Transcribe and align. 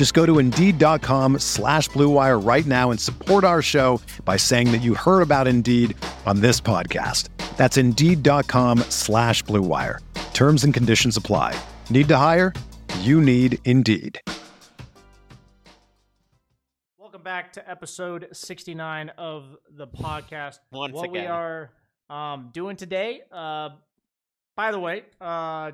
Just 0.00 0.14
go 0.14 0.24
to 0.24 0.38
Indeed.com 0.38 1.40
slash 1.40 1.90
BlueWire 1.90 2.42
right 2.42 2.64
now 2.64 2.90
and 2.90 2.98
support 2.98 3.44
our 3.44 3.60
show 3.60 4.00
by 4.24 4.38
saying 4.38 4.72
that 4.72 4.78
you 4.78 4.94
heard 4.94 5.20
about 5.20 5.46
Indeed 5.46 5.94
on 6.24 6.40
this 6.40 6.58
podcast. 6.58 7.28
That's 7.58 7.76
Indeed.com 7.76 8.78
slash 8.88 9.44
BlueWire. 9.44 9.98
Terms 10.32 10.64
and 10.64 10.72
conditions 10.72 11.18
apply. 11.18 11.54
Need 11.90 12.08
to 12.08 12.16
hire? 12.16 12.54
You 13.00 13.20
need 13.20 13.58
Indeed. 13.66 14.18
Welcome 16.96 17.22
back 17.22 17.52
to 17.52 17.70
episode 17.70 18.28
69 18.32 19.10
of 19.18 19.54
the 19.70 19.86
podcast. 19.86 20.60
Once 20.72 20.94
what 20.94 21.10
we 21.10 21.26
are 21.26 21.72
um, 22.08 22.48
doing 22.54 22.76
today, 22.76 23.20
uh, 23.30 23.68
by 24.56 24.72
the 24.72 24.80
way, 24.80 25.02
uh, 25.20 25.72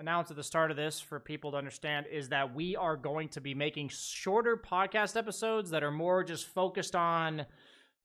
announced 0.00 0.30
at 0.30 0.36
the 0.36 0.42
start 0.42 0.70
of 0.70 0.78
this 0.78 0.98
for 0.98 1.20
people 1.20 1.52
to 1.52 1.58
understand 1.58 2.06
is 2.10 2.30
that 2.30 2.54
we 2.54 2.74
are 2.74 2.96
going 2.96 3.28
to 3.28 3.40
be 3.40 3.54
making 3.54 3.90
shorter 3.90 4.56
podcast 4.56 5.14
episodes 5.14 5.70
that 5.70 5.84
are 5.84 5.90
more 5.90 6.24
just 6.24 6.46
focused 6.46 6.96
on 6.96 7.44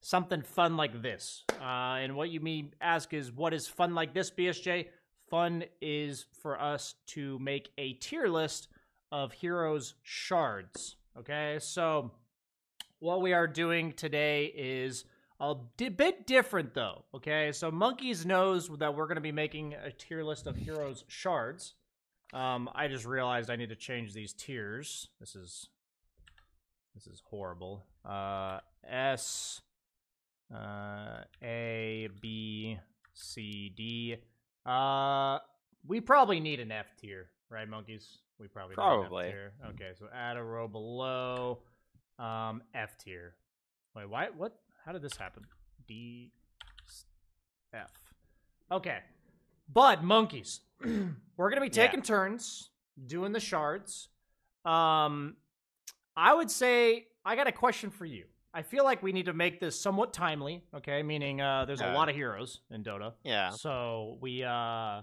something 0.02 0.42
fun 0.42 0.76
like 0.76 1.00
this. 1.00 1.42
Uh, 1.58 1.96
and 2.00 2.14
what 2.14 2.28
you 2.28 2.38
mean 2.40 2.74
ask 2.82 3.14
is, 3.14 3.32
what 3.32 3.54
is 3.54 3.66
fun 3.66 3.94
like 3.94 4.12
this, 4.12 4.30
BSJ? 4.30 4.88
Fun 5.30 5.64
is 5.80 6.26
for 6.42 6.60
us 6.60 6.96
to 7.06 7.38
make 7.38 7.70
a 7.78 7.94
tier 7.94 8.28
list 8.28 8.68
of 9.10 9.32
heroes 9.32 9.94
shards. 10.02 10.96
Okay, 11.18 11.56
so 11.60 12.10
what 12.98 13.22
we 13.22 13.32
are 13.32 13.46
doing 13.46 13.92
today 13.92 14.52
is 14.54 15.06
a 15.40 15.54
bit 15.54 16.26
different 16.26 16.72
though 16.72 17.04
okay 17.14 17.52
so 17.52 17.70
monkeys 17.70 18.24
knows 18.24 18.70
that 18.78 18.94
we're 18.94 19.06
going 19.06 19.16
to 19.16 19.20
be 19.20 19.32
making 19.32 19.74
a 19.74 19.90
tier 19.90 20.24
list 20.24 20.46
of 20.46 20.56
heroes 20.56 21.04
shards 21.08 21.74
um 22.36 22.68
i 22.74 22.88
just 22.88 23.04
realized 23.04 23.50
i 23.50 23.56
need 23.56 23.68
to 23.68 23.76
change 23.76 24.12
these 24.12 24.32
tiers 24.32 25.08
this 25.20 25.34
is 25.34 25.68
this 26.94 27.06
is 27.06 27.22
horrible 27.30 27.84
uh 28.04 28.58
s 28.88 29.60
uh 30.54 31.20
a 31.42 32.08
b 32.20 32.78
c 33.14 33.72
d 33.76 34.16
uh 34.64 35.38
we 35.86 36.00
probably 36.00 36.40
need 36.40 36.60
an 36.60 36.70
f 36.70 36.86
tier 37.00 37.28
right 37.50 37.68
monkeys 37.68 38.18
we 38.38 38.48
probably 38.48 38.76
need 38.76 38.82
an 38.82 38.90
F 38.90 39.08
Probably. 39.08 39.24
tier. 39.30 39.52
okay 39.70 39.92
so 39.98 40.06
add 40.14 40.36
a 40.36 40.42
row 40.42 40.68
below 40.68 41.60
um, 42.18 42.62
F 42.74 42.96
tier. 42.98 43.34
Wait, 43.94 44.08
why? 44.08 44.28
What? 44.36 44.58
How 44.84 44.92
did 44.92 45.02
this 45.02 45.16
happen? 45.16 45.44
D, 45.86 46.32
F. 47.74 47.90
Okay, 48.70 48.98
but 49.72 50.02
monkeys. 50.02 50.60
We're 51.36 51.50
gonna 51.50 51.60
be 51.60 51.66
Yeah. 51.66 51.86
taking 51.86 52.02
turns 52.02 52.70
doing 53.06 53.32
the 53.32 53.40
shards. 53.40 54.08
Um, 54.64 55.36
I 56.16 56.34
would 56.34 56.50
say 56.50 57.06
I 57.24 57.36
got 57.36 57.46
a 57.46 57.52
question 57.52 57.90
for 57.90 58.04
you. 58.06 58.24
I 58.54 58.62
feel 58.62 58.84
like 58.84 59.02
we 59.02 59.12
need 59.12 59.26
to 59.26 59.34
make 59.34 59.60
this 59.60 59.78
somewhat 59.78 60.14
timely. 60.14 60.62
Okay, 60.74 61.02
meaning 61.02 61.40
uh, 61.42 61.66
there's 61.66 61.80
a 61.80 61.84
Yeah. 61.84 61.94
lot 61.94 62.08
of 62.08 62.14
heroes 62.14 62.62
in 62.70 62.82
Dota. 62.82 63.12
Yeah. 63.22 63.50
So 63.50 64.16
we 64.20 64.42
uh 64.44 65.02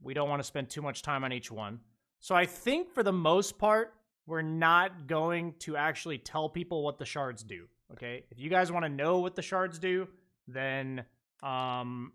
we 0.00 0.14
don't 0.14 0.28
want 0.28 0.40
to 0.40 0.44
spend 0.46 0.68
too 0.70 0.82
much 0.82 1.02
time 1.02 1.24
on 1.24 1.32
each 1.32 1.50
one. 1.50 1.80
So 2.20 2.34
I 2.34 2.46
think 2.46 2.90
for 2.90 3.02
the 3.02 3.12
most 3.12 3.58
part, 3.58 3.94
we're 4.26 4.42
not 4.42 5.06
going 5.06 5.54
to 5.60 5.76
actually 5.76 6.18
tell 6.18 6.48
people 6.48 6.82
what 6.82 6.98
the 6.98 7.04
shards 7.04 7.42
do. 7.42 7.66
Okay? 7.92 8.24
If 8.30 8.38
you 8.38 8.48
guys 8.50 8.70
want 8.72 8.84
to 8.84 8.88
know 8.88 9.18
what 9.18 9.34
the 9.34 9.42
shards 9.42 9.78
do, 9.78 10.08
then 10.46 11.04
um 11.42 12.12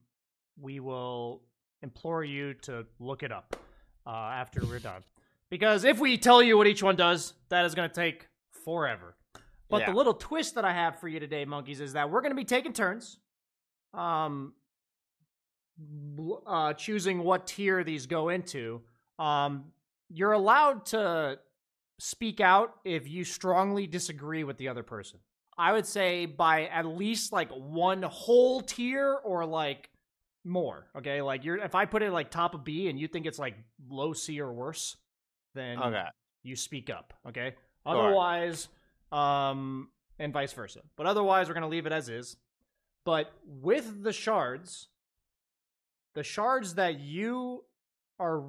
we 0.62 0.79
will 0.79 1.44
implore 1.81 2.23
you 2.23 2.53
to 2.53 2.85
look 3.00 3.23
it 3.23 3.31
up 3.31 3.56
uh, 4.06 4.09
after 4.09 4.66
we're 4.66 4.79
done. 4.79 5.01
Because 5.50 5.84
if 5.84 6.00
we 6.00 6.17
tell 6.17 6.44
you 6.44 6.57
what 6.57 6.67
each 6.67 6.84
one 6.84 6.95
does, 6.95 7.34
that 7.50 7.66
is 7.66 7.73
going 7.73 7.90
to 7.90 7.95
take 7.95 8.28
forever. 8.51 9.16
But 9.69 9.85
the 9.85 9.94
little 9.94 10.16
twist 10.16 10.56
that 10.56 10.66
I 10.66 10.73
have 10.73 11.00
for 11.00 11.07
you 11.07 11.19
today, 11.19 11.45
monkeys, 11.45 11.79
is 11.79 11.94
that 11.94 12.09
we're 12.09 12.22
going 12.22 12.31
to 12.31 12.35
be 12.35 12.44
taking 12.44 12.73
turns, 12.73 13.19
um, 13.94 14.53
uh, 16.47 16.73
choosing 16.73 17.19
what 17.19 17.45
tier 17.45 17.84
these 17.84 18.07
go 18.07 18.29
into. 18.29 18.81
Um, 19.19 19.66
you're 20.09 20.31
allowed 20.31 20.88
to 20.88 21.40
speak 22.00 22.40
out 22.40 22.78
if 22.84 23.07
you 23.07 23.23
strongly 23.23 23.85
disagree 23.85 24.44
with 24.44 24.57
the 24.57 24.69
other 24.69 24.84
person. 24.84 25.19
I 25.57 25.73
would 25.73 25.85
say 25.85 26.25
by 26.25 26.66
at 26.67 26.85
least 26.85 27.31
like 27.31 27.51
one 27.51 28.01
whole 28.01 28.61
tier 28.61 29.13
or 29.13 29.46
like 29.46 29.90
more. 30.44 30.88
Okay, 30.97 31.22
like 31.22 31.44
you're 31.44 31.57
if 31.57 31.75
I 31.75 31.85
put 31.85 32.01
it 32.01 32.11
like 32.11 32.31
top 32.31 32.53
of 32.53 32.63
B 32.63 32.89
and 32.89 33.00
you 33.00 33.07
think 33.07 33.25
it's 33.25 33.39
like 33.39 33.55
low 33.89 34.13
C 34.13 34.39
or 34.41 34.51
worse, 34.51 34.97
then 35.55 35.77
Okay. 35.81 36.05
you 36.44 36.55
speak 36.55 36.89
up. 36.89 37.13
Okay. 37.27 37.55
Otherwise, 37.85 38.67
um, 39.11 39.89
and 40.19 40.33
vice 40.33 40.53
versa. 40.53 40.81
But 40.95 41.05
otherwise, 41.05 41.47
we're 41.47 41.53
gonna 41.55 41.67
leave 41.67 41.85
it 41.85 41.91
as 41.91 42.09
is. 42.09 42.38
But 43.05 43.31
with 43.45 44.03
the 44.03 44.13
shards, 44.13 44.88
the 46.13 46.23
shards 46.23 46.75
that 46.75 46.99
you 46.99 47.63
are 48.19 48.44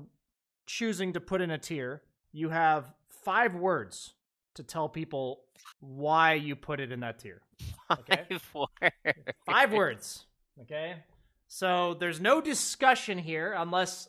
choosing 0.67 1.13
to 1.15 1.21
put 1.21 1.41
in 1.41 1.51
a 1.51 1.59
tier, 1.59 2.03
you 2.33 2.49
have 2.51 2.93
five 3.09 3.55
words 3.55 4.15
to 4.55 4.63
tell 4.63 4.89
people 4.89 5.43
why 5.79 6.35
you 6.35 6.57
put 6.57 6.81
it 6.81 6.91
in 6.93 7.01
that 7.01 7.19
tier. 7.19 7.43
Okay. 7.91 8.25
Five 8.29 8.53
words. 8.55 9.25
Five 9.47 9.73
words. 9.73 10.27
Okay. 10.63 10.95
So 11.53 11.95
there's 11.95 12.21
no 12.21 12.41
discussion 12.41 13.19
here 13.19 13.53
unless 13.59 14.09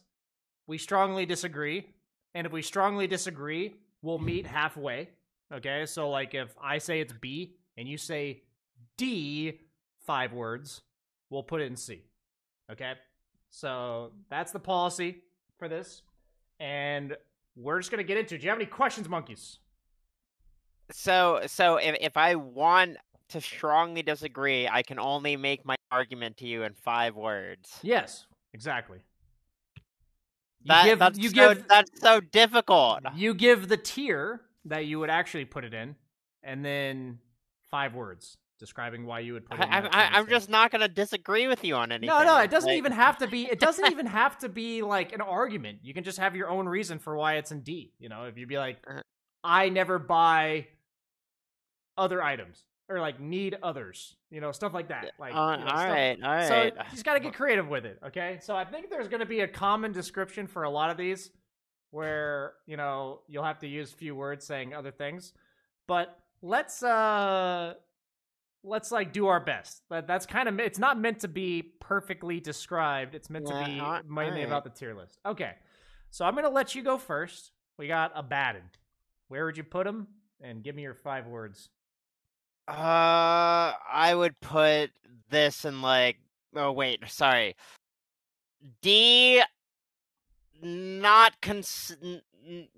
we 0.68 0.78
strongly 0.78 1.26
disagree. 1.26 1.88
And 2.36 2.46
if 2.46 2.54
we 2.54 2.62
strongly 2.62 3.08
disagree, 3.08 3.74
we'll 4.04 4.20
hmm. 4.20 4.26
meet 4.26 4.46
halfway. 4.46 5.10
Okay. 5.52 5.88
So, 5.88 6.12
like, 6.12 6.36
if 6.36 6.56
I 6.64 6.78
say 6.78 7.02
it's 7.02 7.14
B 7.14 7.56
and 7.76 7.88
you 7.88 7.98
say 7.98 8.44
D, 8.96 9.60
five 10.06 10.34
words, 10.34 10.82
we'll 11.32 11.42
put 11.42 11.62
it 11.62 11.66
in 11.66 11.76
C. 11.76 12.04
Okay. 12.72 12.94
So 13.50 14.12
that's 14.30 14.52
the 14.52 14.60
policy 14.60 15.24
for 15.58 15.68
this. 15.68 16.04
And 16.60 17.18
we're 17.56 17.80
just 17.80 17.90
going 17.90 18.04
to 18.04 18.08
get 18.08 18.18
into 18.18 18.36
it. 18.36 18.42
Do 18.42 18.44
you 18.44 18.52
have 18.52 18.60
any 18.60 18.68
questions, 18.68 19.10
monkeys? 19.10 19.58
So, 20.92 21.42
so 21.48 21.78
if 21.78 21.98
if 22.00 22.18
I 22.18 22.36
want 22.36 22.98
to 23.30 23.42
strongly 23.42 24.04
disagree, 24.04 24.68
I 24.68 24.84
can 24.84 25.00
only 25.00 25.38
make 25.38 25.66
my 25.66 25.76
argument 25.92 26.38
to 26.38 26.48
you 26.48 26.64
in 26.64 26.74
five 26.74 27.16
words. 27.16 27.78
Yes, 27.82 28.26
exactly. 28.54 29.00
You 30.64 30.68
That, 30.68 30.86
give, 30.86 31.00
that's 31.00 31.20
you 31.20 31.30
so, 31.30 31.34
give 31.56 31.68
that's 31.68 31.92
so 32.02 32.20
difficult. 32.20 33.00
You 33.16 33.34
give 33.34 33.68
the 33.68 33.78
tier 33.78 34.42
that 34.66 34.86
you 34.86 35.00
would 35.00 35.10
actually 35.10 35.46
put 35.46 35.64
it 35.64 35.74
in, 35.74 35.96
and 36.44 36.64
then 36.64 37.20
five 37.70 37.96
words 37.96 38.38
describing 38.60 39.08
why 39.08 39.22
you 39.22 39.34
would 39.34 39.46
put 39.48 39.60
it. 39.60 39.64
in. 39.64 39.70
I, 39.74 39.88
I, 39.88 40.10
I'm 40.20 40.28
just 40.28 40.48
not 40.48 40.70
gonna 40.72 40.88
disagree 40.88 41.48
with 41.48 41.64
you 41.64 41.74
on 41.76 41.92
anything. 41.92 42.10
No, 42.16 42.24
no, 42.24 42.38
it 42.38 42.52
doesn't 42.52 42.70
Like, 42.70 42.78
even 42.78 42.92
have 42.92 43.18
to 43.18 43.28
be. 43.28 43.46
It 43.46 43.60
doesn't 43.60 43.92
even 43.92 44.06
have 44.22 44.38
to 44.40 44.50
be 44.50 44.84
like 44.84 45.14
an 45.14 45.22
argument. 45.22 45.80
You 45.82 45.96
can 45.96 46.04
just 46.04 46.20
have 46.20 46.36
your 46.36 46.48
own 46.50 46.68
reason 46.70 47.00
for 47.00 47.16
why 47.16 47.36
it's 47.38 47.52
in 47.52 47.62
D. 47.62 47.92
You 48.00 48.10
know, 48.10 48.26
if 48.26 48.38
you'd 48.38 48.48
be 48.50 48.60
like, 48.60 48.78
Uh-huh. 48.88 49.02
I 49.44 49.70
never 49.70 49.98
buy 49.98 50.68
other 51.98 52.22
items 52.22 52.64
or 52.92 53.00
like 53.00 53.20
need 53.20 53.58
others. 53.64 54.16
You 54.30 54.42
know, 54.42 54.52
stuff 54.52 54.74
like 54.74 54.90
that. 54.90 55.12
Like, 55.20 55.34
Uh, 55.34 55.58
you 55.60 55.66
know, 55.66 55.72
all 55.72 55.78
stuff- 55.78 55.90
right, 55.90 56.18
all 56.24 56.48
so 56.48 56.54
right. 56.56 56.74
you 56.76 56.84
just 56.92 57.06
got 57.06 57.14
to 57.16 57.20
get 57.20 57.34
creative 57.34 57.68
with 57.68 57.86
it, 57.86 58.00
okay? 58.06 58.38
So 58.42 58.56
I 58.56 58.66
think 58.66 58.90
there's 58.90 59.08
going 59.08 59.20
to 59.20 59.26
be 59.26 59.42
a 59.42 59.48
common 59.48 59.92
description 59.92 60.48
for 60.48 60.64
a 60.64 60.70
lot 60.70 60.90
of 60.90 60.98
these 60.98 61.32
where, 61.92 62.54
you 62.66 62.78
know, 62.78 63.22
you'll 63.28 63.44
have 63.44 63.60
to 63.60 63.68
use 63.68 63.92
few 63.92 64.16
words 64.16 64.46
saying 64.46 64.74
other 64.74 64.92
things. 64.92 65.34
But 65.88 66.18
let's 66.42 66.82
uh 66.84 67.74
let's 68.64 68.92
like 68.92 69.12
do 69.12 69.28
our 69.28 69.40
best. 69.40 69.84
That 69.90 70.08
that's 70.08 70.26
kind 70.26 70.48
of 70.48 70.60
it's 70.60 70.80
not 70.80 71.00
meant 71.00 71.20
to 71.20 71.28
be 71.28 71.62
perfectly 71.82 72.40
described. 72.40 73.16
It's 73.16 73.30
meant 73.30 73.48
to 73.48 73.66
be 73.66 73.82
mainly 74.14 74.44
about 74.44 74.64
the 74.64 74.70
tier 74.70 74.94
list. 74.96 75.20
Okay, 75.26 75.54
so 76.10 76.24
I'm 76.26 76.36
gonna 76.36 76.50
let 76.50 76.76
you 76.76 76.84
go 76.84 76.98
first. 76.98 77.52
We 77.78 77.88
got 77.88 78.12
Abaddon. 78.16 78.70
Where 79.28 79.46
would 79.46 79.58
you 79.58 79.64
put 79.64 79.86
him? 79.88 80.08
And 80.42 80.64
give 80.64 80.76
me 80.76 80.84
your 80.84 80.96
five 80.96 81.28
words. 81.28 81.70
Uh, 82.72 83.74
I 83.92 84.14
would 84.16 84.40
put 84.40 84.92
this 85.30 85.66
in 85.66 85.82
like. 85.82 86.18
Oh 86.56 86.72
wait, 86.72 87.02
sorry. 87.08 87.56
D. 88.82 89.42
Not 90.62 91.42
cons. 91.42 91.96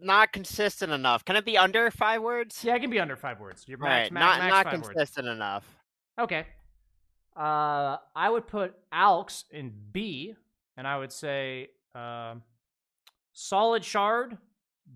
Not 0.01 0.34
consistent 0.34 0.92
enough. 0.92 1.24
Can 1.25 1.36
it 1.36 1.45
be 1.45 1.57
under 1.57 1.92
five 1.92 2.22
words? 2.22 2.63
Yeah, 2.63 2.75
it 2.75 2.80
can 2.80 2.90
be 2.90 3.00
under 3.00 3.16
five 3.16 3.40
words. 3.40 3.66
Your 3.68 3.78
All 3.81 3.88
max, 3.88 4.06
right, 4.06 4.12
max, 4.12 4.24
not 4.24 4.40
max 4.40 4.51
not 4.51 4.63
five 4.66 4.74
words. 4.74 4.90
consistent 4.90 5.28
enough. 5.28 5.75
Okay. 6.19 6.45
Uh, 7.36 7.98
I 8.16 8.30
would 8.30 8.48
put 8.48 8.75
Alks 8.94 9.45
in 9.51 9.74
B, 9.92 10.36
and 10.78 10.88
I 10.88 10.98
would 10.98 11.12
say 11.12 11.69
um, 11.95 12.44
solid 13.31 13.84
shard, 13.84 14.38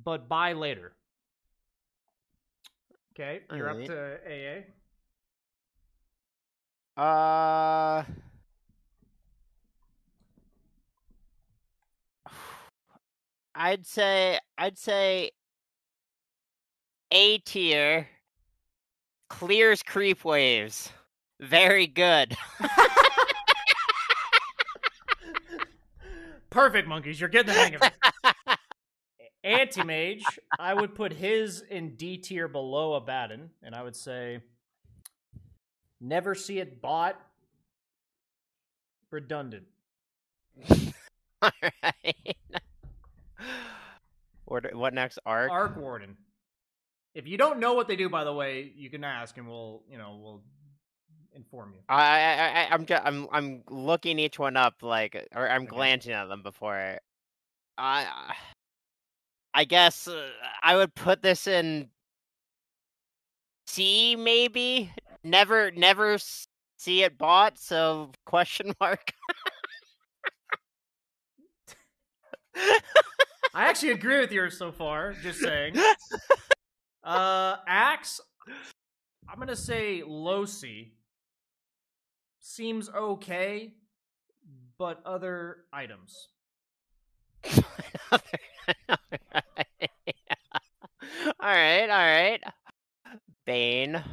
but 0.03 0.27
buy 0.27 0.53
later. 0.53 0.93
Okay, 3.13 3.41
you're 3.51 3.69
Alright. 3.69 3.89
up 3.89 3.95
to 3.95 4.17
AA. 4.27 4.61
Uh. 6.97 8.03
I'd 13.53 13.85
say 13.85 14.39
I'd 14.57 14.77
say 14.77 15.31
A 17.11 17.39
tier 17.39 18.07
clears 19.29 19.83
creep 19.83 20.23
waves. 20.25 20.91
Very 21.39 21.87
good. 21.87 22.35
Perfect, 26.49 26.87
monkeys. 26.87 27.19
You're 27.19 27.29
getting 27.29 27.53
the 27.53 27.59
hang 27.59 27.75
of 27.75 27.81
it. 27.83 27.93
Anti 29.43 29.83
mage, 29.83 30.23
I 30.59 30.73
would 30.73 30.95
put 30.95 31.13
his 31.13 31.61
in 31.61 31.95
D 31.95 32.17
tier 32.17 32.47
below 32.47 32.93
Abaddon, 32.93 33.51
and 33.63 33.75
I 33.75 33.83
would 33.83 33.95
say 33.95 34.39
never 35.99 36.35
see 36.35 36.59
it 36.59 36.81
bought. 36.81 37.19
Redundant. 39.09 39.65
All 41.41 41.51
right. 41.61 42.37
What 44.45 44.73
what 44.75 44.93
next? 44.93 45.19
Arc. 45.25 45.51
Arc 45.51 45.77
Warden. 45.77 46.17
If 47.13 47.27
you 47.27 47.37
don't 47.37 47.59
know 47.59 47.73
what 47.73 47.87
they 47.87 47.95
do, 47.95 48.09
by 48.09 48.23
the 48.23 48.33
way, 48.33 48.71
you 48.75 48.89
can 48.89 49.03
ask, 49.03 49.37
and 49.37 49.47
we'll, 49.47 49.81
you 49.89 49.97
know, 49.97 50.19
we'll 50.21 50.43
inform 51.35 51.73
you. 51.73 51.79
I, 51.89 51.95
I, 51.95 52.47
I 52.47 52.67
I'm 52.71 52.85
just 52.85 53.03
I'm 53.05 53.27
I'm 53.31 53.63
looking 53.69 54.19
each 54.19 54.39
one 54.39 54.57
up 54.57 54.81
like 54.81 55.27
or 55.35 55.49
I'm 55.49 55.63
Okay. 55.63 55.69
glancing 55.75 56.13
at 56.13 56.27
them 56.27 56.43
before. 56.43 56.99
I 57.77 58.33
I 59.53 59.63
guess 59.65 60.07
uh, 60.07 60.27
I 60.61 60.75
would 60.75 60.93
put 60.95 61.21
this 61.21 61.47
in 61.47 61.89
C 63.67 64.15
maybe. 64.15 64.91
Never 65.29 65.71
never 65.71 66.17
see 66.77 67.03
it 67.03 67.17
bought. 67.17 67.57
So 67.57 68.11
question 68.25 68.73
mark. 68.79 69.11
I 73.53 73.69
actually 73.69 73.91
agree 73.91 74.19
with 74.19 74.31
yours 74.31 74.57
so 74.57 74.71
far. 74.71 75.13
Just 75.13 75.39
saying. 75.39 75.75
Uh, 77.03 77.55
Axe, 77.65 78.19
I'm 79.29 79.39
gonna 79.39 79.55
say 79.55 80.03
low 80.05 80.43
C. 80.43 80.91
Seems 82.41 82.89
okay, 82.89 83.75
but 84.77 85.01
other 85.05 85.59
items. 85.71 86.27
all 88.11 88.19
right, 91.39 91.89
all 91.89 91.97
right. 91.97 92.43
Bane. 93.45 94.03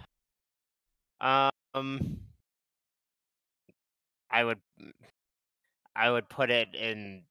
Um, 1.25 2.19
I 4.31 4.45
would, 4.45 4.59
I 5.97 6.11
would 6.11 6.29
put 6.29 6.51
it 6.51 6.75
in 6.75 7.23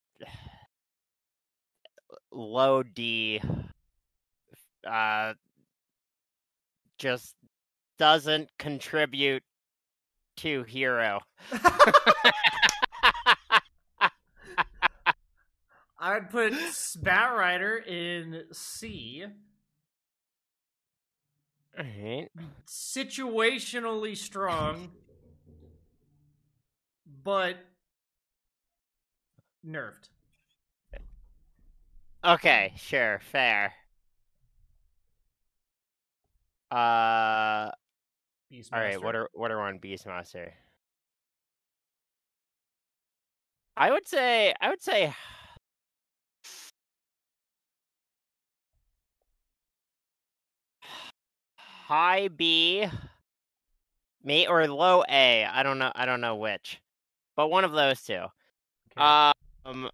low 2.32 2.82
D. 2.82 3.40
Uh, 4.84 5.34
just 6.98 7.36
doesn't 7.96 8.50
contribute 8.58 9.44
to 10.38 10.64
hero. 10.64 11.20
I'd 16.00 16.30
put 16.30 16.52
Batrider 16.52 17.86
in 17.86 18.42
C. 18.52 19.24
Alright. 21.78 22.30
Situationally 22.66 24.16
strong, 24.16 24.92
but 27.22 27.56
nerfed. 29.66 30.08
Okay, 32.24 32.72
sure, 32.76 33.20
fair. 33.30 33.74
Uh, 36.70 37.70
all 38.72 38.80
right. 38.80 39.02
What 39.02 39.14
are 39.14 39.28
what 39.32 39.50
are 39.50 39.60
on 39.60 39.78
Beastmaster? 39.78 40.50
I 43.76 43.90
would 43.90 44.06
say 44.06 44.54
I 44.60 44.70
would 44.70 44.82
say 44.82 45.14
high 51.86 52.28
B, 52.28 52.86
me 54.22 54.46
or 54.46 54.66
low 54.68 55.02
A. 55.08 55.44
I 55.44 55.62
don't 55.62 55.78
know. 55.78 55.92
I 55.94 56.06
don't 56.06 56.20
know 56.20 56.36
which, 56.36 56.80
but 57.36 57.48
one 57.48 57.64
of 57.64 57.72
those 57.72 58.02
two. 58.02 58.24
Okay. 58.98 59.32
Um, 59.64 59.90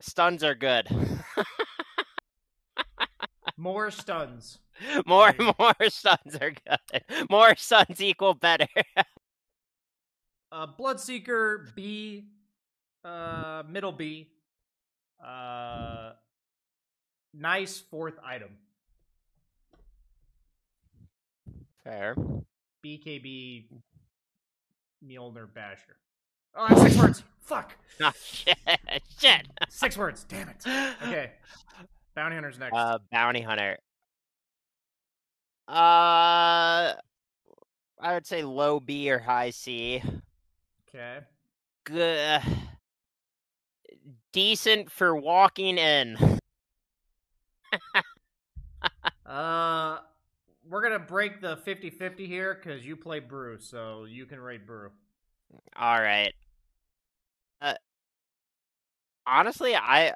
stuns 0.00 0.42
are 0.42 0.54
good. 0.54 0.88
More 3.56 3.90
stuns. 3.90 4.58
more 5.06 5.34
more 5.58 5.74
stuns 5.88 6.36
are 6.40 6.52
good. 6.52 7.26
More 7.30 7.56
stuns 7.56 8.00
equal 8.00 8.34
better. 8.34 8.68
Uh, 10.52 10.64
Bloodseeker 10.78 11.74
B, 11.74 12.28
uh, 13.04 13.64
middle 13.68 13.90
B. 13.90 14.28
Uh, 15.22 16.12
nice 17.38 17.78
fourth 17.80 18.14
item. 18.24 18.50
Fair. 21.84 22.16
BKB 22.84 23.66
Mjolnir 25.04 25.52
Basher. 25.52 25.96
Oh, 26.54 26.66
that's 26.68 26.82
six 26.82 26.96
words. 26.96 27.22
Fuck. 27.40 27.76
Oh 28.02 28.12
shit! 28.22 28.58
Shit. 29.18 29.46
Six 29.70 29.96
words. 29.96 30.24
Damn 30.24 30.50
it. 30.50 30.56
Okay. 30.66 31.30
Bounty 32.14 32.34
Hunter's 32.34 32.58
next. 32.58 32.74
Uh, 32.74 32.98
bounty 33.10 33.40
hunter. 33.40 33.78
Uh, 35.68 36.92
I 36.92 38.12
would 38.12 38.26
say 38.26 38.42
low 38.42 38.80
B 38.80 39.10
or 39.10 39.18
high 39.18 39.50
C. 39.50 40.02
okay. 40.88 41.20
Good. 41.84 42.42
Decent 44.32 44.90
for 44.90 45.16
walking 45.16 45.78
in. 45.78 46.16
Uh, 49.24 49.98
we're 50.68 50.82
gonna 50.82 50.98
break 50.98 51.40
the 51.40 51.56
50-50 51.56 52.26
here 52.26 52.54
because 52.54 52.86
you 52.86 52.96
play 52.96 53.18
Brew, 53.18 53.58
so 53.58 54.04
you 54.04 54.26
can 54.26 54.38
rate 54.40 54.66
Brew. 54.66 54.90
All 55.76 56.00
right. 56.00 56.32
Uh, 57.60 57.74
honestly, 59.26 59.74
I. 59.74 60.12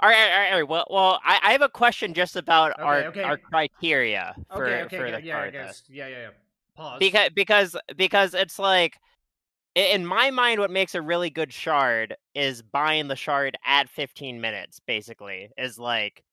All 0.00 0.08
right, 0.08 0.16
all 0.32 0.38
right, 0.38 0.50
all 0.50 0.58
right. 0.58 0.68
Well, 0.68 0.86
well, 0.90 1.20
I, 1.24 1.38
I 1.42 1.52
have 1.52 1.62
a 1.62 1.68
question 1.68 2.14
just 2.14 2.34
about 2.36 2.72
Okay, 2.72 2.82
our 2.82 3.04
okay. 3.04 3.22
our 3.22 3.36
criteria 3.38 4.34
for 4.50 4.66
Okay. 4.66 4.82
Okay. 4.84 4.96
for 4.98 5.06
yeah, 5.06 5.16
the 5.20 5.22
yeah, 5.22 5.34
card 5.34 5.54
list. 5.54 5.84
Yeah. 5.88 6.08
Yeah. 6.08 6.18
Yeah. 6.18 6.30
Pause. 6.76 6.98
because 6.98 7.30
because 7.34 7.76
because 7.96 8.34
it's 8.34 8.58
like 8.58 8.98
in 9.76 10.04
my 10.04 10.30
mind 10.30 10.58
what 10.60 10.70
makes 10.70 10.94
a 10.96 11.02
really 11.02 11.30
good 11.30 11.52
shard 11.52 12.16
is 12.34 12.62
buying 12.62 13.06
the 13.06 13.16
shard 13.16 13.56
at 13.64 13.88
15 13.88 14.40
minutes 14.40 14.80
basically 14.86 15.50
is 15.56 15.78
like 15.78 16.24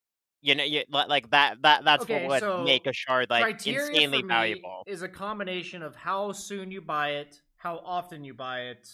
you 0.42 0.56
know 0.56 0.64
you, 0.64 0.84
like 0.90 1.30
that 1.32 1.62
that 1.64 1.84
that's 1.86 2.08
Okay, 2.08 2.10
what 2.10 2.24
would 2.24 2.44
so 2.44 2.56
make 2.56 2.86
a 2.88 2.94
shard 2.94 3.30
like 3.30 3.50
insanely 3.66 4.24
valuable 4.28 4.88
is 4.88 5.02
a 5.02 5.10
combination 5.10 5.84
of 5.84 5.96
how 5.96 6.32
soon 6.32 6.72
you 6.72 6.82
buy 6.82 7.12
it, 7.12 7.42
how 7.58 7.82
often 7.86 8.24
you 8.24 8.34
buy 8.34 8.62
it, 8.62 8.90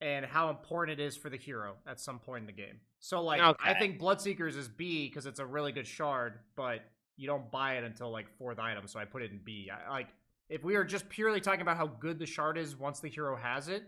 and 0.00 0.26
how 0.26 0.50
important 0.50 0.98
it 1.00 1.02
is 1.04 1.16
for 1.16 1.30
the 1.30 1.36
hero 1.36 1.76
at 1.86 2.00
some 2.00 2.18
point 2.18 2.42
in 2.42 2.46
the 2.46 2.52
game. 2.52 2.80
So, 2.98 3.22
like, 3.22 3.46
I 3.62 3.72
Okay. 3.72 3.74
think 3.74 4.00
Bloodseekers 4.00 4.56
is 4.56 4.68
B 4.68 5.08
because 5.08 5.26
it's 5.26 5.40
a 5.40 5.46
really 5.46 5.72
good 5.72 5.86
shard, 5.86 6.40
but 6.56 6.80
you 7.16 7.26
don't 7.26 7.50
buy 7.50 7.74
it 7.76 7.84
until 7.84 8.10
like 8.10 8.28
fourth 8.38 8.58
item, 8.58 8.86
so 8.88 8.98
I 9.00 9.04
put 9.04 9.22
it 9.22 9.30
in 9.30 9.40
B. 9.44 9.70
I, 9.70 9.90
like, 9.90 10.08
if 10.48 10.64
we 10.64 10.74
are 10.76 10.84
just 10.84 11.08
purely 11.08 11.40
talking 11.40 11.62
about 11.62 11.76
how 11.76 11.86
good 11.86 12.18
the 12.18 12.26
shard 12.26 12.58
is 12.58 12.76
once 12.76 13.00
the 13.00 13.08
hero 13.08 13.36
has 13.36 13.68
it, 13.68 13.84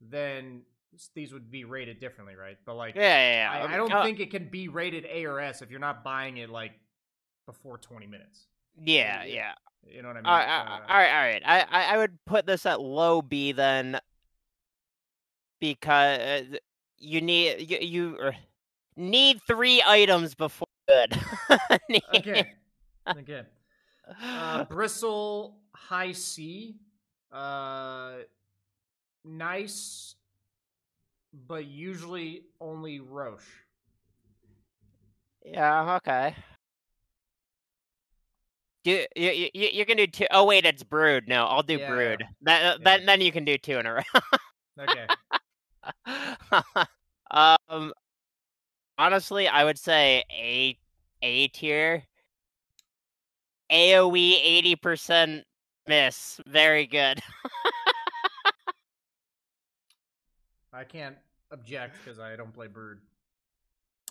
then 0.00 0.62
these 1.14 1.32
would 1.32 1.50
be 1.50 1.64
rated 1.64 2.00
differently, 2.00 2.36
right? 2.36 2.56
But 2.64 2.74
like, 2.74 2.94
Yeah, 2.94 3.02
yeah, 3.02 3.58
yeah. 3.60 3.66
I, 3.66 3.74
I 3.74 3.76
don't 3.76 3.92
Uh, 3.92 4.02
think 4.02 4.20
it 4.20 4.30
can 4.30 4.48
be 4.48 4.68
rated 4.68 5.06
A 5.10 5.24
or 5.26 5.40
S 5.40 5.62
if 5.62 5.70
you're 5.70 5.80
not 5.80 6.02
buying 6.04 6.38
it 6.38 6.50
like 6.50 6.72
before 7.46 7.78
20 7.78 8.06
minutes. 8.06 8.46
Yeah, 8.82 9.24
yeah. 9.24 9.34
yeah. 9.34 9.52
You 9.94 10.02
know 10.02 10.08
what 10.08 10.16
I 10.16 10.20
mean? 10.20 10.26
All 10.26 10.36
right, 10.36 10.48
all 10.48 10.66
Uh, 10.66 10.80
right, 10.88 11.12
all 11.12 11.22
right. 11.22 11.42
I, 11.70 11.94
I, 11.94 11.96
would 11.98 12.18
put 12.24 12.44
this 12.46 12.66
at 12.66 12.80
low 12.80 13.22
B 13.22 13.52
then, 13.52 14.00
because 15.60 16.44
you 16.98 17.20
need 17.20 17.70
you, 17.70 17.78
you 17.78 18.18
er, 18.20 18.34
need 18.96 19.40
three 19.46 19.82
items 19.86 20.34
before 20.34 20.66
good. 20.88 21.18
Okay. 22.14 22.52
Okay. 23.16 23.42
Uh, 24.22 24.64
bristle 24.68 25.58
high 25.72 26.12
C. 26.12 26.76
Uh, 27.32 28.12
nice, 29.24 30.14
but 31.46 31.66
usually 31.66 32.44
only 32.60 33.00
Rosh. 33.00 33.44
Yeah, 35.44 35.96
okay. 35.96 36.34
You, 38.84 39.04
you 39.16 39.48
you 39.52 39.68
you 39.72 39.86
can 39.86 39.96
do 39.96 40.06
two 40.06 40.26
oh 40.30 40.44
wait, 40.44 40.64
it's 40.64 40.84
brood. 40.84 41.26
No, 41.26 41.46
I'll 41.46 41.62
do 41.62 41.78
Yeah, 41.78 41.88
brood. 41.88 42.20
yeah. 42.20 42.26
That 42.42 42.62
Yeah. 42.80 42.84
then 42.84 43.06
then 43.06 43.20
you 43.20 43.32
can 43.32 43.44
do 43.44 43.58
two 43.58 43.78
in 43.78 43.86
a 43.86 43.94
row. 43.94 44.02
Okay. 44.80 45.06
um, 47.30 47.92
honestly, 48.98 49.48
I 49.48 49.64
would 49.64 49.78
say 49.78 50.22
A 50.30 50.78
A 51.22 51.48
tier. 51.48 52.04
AOE 53.72 54.40
eighty 54.42 54.76
percent 54.76 55.44
miss. 55.88 56.40
Very 56.46 56.86
good. 56.86 57.20
I 60.72 60.84
can't 60.84 61.16
object 61.52 61.96
because 62.02 62.18
I 62.18 62.36
don't 62.36 62.52
play 62.52 62.66
Bird. 62.66 63.00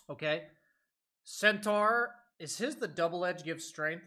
Okay. 0.10 0.44
Centaur, 1.24 2.12
is 2.40 2.58
his 2.58 2.76
the 2.76 2.88
double 2.88 3.26
edge 3.26 3.44
give 3.44 3.62
strength? 3.62 4.06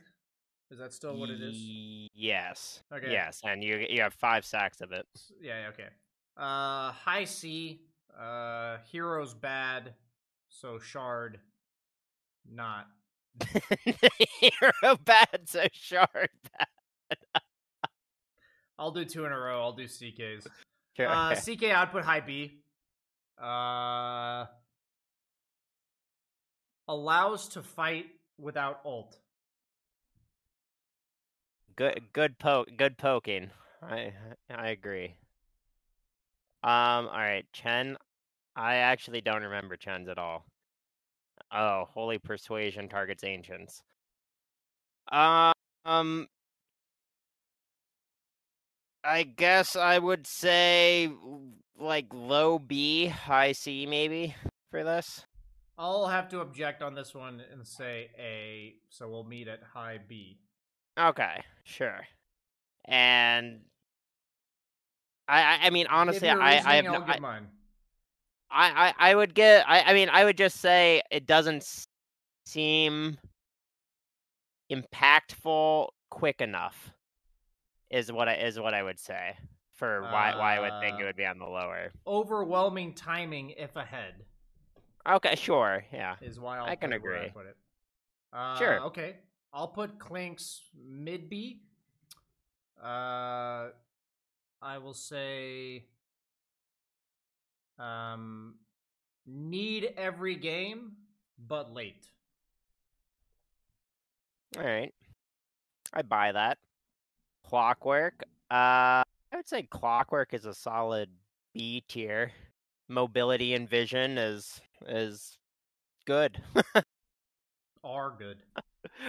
Is 0.71 0.79
that 0.79 0.93
still 0.93 1.17
what 1.17 1.31
it 1.31 1.41
is? 1.41 1.57
Yes. 2.15 2.83
Okay. 2.93 3.11
Yes, 3.11 3.41
and 3.43 3.65
you 3.65 3.87
you 3.89 4.03
have 4.03 4.13
five 4.13 4.45
sacks 4.45 4.81
of 4.83 4.93
it. 4.93 5.07
Yeah, 5.41 5.71
okay. 5.71 5.89
Uh 6.37 6.93
high 6.93 7.25
C, 7.25 7.81
uh 8.19 8.77
heroes 8.93 9.33
bad, 9.33 9.95
so 10.49 10.79
shard 10.79 11.41
not. 12.51 12.87
Hero 14.41 14.97
bad, 15.05 15.41
so 15.47 15.67
shard 15.73 16.31
bad. 16.59 17.43
I'll 18.79 18.91
do 18.91 19.05
two 19.05 19.25
in 19.25 19.33
a 19.33 19.39
row. 19.39 19.61
I'll 19.63 19.73
do 19.73 19.85
CKs. 19.85 20.47
Okay. 20.99 21.07
Uh 21.09 21.35
CK 21.35 21.71
output 21.73 22.05
high 22.05 22.21
B. 22.21 22.61
Uh 23.41 24.47
allows 26.89 27.49
to 27.49 27.63
fight 27.63 28.07
without 28.39 28.81
ult. 28.85 29.19
good 31.77 32.01
good 32.13 32.39
poke 32.39 32.69
good 32.77 32.99
poking. 32.99 33.51
I 33.83 34.13
i 34.51 34.69
agree. 34.71 35.15
Um 36.65 37.07
all 37.07 37.13
right 37.13 37.47
chen. 37.53 37.97
I 38.57 38.77
actually 38.77 39.21
don't 39.21 39.45
remember 39.45 39.77
chen's 39.77 40.09
at 40.09 40.19
all. 40.19 40.45
Oh 41.53 41.85
holy 41.95 42.19
persuasion 42.19 42.89
targets 42.89 43.23
ancients. 43.23 43.83
Um 45.13 46.27
i 49.05 49.23
guess 49.23 49.77
i 49.77 49.99
would 49.99 50.27
say 50.27 51.09
like 51.79 52.07
low 52.13 52.59
b 52.59 53.07
high 53.07 53.53
c 53.53 53.87
maybe 53.87 54.35
for 54.71 54.85
this 54.85 55.25
I'll 55.81 56.09
have 56.09 56.29
to 56.31 56.41
object 56.41 56.83
on 56.83 56.95
this 56.95 57.15
one 57.15 57.41
and 57.53 57.65
say 57.65 58.11
A, 58.19 58.75
so 58.89 59.09
we'll 59.09 59.23
meet 59.23 59.47
at 59.47 59.61
high 59.63 59.99
B. 60.07 60.41
okay 60.99 61.43
sure 61.65 62.01
and 62.85 63.61
I, 65.29 65.41
I 65.43 65.59
I 65.67 65.71
mean 65.71 65.87
honestly 65.89 66.29
I 66.29 66.59
I 66.59 66.75
have 66.77 66.85
no, 66.85 67.05
I. 67.07 67.19
I, 68.51 68.95
I, 68.99 69.11
I 69.11 69.15
would 69.15 69.35
get. 69.35 69.69
I, 69.69 69.83
I 69.83 69.93
mean, 69.93 70.09
I 70.09 70.25
would 70.25 70.39
just 70.39 70.57
say 70.57 71.03
it 71.11 71.27
doesn't 71.27 71.57
s- 71.59 71.87
seem 72.47 73.19
impactful 74.73 75.89
quick 76.11 76.41
enough. 76.41 76.91
Is 77.91 78.13
what 78.13 78.29
I 78.29 78.35
is 78.35 78.59
what 78.59 78.75
I 78.75 78.83
would 78.83 78.99
say 78.99 79.37
for 79.79 80.03
why 80.03 80.35
why 80.37 80.57
I 80.57 80.61
would 80.61 80.81
think 80.83 81.01
it 81.01 81.05
Uh, 81.05 81.07
would 81.07 81.17
be 81.17 81.25
on 81.25 81.39
the 81.39 81.47
lower. 81.47 81.91
Overwhelming 82.07 82.95
timing 82.95 83.51
if 83.51 83.77
ahead 83.77 84.15
Okay, 85.09 85.35
sure, 85.37 85.85
yeah. 85.93 86.17
is 86.21 86.39
why 86.39 86.59
I'll 86.59 86.67
I 86.67 86.77
can 86.77 86.91
where 86.91 86.99
I 87.17 87.25
agree. 87.25 87.31
put 87.33 87.47
it. 87.47 87.57
Uh, 88.33 88.59
Sure. 88.59 88.81
Okay. 88.83 89.17
I'll 89.55 89.69
put 89.69 89.99
Clinkz 89.99 90.61
mid 90.77 91.31
B. 91.31 91.63
Uh, 92.83 93.69
I 94.61 94.79
will 94.83 94.93
say 94.93 95.87
um, 97.79 98.57
need 99.27 99.95
every 99.97 100.37
game, 100.37 100.93
but 101.39 101.73
late. 101.73 102.07
All 104.59 104.65
right, 104.65 104.93
I 105.93 106.03
buy 106.03 106.33
that. 106.33 106.59
Clockwork. 107.45 108.25
Uh, 108.51 109.03
would 109.39 109.49
say 109.49 109.63
Clockwork 109.63 110.35
is 110.35 110.45
a 110.45 110.53
solid 110.55 111.09
B 111.55 111.83
tier. 111.89 112.33
Mobility 112.89 113.55
and 113.55 113.69
vision 113.69 114.19
is 114.19 114.61
is 114.87 115.39
good. 116.07 116.43
Are 117.85 118.13
good. 118.19 118.39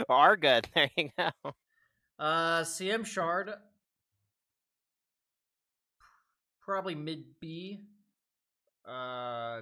Are 0.08 0.38
good. 0.38 0.68
There 0.76 0.90
you 0.96 1.10
go. 1.18 1.30
Uh, 2.20 2.62
CM 2.62 3.06
Shard. 3.06 3.52
Probably 6.62 6.94
mid 6.96 7.24
B. 7.40 7.82
Uh, 8.88 9.62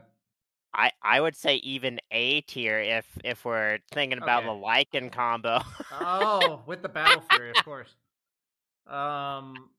I 0.74 0.92
I 1.02 1.22
would 1.22 1.36
say 1.36 1.56
even 1.58 2.00
A 2.12 2.42
tier 2.42 2.80
if 2.80 3.06
if 3.24 3.46
we're 3.46 3.80
thinking 3.92 4.18
about 4.18 4.44
Okay. 4.44 4.48
the 4.50 5.00
Lycan 5.00 5.12
combo. 5.12 5.62
oh, 5.92 6.62
with 6.66 6.82
the 6.82 6.90
Battle 6.98 7.22
Fury, 7.30 7.52
of 7.52 7.64
course. 7.64 7.96
Um. 8.88 9.70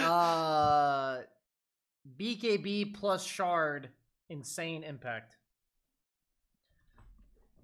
Uh, 0.00 1.18
BKB 2.18 2.94
plus 2.94 3.24
Shard, 3.24 3.88
insane 4.28 4.82
impact. 4.84 5.36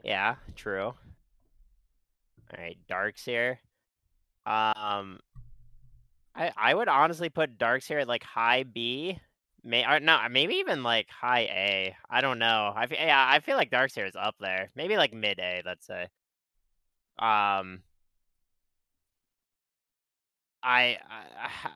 yeah, 0.04 0.37
true. 0.56 0.87
All 0.87 2.58
right, 2.58 2.78
Dark 2.88 3.18
Seer. 3.18 3.61
Um, 4.47 5.20
I 6.35 6.52
I 6.56 6.75
would 6.75 6.88
honestly 6.88 7.28
put 7.28 7.58
Dark 7.58 7.82
Seer 7.82 8.00
at 8.00 8.08
like 8.08 8.23
high 8.25 8.62
B. 8.62 9.18
May 9.64 9.85
or 9.85 10.00
no, 10.00 10.18
maybe 10.30 10.54
even 10.56 10.82
like 10.82 11.08
high 11.11 11.40
A. 11.42 11.97
I 12.08 12.20
don't 12.20 12.38
know. 12.38 12.73
I 12.75 12.87
yeah, 12.90 13.26
I 13.30 13.40
feel 13.40 13.56
like 13.56 13.70
Dark 13.70 13.90
Seer 13.90 14.06
is 14.06 14.16
up 14.16 14.37
there. 14.40 14.70
Maybe 14.76 14.97
like 14.97 15.12
mid 15.12 15.38
A. 15.38 15.62
Let's 15.64 15.87
say. 15.87 16.08
Um. 17.18 17.82
I, 20.62 20.99
I 21.08 21.70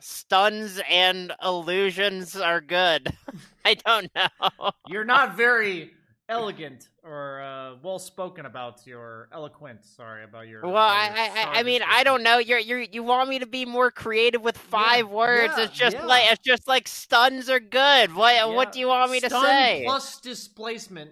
stuns 0.00 0.80
and 0.88 1.32
illusions 1.42 2.36
are 2.36 2.60
good. 2.60 3.12
I 3.64 3.74
don't 3.74 4.10
know. 4.14 4.70
You're 4.88 5.04
not 5.04 5.36
very 5.36 5.92
elegant 6.28 6.88
or 7.04 7.40
uh, 7.40 7.74
well 7.82 7.98
spoken 7.98 8.46
about 8.46 8.86
your 8.86 9.28
eloquent. 9.32 9.84
Sorry 9.84 10.24
about 10.24 10.48
your. 10.48 10.62
Well, 10.62 10.72
your 10.72 10.80
I, 10.80 11.30
I- 11.34 11.58
I 11.60 11.62
mean, 11.62 11.82
I 11.86 12.04
don't 12.04 12.22
know. 12.22 12.38
You're, 12.38 12.58
you're, 12.58 12.80
you 12.80 13.02
want 13.02 13.28
me 13.28 13.38
to 13.38 13.46
be 13.46 13.64
more 13.64 13.90
creative 13.90 14.42
with 14.42 14.56
five 14.56 15.08
words? 15.08 15.54
yeah, 15.56 15.64
it's 15.64 15.74
just 15.74 15.96
yeah. 15.96 16.06
like, 16.06 16.32
it's 16.32 16.42
just 16.42 16.66
like 16.66 16.88
stuns 16.88 17.48
are 17.48 17.60
good. 17.60 18.14
What, 18.14 18.34
Yeah, 18.34 18.46
what 18.46 18.72
do 18.72 18.80
you 18.80 18.88
want 18.88 19.10
me 19.10 19.20
to 19.20 19.30
say? 19.30 19.82
Plus 19.84 20.20
displacement 20.20 21.10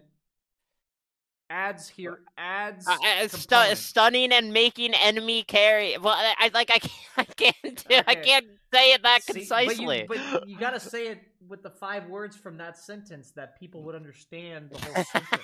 adds 1.50 1.88
here 1.88 2.20
adds. 2.38 2.86
Uh, 2.88 2.96
uh, 3.04 3.28
stu- 3.28 3.74
stunning 3.74 4.32
and 4.32 4.52
making 4.52 4.94
enemy 4.94 5.42
carry. 5.42 5.98
Well, 5.98 6.14
I, 6.14 6.34
I 6.38 6.50
like, 6.54 6.70
I 6.70 6.78
can't, 6.78 6.92
I 7.18 7.24
can't, 7.24 7.88
do, 7.88 7.96
I 8.06 8.14
can't 8.14 8.46
say 8.72 8.92
it 8.92 9.02
that 9.02 9.22
See, 9.24 9.32
concisely. 9.34 10.06
But 10.08 10.16
you, 10.16 10.24
but 10.32 10.48
you 10.48 10.58
gotta 10.58 10.80
say 10.80 11.08
it 11.08 11.20
with 11.46 11.62
the 11.62 11.70
five 11.70 12.06
words 12.08 12.36
from 12.36 12.56
that 12.58 12.78
sentence 12.78 13.32
that 13.32 13.58
people 13.58 13.82
would 13.82 13.94
understand 13.94 14.70
the 14.70 14.78
whole 14.78 15.04
sentence. 15.04 15.42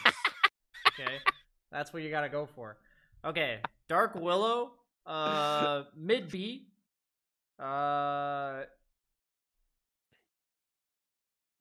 Okay, 0.98 1.18
that's 1.70 1.92
what 1.92 2.02
you 2.02 2.10
gotta 2.10 2.28
go 2.28 2.46
for. 2.46 2.78
Okay, 3.24 3.58
Dark 3.88 4.14
Willow, 4.14 4.72
uh, 5.04 5.82
mid 5.96 6.30
B, 6.30 6.68
uh, 7.58 8.62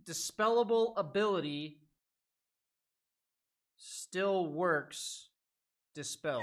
dispellable 0.08 0.94
ability 0.98 1.80
still 4.16 4.48
works 4.48 5.28
dispelled. 5.94 6.42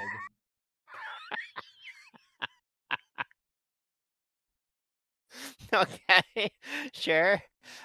okay, 5.73 6.53
sure. 6.93 7.43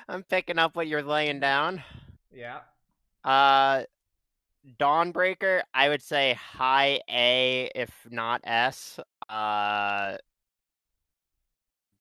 I'm 0.09 0.23
picking 0.23 0.59
up 0.59 0.75
what 0.75 0.87
you're 0.87 1.01
laying 1.01 1.39
down. 1.39 1.81
Yeah. 2.33 2.59
Uh, 3.23 3.83
Dawnbreaker, 4.77 5.61
I 5.73 5.87
would 5.87 6.01
say 6.03 6.33
high 6.33 6.99
A, 7.09 7.71
if 7.73 7.89
not 8.11 8.41
S. 8.43 8.99
Uh, 9.29 10.17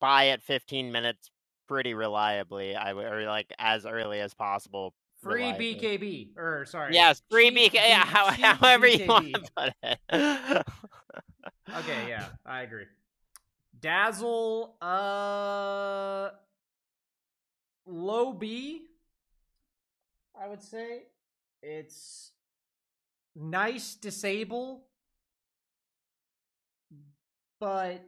buy 0.01 0.31
at 0.31 0.43
15 0.43 0.91
minutes 0.91 1.31
pretty 1.69 1.95
reliably. 1.95 2.75
I 2.75 2.93
would, 2.93 3.05
or 3.05 3.27
like 3.27 3.53
as 3.61 3.87
early 3.87 4.19
as 4.19 4.35
possible, 4.35 4.93
Free. 5.27 5.53
BKB. 5.53 6.31
Or 6.37 6.65
sorry. 6.67 6.97
Yes, 6.97 7.23
free 7.31 7.51
cheap 7.51 7.71
BK. 7.71 7.75
Yeah, 7.89 8.05
how, 8.07 8.31
however 8.31 8.87
you 8.87 9.01
want 9.09 9.27
to 9.35 9.51
put 9.57 9.73
it. 9.83 10.67
Okay, 11.75 12.07
yeah, 12.09 12.29
I 12.45 12.63
agree. 12.63 12.87
Dazzle, 13.81 14.77
uh, 14.81 16.31
low 17.87 18.33
B. 18.33 18.89
I 20.35 20.49
would 20.49 20.63
say 20.63 21.05
it's 21.63 22.33
nice 23.35 23.95
disable, 23.95 24.87
but 27.61 28.03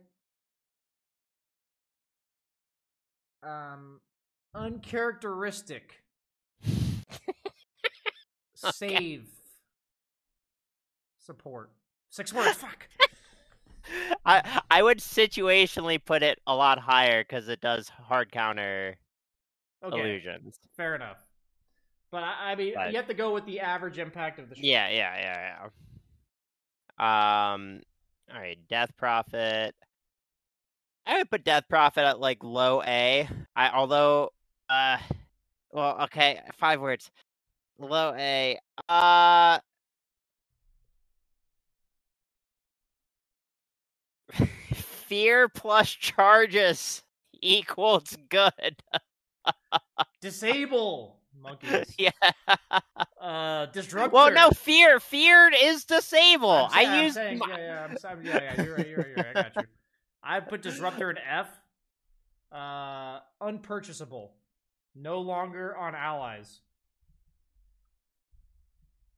um, 3.43 4.01
uncharacteristic. 4.55 6.03
Save 8.55 9.27
support. 11.19 11.71
Six 12.11 12.33
words. 12.33 12.55
Fuck. 12.59 12.89
I 14.27 14.61
I 14.71 14.83
would 14.83 14.99
situationally 14.99 16.03
put 16.05 16.23
it 16.23 16.41
a 16.47 16.55
lot 16.55 16.79
higher 16.79 17.23
because 17.23 17.49
it 17.49 17.61
does 17.61 17.89
hard 17.89 18.33
counter 18.33 18.97
Okay. 19.85 19.99
illusions. 20.01 20.59
Fair 20.77 20.95
enough. 20.97 21.19
But 22.11 22.25
I, 22.25 22.53
I 22.53 22.55
mean, 22.57 22.73
But- 22.75 22.91
you 22.91 22.97
have 22.97 23.07
to 23.09 23.15
go 23.15 23.33
with 23.33 23.47
the 23.47 23.61
average 23.61 23.99
impact 23.99 24.39
of 24.41 24.49
the 24.49 24.57
shot. 24.57 24.65
Yeah, 24.65 24.89
yeah, 24.89 25.17
yeah, 25.17 25.69
yeah. 26.99 27.53
Um, 27.53 27.81
all 28.35 28.41
right, 28.41 28.59
Death 28.69 28.91
Prophet. 28.97 29.75
I 31.07 31.19
would 31.19 31.31
put 31.31 31.45
Death 31.45 31.65
Prophet 31.69 32.01
at 32.05 32.19
like 32.21 32.43
low 32.43 32.83
A. 32.83 33.29
I 33.55 33.71
although, 33.71 34.31
uh, 34.69 34.99
well, 35.79 36.01
okay, 36.03 36.41
five 36.57 36.81
words. 36.81 37.11
Low 37.79 38.13
A. 38.17 38.59
Uh. 38.89 39.59
Fear 44.75 45.49
plus 45.49 45.89
charges 45.91 47.03
equals 47.41 48.17
good. 48.29 48.53
Disable 50.21 51.17
monkeys. 51.41 51.95
yeah. 51.99 52.11
Uh, 53.21 53.67
disruptor. 53.67 54.11
Well, 54.13 54.33
no, 54.33 54.51
fear. 54.51 54.99
Fear 55.01 55.53
is 55.63 55.85
disable. 55.85 56.51
I'm 56.51 56.71
sa- 56.71 56.77
I 56.79 57.03
use 57.03 57.15
saying, 57.15 57.41
yeah, 57.49 57.57
yeah, 57.57 57.87
I'm, 57.89 57.97
sa- 57.97 58.15
yeah, 58.23 58.43
yeah. 58.43 58.63
You're 58.63 58.75
right. 58.77 58.89
You're 58.89 58.97
right. 58.99 59.07
You're 59.07 59.17
right. 59.17 59.27
I 59.37 59.43
got 59.43 59.57
you. 59.57 59.63
I 60.23 60.41
put 60.41 60.63
disruptor 60.63 61.11
in 61.11 61.19
F. 61.19 61.49
Uh, 62.53 63.21
unpurchasable. 63.41 64.33
No 65.01 65.21
longer 65.21 65.77
on 65.77 65.95
allies. 65.95 66.61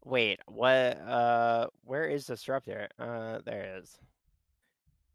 Wait, 0.05 0.41
what? 0.47 0.69
Uh, 1.01 1.67
where 1.85 2.05
is 2.05 2.27
disruptor? 2.27 2.89
Uh, 2.99 3.39
there 3.45 3.63
it 3.63 3.83
is. 3.83 3.99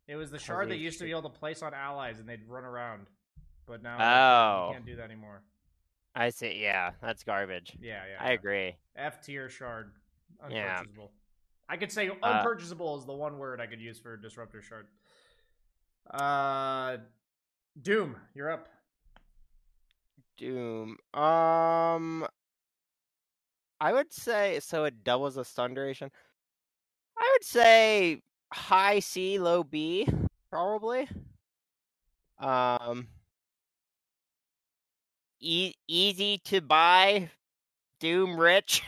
It 0.08 0.16
was 0.16 0.30
the 0.32 0.40
shard 0.40 0.70
that 0.70 0.78
used 0.78 1.00
to 1.00 1.06
be 1.06 1.12
able 1.12 1.24
to 1.24 1.30
place 1.30 1.62
on 1.64 1.74
allies 1.74 2.20
and 2.20 2.28
they'd 2.30 2.48
run 2.48 2.64
around, 2.64 3.08
but 3.66 3.82
now 3.82 3.98
Oh. 4.00 4.68
you 4.70 4.74
can't 4.74 4.86
do 4.86 4.96
that 4.98 5.06
anymore. 5.06 5.42
I 6.16 6.30
see. 6.30 6.62
Yeah, 6.62 6.92
that's 7.01 7.24
garbage. 7.24 7.75
Yeah, 7.82 8.04
yeah. 8.10 8.24
I 8.24 8.28
yeah. 8.30 8.34
agree. 8.34 8.75
F 8.96 9.22
tier 9.22 9.50
shard. 9.50 9.92
Yeah. 10.50 10.84
I 11.68 11.78
could 11.78 11.92
say 11.92 12.10
Uh, 12.10 12.14
unpurchasable 12.24 12.98
is 13.00 13.06
the 13.06 13.14
one 13.14 13.38
word 13.40 13.60
I 13.60 13.66
could 13.66 13.82
use 13.82 14.00
for 14.00 14.16
disruptor 14.16 14.62
shard. 14.62 14.88
Uh, 16.12 16.98
Doom, 17.82 18.16
you're 18.36 18.51
up. 18.51 18.70
Doom. 20.38 20.98
Um, 21.14 22.28
I 23.80 23.94
would 23.94 24.12
say 24.12 24.60
so. 24.62 24.86
It 24.86 25.04
doubles 25.04 25.36
the 25.36 25.46
stun 25.46 25.74
duration. 25.74 26.12
I 27.18 27.30
would 27.34 27.44
say 27.44 28.22
high 28.52 29.00
C, 29.00 29.40
low 29.40 29.64
B, 29.64 30.08
probably. 30.50 31.08
Um, 32.40 33.08
e- 35.40 35.74
easy 35.88 36.40
to 36.46 36.62
buy. 36.62 37.30
Doom 38.02 38.38
rich. 38.38 38.84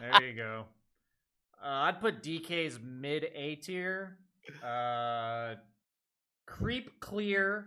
There 0.00 0.22
you 0.22 0.32
go. 0.36 0.64
Uh, 1.62 1.68
I'd 1.68 2.00
put 2.00 2.22
DK's 2.22 2.80
mid 2.82 3.28
A 3.34 3.54
tier. 3.56 4.18
Uh, 4.62 5.54
creep 6.46 6.98
clear 6.98 7.66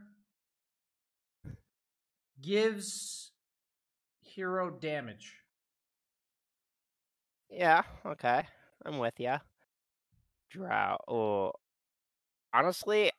gives 2.41 3.31
hero 4.21 4.69
damage. 4.69 5.35
Yeah, 7.49 7.83
okay. 8.05 8.43
I'm 8.85 8.97
with 8.99 9.19
ya. 9.19 9.39
Drow. 10.49 10.97
Oh, 11.07 11.51
honestly, 12.53 13.11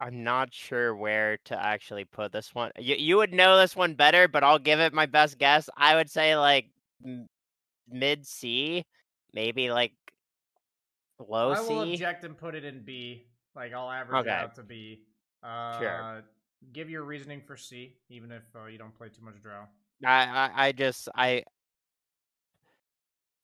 I'm 0.00 0.24
not 0.24 0.52
sure 0.52 0.94
where 0.96 1.38
to 1.44 1.60
actually 1.64 2.04
put 2.04 2.32
this 2.32 2.54
one. 2.54 2.72
You 2.78 2.96
you 2.96 3.16
would 3.18 3.32
know 3.32 3.56
this 3.58 3.76
one 3.76 3.94
better, 3.94 4.28
but 4.28 4.42
I'll 4.44 4.58
give 4.58 4.80
it 4.80 4.92
my 4.92 5.06
best 5.06 5.38
guess. 5.38 5.68
I 5.76 5.94
would 5.96 6.10
say 6.10 6.36
like 6.36 6.70
m- 7.04 7.28
mid 7.88 8.26
C, 8.26 8.84
maybe 9.32 9.70
like 9.70 9.92
low 11.18 11.54
I 11.54 11.60
will 11.60 11.68
C. 11.68 11.92
object 11.92 12.24
and 12.24 12.36
put 12.36 12.54
it 12.54 12.64
in 12.64 12.82
B. 12.84 13.26
Like 13.54 13.72
I'll 13.72 13.90
average 13.90 14.20
Okay. 14.20 14.30
it 14.30 14.34
out 14.34 14.54
to 14.56 14.62
B. 14.62 15.02
Uh, 15.42 16.22
Give 16.72 16.88
your 16.88 17.02
reasoning 17.02 17.40
for 17.40 17.56
C, 17.56 17.94
even 18.08 18.30
if 18.30 18.42
uh, 18.54 18.66
you 18.66 18.78
don't 18.78 18.96
play 18.96 19.08
too 19.08 19.24
much 19.24 19.40
Drow. 19.42 19.64
I, 20.04 20.24
I 20.24 20.66
I 20.66 20.72
just 20.72 21.08
I 21.14 21.44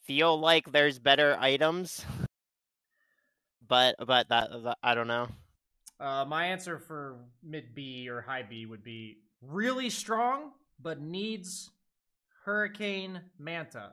feel 0.05 0.39
like 0.39 0.73
there's 0.73 0.99
better 0.99 1.37
items, 1.39 2.05
but 3.67 3.97
but 4.07 4.29
that, 4.29 4.51
that 4.65 4.79
I 4.83 4.95
don't 4.95 5.09
know. 5.09 5.29
Uh, 6.01 6.25
my 6.27 6.47
answer 6.47 6.79
for 6.79 7.17
mid 7.43 7.75
B 7.75 8.09
or 8.09 8.21
high 8.21 8.43
B 8.43 8.67
would 8.67 8.83
be 8.83 9.19
really 9.43 9.91
strong, 9.91 10.53
but 10.81 11.01
needs 11.01 11.71
Hurricane 12.45 13.21
Manta. 13.39 13.93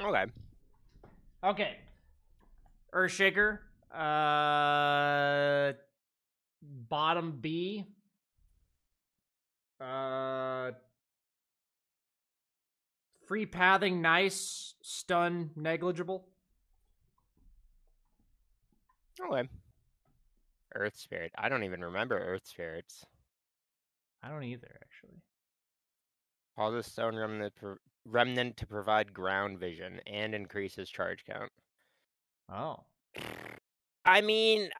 Okay. 0.00 0.24
Okay. 1.44 1.76
Earthshaker. 2.92 3.58
Uh, 3.92 5.72
bottom 6.88 7.38
B. 7.40 7.84
Uh, 9.80 10.70
free 13.26 13.46
pathing, 13.46 14.00
nice. 14.00 14.74
Stun, 14.82 15.50
negligible. 15.56 16.26
Okay. 19.20 19.48
Earth 20.74 20.96
Spirit. 20.96 21.32
I 21.38 21.48
don't 21.48 21.64
even 21.64 21.82
remember 21.82 22.18
Earth 22.18 22.46
Spirits. 22.46 23.04
I 24.22 24.28
don't 24.28 24.44
either, 24.44 24.78
actually. 24.82 25.22
Causes 26.56 26.86
Stone 26.86 27.16
Remnant, 27.16 27.54
remnant 28.04 28.56
to 28.56 28.66
provide 28.66 29.12
ground 29.12 29.58
vision 29.58 30.00
and 30.06 30.34
increases 30.34 30.88
charge 30.88 31.24
count. 31.24 31.50
Oh. 32.52 32.84
I 34.04 34.20
mean, 34.20 34.70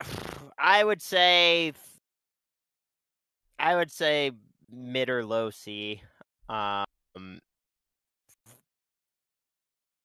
I 0.58 0.84
would 0.84 1.00
say, 1.02 1.72
I 3.58 3.76
would 3.76 3.90
say 3.90 4.32
mid 4.70 5.08
or 5.10 5.24
low 5.24 5.50
C. 5.50 6.02
Um, 6.48 6.84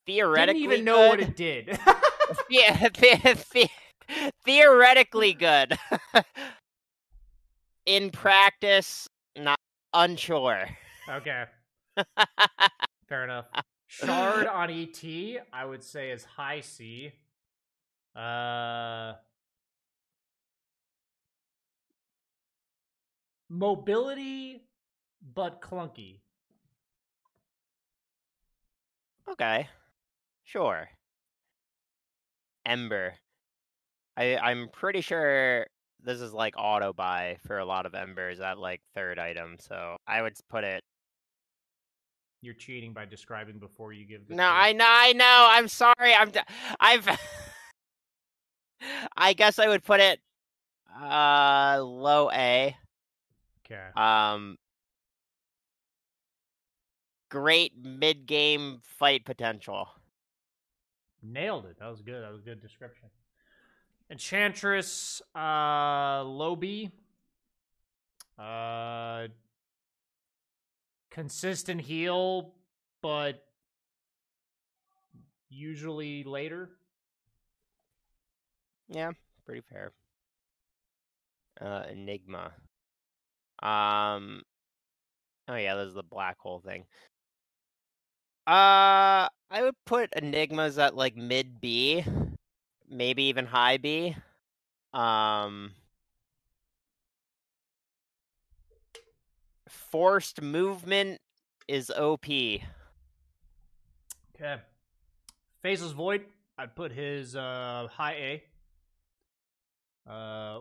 theoretically, 0.06 0.62
Didn't 0.62 0.74
even 0.74 0.86
know 0.86 1.08
what 1.10 1.20
it 1.20 1.36
did. 1.36 1.68
yeah, 2.50 2.90
the- 2.90 3.46
the- 3.54 3.70
theoretically 4.46 5.34
good. 5.34 5.78
In 7.86 8.10
practice, 8.12 9.08
not 9.38 9.60
unsure. 9.94 10.66
okay. 11.10 11.46
Fair 13.08 13.24
enough. 13.26 13.46
Shard 13.88 14.48
on 14.48 14.70
ET, 14.72 15.04
I 15.54 15.66
would 15.66 15.84
say 15.84 16.10
is 16.12 16.26
high 16.26 16.62
C. 16.62 17.12
Uh 18.16 19.14
mobility 23.50 24.62
but 25.34 25.62
clunky. 25.62 26.20
okay, 29.30 29.68
sure. 30.44 30.88
Ember. 32.66 33.14
I 34.18 34.38
I'm 34.38 34.70
pretty 34.72 35.02
sure 35.02 35.68
this 36.04 36.22
is 36.22 36.34
like 36.34 36.54
auto 36.58 36.94
buy 36.94 37.38
for 37.46 37.58
a 37.60 37.66
lot 37.66 37.86
of 37.86 37.94
embers 37.96 38.40
at 38.40 38.58
like 38.60 38.82
third 38.94 39.20
item, 39.20 39.58
so 39.60 39.98
I 40.08 40.22
would 40.22 40.34
put 40.50 40.64
it. 40.64 40.84
You're 42.42 42.54
cheating 42.54 42.94
by 42.94 43.06
describing 43.06 43.58
before 43.60 43.92
you 43.94 44.06
give. 44.06 44.28
The 44.28 44.36
No. 44.36 44.48
I 44.48 44.72
know, 44.74 44.86
I 44.88 45.14
know. 45.14 45.48
I'm 45.50 45.68
sorry. 45.68 46.14
I'm. 46.14 46.30
d- 46.32 46.40
I've. 46.80 47.08
I 49.18 49.34
guess 49.34 49.58
I 49.58 49.68
would 49.68 49.84
put 49.84 50.00
it 50.00 50.20
uh 51.02 51.80
low 51.82 52.30
A. 52.32 52.76
Okay. 53.66 53.82
Um. 53.96 54.58
Great 57.30 57.74
mid 57.84 58.28
game 58.28 58.80
fight 58.84 59.26
potential. 59.26 59.90
Nailed 61.24 61.66
it. 61.66 61.78
That 61.80 61.90
was 61.90 62.02
good. 62.02 62.24
That 62.24 62.32
was 62.32 62.42
a 62.42 62.46
good 62.46 62.62
description. 62.62 63.10
Enchantress, 64.12 65.22
uh, 65.36 66.24
Lobby. 66.24 66.92
Uh, 68.38 69.28
consistent 71.10 71.82
heal, 71.82 72.54
but 73.02 73.44
usually 75.50 76.24
later. 76.24 76.70
Yeah, 78.90 79.12
pretty 79.46 79.62
fair. 79.62 79.94
Uh, 81.60 81.84
Enigma. 81.90 82.52
Um. 83.62 84.44
Oh 85.48 85.56
yeah, 85.56 85.76
this 85.76 85.90
is 85.90 85.94
the 85.96 86.04
black 86.04 86.38
hole 86.40 86.60
thing. 86.60 86.86
Uh, 88.48 89.28
I 89.50 89.62
would 89.62 89.76
put 89.86 90.14
Enigmas 90.16 90.78
at 90.78 90.96
like 90.96 91.16
mid 91.16 91.60
B, 91.62 92.04
maybe 92.90 93.24
even 93.24 93.46
high 93.46 93.78
B. 93.78 94.16
Um. 94.94 95.72
Forced 99.70 100.42
movement 100.42 101.20
is 101.68 101.90
OP. 101.90 102.26
Okay. 102.28 102.62
Faceless 105.62 105.92
Void. 105.92 106.26
I'd 106.58 106.76
put 106.76 106.92
his 106.92 107.36
uh 107.36 107.88
high 107.92 108.14
A. 108.14 108.44
Uh, 110.10 110.60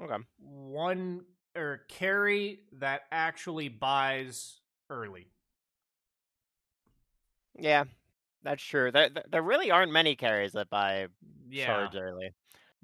Okay. 0.00 0.16
one 0.38 1.24
or 1.56 1.80
carry 1.88 2.60
that 2.72 3.02
actually 3.10 3.68
buys 3.68 4.60
early. 4.90 5.26
Yeah, 7.58 7.84
that's 8.42 8.62
true. 8.62 8.92
There, 8.92 9.10
there- 9.28 9.42
really 9.42 9.70
aren't 9.70 9.90
many 9.92 10.14
carries 10.14 10.52
that 10.52 10.70
buy 10.70 11.08
Yeah, 11.48 11.66
shards 11.66 11.96
early. 11.96 12.30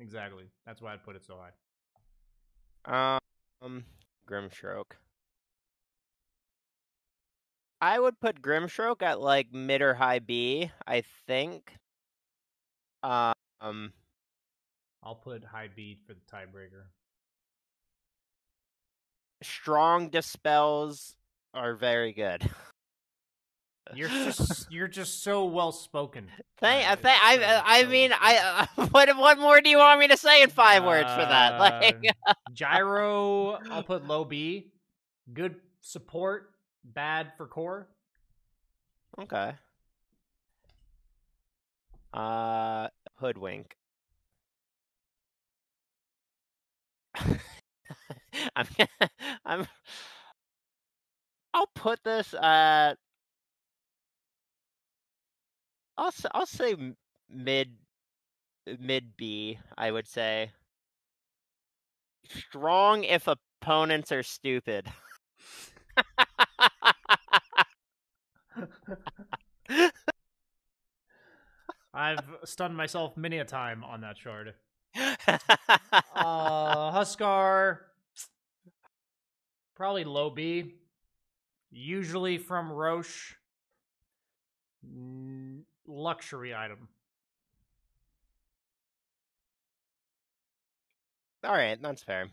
exactly. 0.00 0.46
That's 0.66 0.83
why 0.83 0.92
I'd 0.94 1.05
put 1.05 1.14
it 1.16 1.24
so 1.24 1.38
high. 2.85 3.20
Um, 3.62 3.85
Grimstroke. 4.29 4.92
I 7.81 8.00
would 8.00 8.18
put 8.18 8.42
Grimstroke 8.42 9.03
at 9.03 9.20
like 9.20 9.53
mid 9.53 9.83
or 9.83 9.94
high 9.94 10.18
B. 10.18 10.70
I 10.87 11.03
think. 11.27 11.77
Um, 13.03 13.92
I'll 15.03 15.14
put 15.14 15.44
high 15.44 15.68
B 15.74 15.98
for 16.07 16.14
the 16.14 16.20
tiebreaker. 16.20 16.85
Strong 19.45 20.09
dispels 20.09 21.15
are 21.53 21.75
very 21.75 22.13
good. 22.13 22.49
You're 23.95 24.09
just 24.09 24.73
you're 24.73 24.89
just 24.89 25.23
so 25.23 25.45
well 25.45 25.71
spoken. 25.71 26.29
Thank, 26.59 26.91
Uh, 26.91 26.97
thank, 26.97 27.23
I, 27.23 27.37
so- 27.37 27.43
I- 27.43 27.81
I 27.81 27.85
mean, 27.85 28.13
I. 28.19 28.67
Uh, 28.77 28.87
what, 28.93 29.15
what 29.19 29.39
more 29.39 29.61
do 29.61 29.69
you 29.69 29.77
want 29.77 30.01
me 30.01 30.09
to 30.09 30.17
say 30.17 30.43
in 30.43 30.49
five 30.49 30.83
words 30.85 31.11
for 31.13 31.21
that? 31.21 31.59
Like, 31.61 32.03
Uh, 32.27 32.33
Gyro, 32.55 33.59
I'll 33.71 33.83
put 33.83 34.07
low 34.07 34.25
B. 34.25 34.73
Good 35.35 35.57
support, 35.83 36.51
bad 36.83 37.33
for 37.37 37.47
core. 37.47 37.87
okay. 39.21 39.53
Uh, 42.15 42.89
hoodwink. 43.17 43.77
I'm, 48.57 48.67
I'm. 49.45 49.67
I'll 51.53 51.69
put 51.75 52.03
this 52.05 52.35
at. 52.35 52.95
I'll 55.97 56.13
I'll 56.33 56.47
say 56.47 56.77
mid, 57.29 57.77
mid 58.79 59.17
B. 59.17 59.59
I 59.77 59.91
would 59.91 60.09
say. 60.09 60.53
Strong 62.29 63.05
if 63.05 63.29
opponents 63.29 64.11
are 64.13 64.23
stupid. 64.23 64.91
I've 71.93 72.25
stunned 72.45 72.77
myself 72.77 73.17
many 73.17 73.39
a 73.39 73.45
time 73.45 73.85
on 73.85 74.01
that 74.03 74.19
shard. 74.19 74.55
Uh, 76.25 76.91
Huskar, 76.91 77.81
probably 79.77 80.05
low 80.05 80.31
B. 80.31 80.77
Usually 81.71 82.39
from 82.39 82.73
Rosh. 82.73 83.35
Mm, 84.89 85.65
Luxury 85.87 86.55
item. 86.55 86.89
All 91.45 91.53
right, 91.53 91.77
that's 91.83 92.03
fair. 92.03 92.29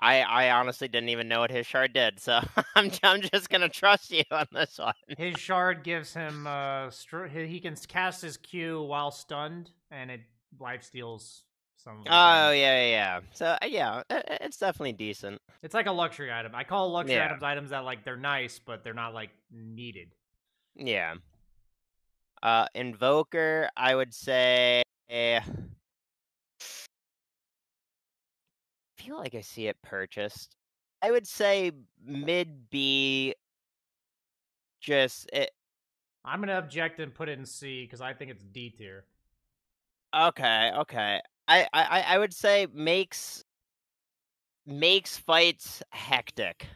I 0.00 0.22
I 0.22 0.50
honestly 0.52 0.88
didn't 0.88 1.10
even 1.10 1.28
know 1.28 1.40
what 1.40 1.50
his 1.50 1.66
shard 1.66 1.92
did, 1.92 2.18
so 2.18 2.40
I'm 2.74 2.90
I'm 3.02 3.20
just 3.20 3.50
gonna 3.50 3.68
trust 3.68 4.10
you 4.10 4.22
on 4.30 4.46
this 4.52 4.78
one. 4.78 4.94
His 5.18 5.38
shard 5.38 5.84
gives 5.84 6.14
him 6.14 6.46
uh 6.46 6.88
str- 6.88 7.26
he 7.26 7.46
he 7.46 7.60
can 7.60 7.76
cast 7.76 8.22
his 8.22 8.38
Q 8.38 8.82
while 8.82 9.10
stunned, 9.10 9.70
and 9.90 10.10
it 10.10 10.20
life 10.58 10.82
steals 10.84 11.44
some. 11.82 11.92
Of 11.98 12.04
his 12.04 12.06
Oh 12.08 12.50
yeah, 12.52 12.82
yeah, 12.82 12.86
yeah. 12.86 13.20
So 13.32 13.46
uh, 13.46 13.58
yeah, 13.66 14.02
i- 14.10 14.16
i- 14.16 14.38
it's 14.42 14.56
definitely 14.58 14.92
decent. 14.92 15.40
It's 15.62 15.74
like 15.74 15.86
a 15.86 15.92
luxury 15.92 16.32
item. 16.32 16.54
I 16.54 16.64
call 16.64 16.90
luxury 16.90 17.16
Yeah. 17.16 17.26
items 17.26 17.42
items 17.42 17.70
that 17.70 17.84
like 17.84 18.04
they're 18.04 18.16
nice, 18.16 18.58
but 18.58 18.82
they're 18.84 18.94
not 18.94 19.14
like 19.14 19.30
needed. 19.50 20.14
Yeah. 20.74 21.14
Uh, 22.42 22.66
Invoker, 22.74 23.68
I 23.76 23.94
would 23.94 24.12
say. 24.14 24.82
eh, 25.08 25.40
I 28.98 29.02
feel 29.02 29.16
like 29.18 29.34
I 29.34 29.40
see 29.40 29.66
it 29.66 29.76
purchased. 29.82 30.56
I 31.02 31.10
would 31.10 31.26
say 31.26 31.72
mid 32.04 32.70
B. 32.70 33.34
Just 34.80 35.28
it. 35.32 35.50
I'm 36.24 36.40
gonna 36.40 36.58
object 36.58 37.00
and 37.00 37.12
put 37.14 37.28
it 37.28 37.38
in 37.38 37.44
C 37.44 37.84
because 37.84 38.00
I 38.00 38.14
think 38.14 38.30
it's 38.30 38.42
D 38.44 38.70
tier. 38.70 39.04
Okay, 40.14 40.70
okay. 40.76 41.20
I, 41.48 41.66
I, 41.72 42.02
I- 42.02 42.18
would 42.18 42.32
say 42.34 42.66
makes 42.72 43.44
makes 44.66 45.16
fights 45.16 45.82
hectic 45.90 46.66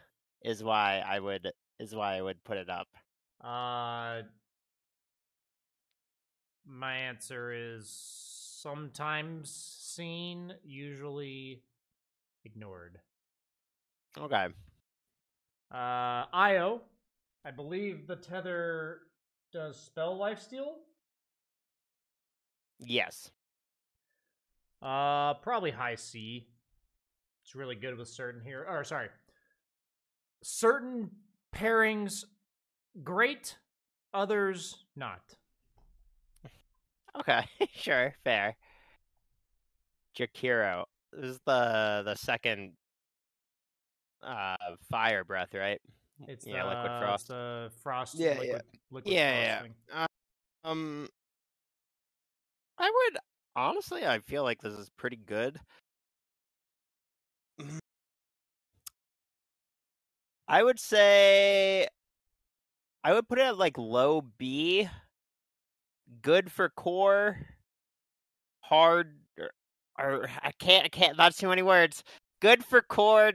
is 0.43 0.63
why 0.63 1.03
I 1.07 1.19
would 1.21 1.51
is 1.79 1.95
why 1.95 2.17
I 2.17 2.23
would 2.23 2.43
put 2.45 2.57
it 2.57 2.69
up. 2.71 2.89
Uh, 3.41 4.23
my 6.67 6.95
answer 6.97 7.53
is 7.53 7.89
sometimes 7.89 9.51
seen, 9.51 10.55
usually 10.65 11.63
ignored. 12.45 13.01
Okay. 14.19 14.49
Uh, 15.71 16.25
Io, 16.33 16.83
I 17.45 17.51
believe 17.51 18.07
the 18.07 18.17
tether 18.17 19.03
does 19.53 19.77
spell 19.79 20.19
lifesteal. 20.19 20.75
Yes. 22.81 23.31
Uh, 24.87 25.35
probably 25.35 25.73
high 25.73 25.97
C. 25.97 26.47
It's 27.43 27.57
really 27.57 27.75
good 27.75 27.99
with 27.99 28.09
certain 28.09 28.41
here. 28.41 28.65
Or 28.69 28.85
sorry, 28.85 29.09
certain 30.45 31.11
pairings 31.53 32.25
great, 33.03 33.57
others 34.15 34.85
not. 34.95 35.23
Okay. 37.19 37.45
sure. 37.75 38.15
Fair. 38.23 38.57
Jakiro. 40.17 40.85
This 41.13 41.31
is 41.31 41.41
the 41.47 42.03
the 42.05 42.15
second 42.15 42.73
uh 44.23 44.57
fire 44.89 45.25
breath, 45.25 45.53
right? 45.53 45.81
It's 46.29 46.47
yeah, 46.47 46.63
the, 46.63 46.69
liquid 46.69 46.93
frost. 47.03 47.29
the 47.29 47.71
frost. 47.83 48.15
Yeah, 48.17 48.31
liquid, 48.31 48.49
yeah. 48.49 48.59
liquid 48.91 49.15
Yeah, 49.15 49.41
yeah, 49.41 49.63
thing. 49.63 49.75
Um 50.63 51.09
I 52.79 52.91
would 52.91 53.19
honestly 53.57 54.07
I 54.07 54.21
feel 54.21 54.45
like 54.45 54.61
this 54.61 54.75
is 54.75 54.91
pretty 54.97 55.17
good. 55.17 55.59
Mm. 57.61 57.79
I 60.49 60.63
would 60.63 60.79
say 60.79 61.89
I 63.03 63.13
would 63.15 63.29
put 63.29 63.39
it 63.39 63.43
at 63.43 63.59
like 63.59 63.79
low 63.79 64.23
B 64.39 64.89
good 66.23 66.51
for 66.53 66.69
core, 66.71 67.39
hard 68.61 69.17
or, 69.39 69.51
or 69.99 70.29
I 70.43 70.53
can't 70.53 70.85
I 70.85 70.89
can't 70.89 71.17
that's 71.17 71.39
too 71.39 71.49
many 71.49 71.63
words. 71.63 72.05
Good 72.41 72.65
for 72.65 72.83
core. 72.83 73.33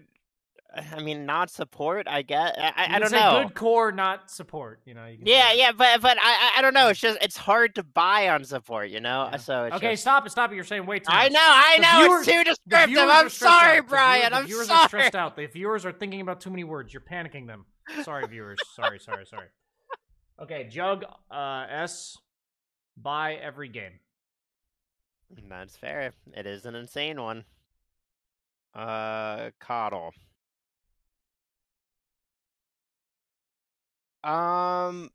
I 0.74 1.02
mean, 1.02 1.26
not 1.26 1.50
support. 1.50 2.08
I 2.08 2.22
get. 2.22 2.58
I, 2.58 2.86
You 2.88 2.96
I 2.96 3.00
don't 3.00 3.12
know. 3.12 3.44
Good 3.44 3.56
core, 3.56 3.92
not 3.92 4.32
support. 4.32 4.80
You 4.86 4.94
know. 4.94 5.06
You 5.06 5.18
Yeah, 5.24 5.50
say- 5.50 5.58
yeah, 5.60 5.72
but 5.74 6.02
but 6.02 6.18
I 6.18 6.22
I- 6.56 6.60
I 6.60 6.62
don't 6.62 6.74
know. 6.74 6.88
It's 6.88 7.00
just 7.00 7.18
it's 7.22 7.36
hard 7.36 7.76
to 7.76 7.84
buy 7.84 8.30
on 8.30 8.46
support, 8.46 8.90
you 8.90 9.02
know. 9.02 9.28
Yeah. 9.32 9.38
So 9.38 9.66
it's 9.66 9.76
Okay, 9.76 9.92
just- 9.92 10.04
stop 10.04 10.26
it. 10.26 10.30
Stop 10.30 10.52
it. 10.52 10.56
You're 10.56 10.64
saying 10.64 10.86
way 10.86 11.00
too 11.00 11.12
much. 11.12 11.24
I 11.26 11.28
know, 11.28 11.40
I 11.42 11.76
The 11.78 11.82
know. 11.82 12.04
Viewers, 12.08 12.28
it's 12.28 12.38
too 12.38 12.44
descriptive. 12.46 12.98
I'm 13.10 13.30
sorry, 13.30 13.78
out. 13.80 13.84
The 13.86 13.90
Brian. 13.90 14.20
viewers- 14.20 14.30
the 14.32 14.36
I'm 14.38 14.46
viewers 14.46 14.68
sorry. 14.68 14.80
are 14.80 14.88
stressed 14.88 15.16
out. 15.16 15.36
The 15.36 15.46
viewers 15.48 15.86
are 15.86 15.92
thinking 15.92 16.22
about 16.22 16.40
too 16.40 16.50
many 16.50 16.64
words. 16.64 16.94
You're 16.94 17.02
panicking 17.02 17.48
them. 17.48 17.66
Sorry, 18.04 18.26
viewers. 18.28 18.60
sorry, 18.74 19.00
sorry, 19.00 19.26
sorry. 19.26 19.48
Okay, 20.42 20.64
Jug 20.70 21.04
uh, 21.30 21.66
S. 21.70 22.18
Buy 22.98 23.34
every 23.36 23.68
game. 23.70 24.00
That's 25.50 25.76
fair. 25.78 26.14
It 26.34 26.46
is 26.46 26.66
an 26.66 26.76
insane 26.76 27.22
one. 27.22 27.46
Uh, 28.74 29.52
KotL. 29.62 30.12
Um. 34.24 35.12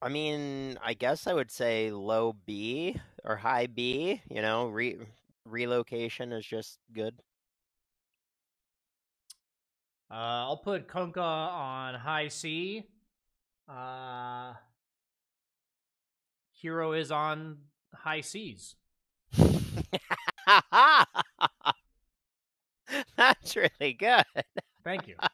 I 0.00 0.08
mean, 0.08 0.78
I 0.82 0.94
guess 0.94 1.26
I 1.26 1.32
would 1.34 1.50
say 1.50 1.90
low 1.90 2.32
B 2.46 2.96
or 3.24 3.36
high 3.36 3.66
B. 3.66 4.20
You 4.30 4.42
know, 4.42 4.68
re- 4.68 4.98
relocation 5.46 6.32
is 6.32 6.44
just 6.46 6.78
good. 6.92 7.14
Uh, 10.10 10.14
I'll 10.46 10.58
put 10.58 10.88
Kunkka 10.88 11.18
on 11.18 11.94
high 11.94 12.28
C. 12.28 12.84
Uh, 13.68 14.54
Hero 16.52 16.92
is 16.92 17.10
on 17.10 17.58
high 17.94 18.20
C's. 18.20 18.76
That's 23.22 23.56
really 23.56 23.92
good. 23.92 24.24
Thank 24.84 25.06
you. 25.08 25.16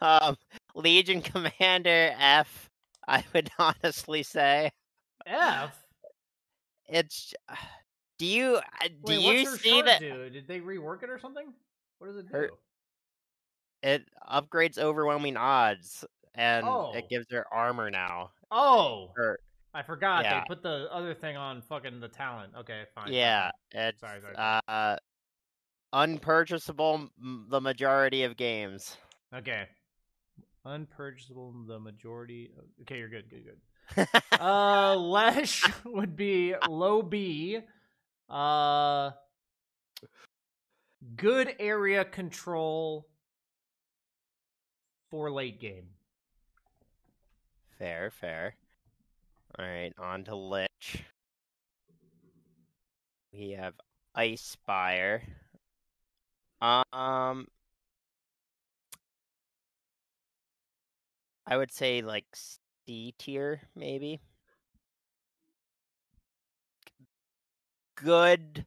Um, 0.00 0.36
Legion 0.74 1.22
Commander 1.22 2.14
F. 2.18 2.68
I 3.08 3.24
would 3.32 3.48
honestly 3.58 4.22
say 4.22 4.70
F. 5.26 5.74
it's. 6.86 7.32
Do 8.18 8.26
you 8.26 8.56
uh, 8.56 8.88
do 8.88 8.94
Wait, 9.18 9.22
you 9.22 9.56
see 9.56 9.82
that 9.82 9.98
do? 9.98 10.30
Did 10.30 10.46
they 10.46 10.60
rework 10.60 11.02
it 11.02 11.10
or 11.10 11.18
something? 11.18 11.52
What 11.98 12.06
does 12.06 12.16
it 12.18 12.28
do? 12.28 12.32
Her- 12.36 12.50
it 13.82 14.04
upgrades 14.30 14.78
overwhelming 14.78 15.36
odds 15.36 16.04
and 16.36 16.64
Oh. 16.64 16.92
it 16.94 17.08
gives 17.08 17.26
her 17.32 17.44
armor 17.52 17.90
now? 17.90 18.30
Oh, 18.52 19.10
Or 19.18 19.40
I 19.74 19.82
forgot 19.82 20.24
yeah. 20.24 20.40
they 20.40 20.44
put 20.46 20.62
the 20.62 20.86
other 20.92 21.14
thing 21.14 21.36
on 21.36 21.60
fucking 21.60 21.98
the 22.00 22.08
talent. 22.08 22.52
Okay, 22.56 22.84
fine. 22.94 23.12
yeah, 23.12 23.50
fine. 23.72 23.82
it's 23.82 24.00
Sorry, 24.00 24.20
sorry, 24.20 24.34
sorry. 24.36 24.60
uh 24.68 24.96
unpurchasable 25.92 27.08
m- 27.20 27.46
the 27.48 27.60
majority 27.60 28.22
of 28.22 28.36
games. 28.36 28.96
Okay. 29.34 29.66
Unpurchasable 30.64 31.66
the 31.66 31.78
majority. 31.78 32.50
Of... 32.56 32.64
Okay, 32.82 32.98
you're 32.98 33.08
good. 33.08 33.28
Good. 33.28 33.44
Good. 33.96 34.08
uh, 34.40 34.96
Lesh 34.96 35.64
would 35.84 36.16
be 36.16 36.54
low 36.68 37.02
B. 37.02 37.58
Uh, 38.28 39.10
good 41.16 41.54
area 41.58 42.04
control 42.04 43.06
for 45.10 45.30
late 45.30 45.60
game. 45.60 45.88
fair, 47.78 48.10
fair. 48.10 48.56
All 49.56 49.64
right, 49.64 49.92
on 49.98 50.24
to 50.24 50.34
Lich. 50.34 51.04
We 53.32 53.50
have 53.50 53.74
Ice 54.14 54.42
Spire. 54.42 55.22
Um, 56.60 57.46
I 61.46 61.56
would 61.56 61.70
say 61.70 62.02
like 62.02 62.24
C 62.86 63.14
tier, 63.18 63.60
maybe. 63.76 64.20
Good 67.96 68.66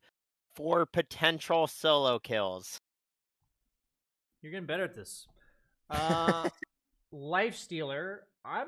for 0.56 0.86
potential 0.86 1.67
solo 1.67 2.19
kills. 2.19 2.80
You're 4.41 4.52
getting 4.52 4.67
better 4.67 4.86
at 4.86 4.95
this. 4.95 5.28
Uh, 5.89 6.50
Life 7.13 7.56
Stealer. 7.56 8.23
I'm. 8.43 8.67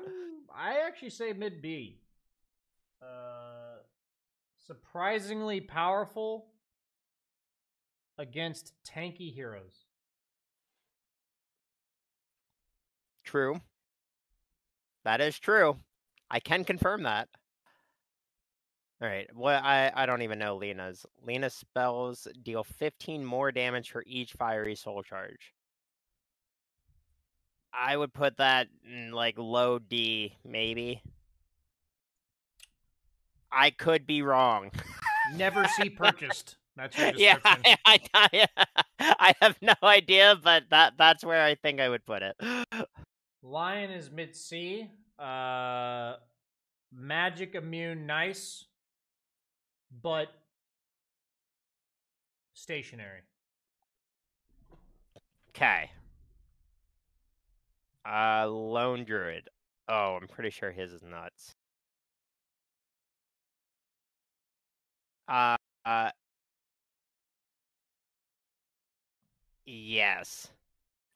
I 0.56 0.78
actually 0.86 1.10
say 1.10 1.34
mid 1.34 1.60
B. 1.60 1.98
Uh, 3.02 3.78
surprisingly 4.66 5.60
powerful 5.60 6.46
against 8.18 8.74
tanky 8.86 9.32
heroes. 9.32 9.86
True. 13.24 13.60
That 15.04 15.20
is 15.20 15.38
true. 15.38 15.76
I 16.30 16.40
can 16.40 16.64
confirm 16.64 17.04
that. 17.04 17.28
All 19.02 19.08
right. 19.08 19.28
Well, 19.34 19.60
I 19.64 19.90
I 19.94 20.04
don't 20.04 20.22
even 20.22 20.38
know 20.38 20.56
Lina's. 20.56 21.06
Lena 21.24 21.48
spells 21.48 22.28
deal 22.42 22.64
15 22.64 23.24
more 23.24 23.50
damage 23.50 23.90
for 23.90 24.04
each 24.06 24.34
fiery 24.34 24.74
soul 24.74 25.02
charge. 25.02 25.54
I 27.72 27.96
would 27.96 28.12
put 28.12 28.36
that 28.36 28.68
in 28.84 29.12
like 29.12 29.38
low 29.38 29.78
D, 29.78 30.36
maybe. 30.44 31.02
I 33.52 33.70
could 33.70 34.06
be 34.06 34.22
wrong. 34.22 34.70
Never 35.34 35.66
see 35.76 35.90
purchased. 35.90 36.56
That's 36.76 36.96
your 36.96 37.12
yeah, 37.16 37.34
description. 37.42 37.76
I, 37.84 38.00
I, 38.14 38.46
I 39.00 39.34
have 39.40 39.56
no 39.60 39.74
idea, 39.82 40.38
but 40.42 40.64
that 40.70 40.94
that's 40.96 41.24
where 41.24 41.44
I 41.44 41.54
think 41.54 41.80
I 41.80 41.88
would 41.88 42.04
put 42.04 42.22
it. 42.22 42.36
Lion 43.42 43.90
is 43.90 44.10
mid 44.10 44.34
C. 44.36 44.88
Uh, 45.18 46.14
magic 46.92 47.54
immune, 47.54 48.06
nice, 48.06 48.64
but 50.02 50.28
stationary. 52.54 53.20
Okay. 55.50 55.90
Uh, 58.08 58.46
lone 58.48 59.04
druid. 59.04 59.48
Oh, 59.88 60.18
I'm 60.20 60.28
pretty 60.28 60.50
sure 60.50 60.70
his 60.70 60.92
is 60.92 61.02
nuts. 61.02 61.54
Uh, 65.30 65.56
uh, 65.86 66.10
yes. 69.64 70.48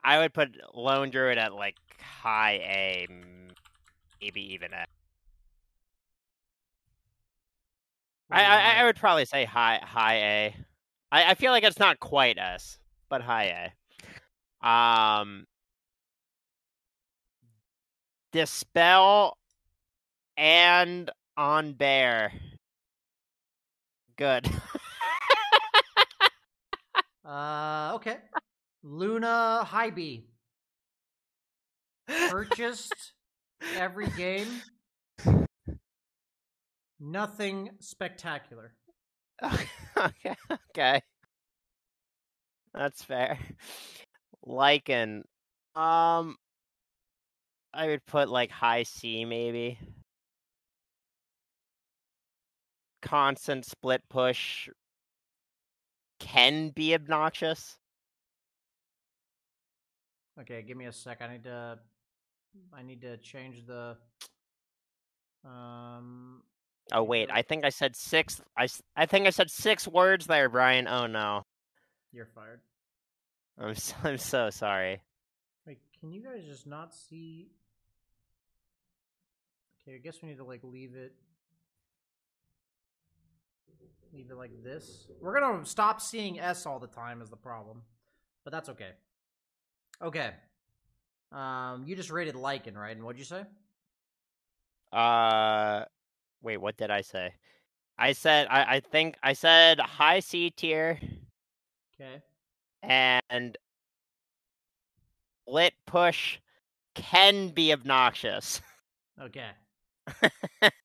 I 0.05 0.19
would 0.19 0.33
put 0.35 0.57
lone 0.75 1.11
druid 1.11 1.39
at 1.39 1.55
like 1.55 1.77
high 2.01 2.61
A, 2.63 3.07
maybe 4.21 4.55
even 4.55 4.73
A. 4.73 4.85
I, 8.31 8.43
I, 8.45 8.57
I 8.57 8.75
want? 8.77 8.87
would 8.87 8.97
probably 8.97 9.25
say 9.25 9.45
high 9.45 9.81
high 9.83 10.17
A. 10.17 10.57
I, 11.13 11.31
I 11.31 11.35
feel 11.35 11.53
like 11.53 11.65
it's 11.65 11.79
not 11.79 12.01
quite 12.01 12.39
S, 12.39 12.79
but 13.09 13.23
high 13.23 13.73
A. 14.65 14.69
Um, 14.69 15.47
dispel 18.33 19.37
and 20.37 21.11
on 21.37 21.73
bear. 21.75 22.33
Good. 24.17 24.49
Uh, 27.27 27.93
okay. 27.95 28.19
Luna 28.83 29.65
High 29.65 29.89
B. 29.89 30.27
Purchased 32.07 33.15
every 33.77 34.09
game. 34.09 34.47
Nothing 37.01 37.71
spectacular. 37.81 38.75
okay, 39.43 40.37
okay. 40.71 41.01
That's 42.75 43.03
fair. 43.03 43.39
Lycan. 44.47 45.23
Um 45.75 46.37
I 47.73 47.87
would 47.87 48.05
put 48.07 48.29
like 48.29 48.51
high 48.51 48.83
C 48.83 49.25
maybe. 49.25 49.79
Constant 53.05 53.67
split 53.67 54.03
push 54.09 54.69
can 56.19 56.71
be 56.71 56.95
obnoxious. 56.95 57.77
Okay, 60.41 60.63
give 60.63 60.77
me 60.77 60.87
a 60.87 60.93
sec. 60.93 61.21
I 61.21 61.33
need 61.33 61.45
to. 61.45 61.79
I 62.73 62.83
need 62.83 63.03
to 63.03 63.19
change 63.19 63.67
the. 63.67 63.97
Um. 65.45 66.43
Oh 66.93 67.03
wait, 67.03 67.31
I 67.31 67.43
think 67.43 67.65
I 67.65 67.69
said 67.69 67.95
six 67.95 68.41
I 68.57 68.69
I 68.97 69.07
think 69.07 69.27
I 69.27 69.31
said 69.31 69.51
six 69.51 69.87
words 69.87 70.27
there, 70.27 70.49
Brian. 70.49 70.89
Oh 70.89 71.07
no. 71.07 71.43
You're 72.11 72.27
fired. 72.35 72.61
I'm 73.59 73.75
so, 73.75 73.95
I'm 74.05 74.19
so 74.19 74.49
sorry. 74.49 75.03
Wait, 75.67 75.79
can 76.01 76.11
you 76.11 76.23
guys 76.23 76.43
just 76.49 76.67
not 76.67 76.95
see? 76.95 77.51
Okay, 79.83 79.97
I 79.97 79.99
guess 79.99 80.23
we 80.23 80.31
need 80.31 80.39
to 80.39 80.45
like 80.45 80.65
leave 80.65 80.95
it. 80.97 81.13
It 84.17 84.37
like 84.37 84.63
this. 84.63 85.07
We're 85.21 85.39
gonna 85.39 85.67
stop 85.67 86.01
seeing 86.01 86.39
S 86.39 86.67
all 86.67 86.79
the 86.79 86.87
time 86.87 87.21
is 87.21 87.31
the 87.31 87.37
problem, 87.37 87.83
but 88.45 88.53
that's 88.53 88.69
okay. 88.69 88.91
Okay. 90.01 90.31
Um, 91.33 91.85
you 91.87 91.97
just 91.97 92.11
rated 92.11 92.35
Lycan, 92.35 92.77
right? 92.77 92.95
And 92.95 93.05
what'd 93.05 93.19
you 93.19 93.25
say? 93.25 93.45
Uh, 94.93 95.85
wait, 96.43 96.59
what 96.59 96.77
did 96.77 96.91
I 96.91 97.01
say? 97.01 97.35
I 97.99 98.13
said 98.13 98.47
I, 98.51 98.77
I 98.77 98.81
think 98.81 99.17
I 99.23 99.33
said 99.33 99.81
high 99.81 100.21
C 100.21 100.51
tier 100.51 100.99
Okay. 101.95 102.23
and 102.83 103.57
lit 105.47 105.75
push 105.87 106.39
can 106.95 107.49
be 107.49 107.73
obnoxious. 107.73 108.61
Okay. 109.21 109.51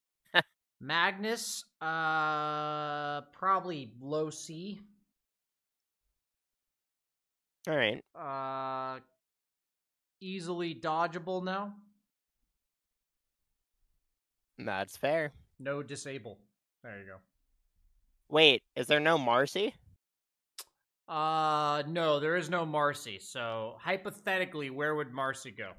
Magnus, 0.80 1.64
uh, 1.80 3.20
probably 3.32 3.92
low 4.00 4.30
C. 4.30 4.80
All 7.68 7.76
right. 7.76 8.02
Uh, 8.14 9.00
easily 10.20 10.74
dodgeable 10.74 11.44
now. 11.44 11.74
That's 14.58 14.96
fair. 14.96 15.32
No 15.58 15.82
disable. 15.82 16.38
There 16.82 16.98
you 16.98 17.06
go. 17.06 17.16
Wait, 18.30 18.62
is 18.76 18.86
there 18.86 19.00
no 19.00 19.18
Marci? 19.18 19.72
Uh, 21.08 21.82
no, 21.88 22.20
there 22.20 22.36
is 22.36 22.48
no 22.48 22.64
Marci. 22.64 23.20
So 23.20 23.74
hypothetically, 23.80 24.70
where 24.70 24.94
would 24.94 25.12
Marci 25.12 25.56
go? 25.56 25.72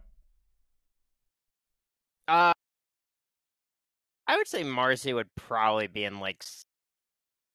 Uh 2.28 2.54
I 4.32 4.38
would 4.38 4.48
say 4.48 4.64
Marci 4.64 5.14
would 5.14 5.28
probably 5.36 5.88
be 5.88 6.06
in 6.06 6.22
like 6.22 6.42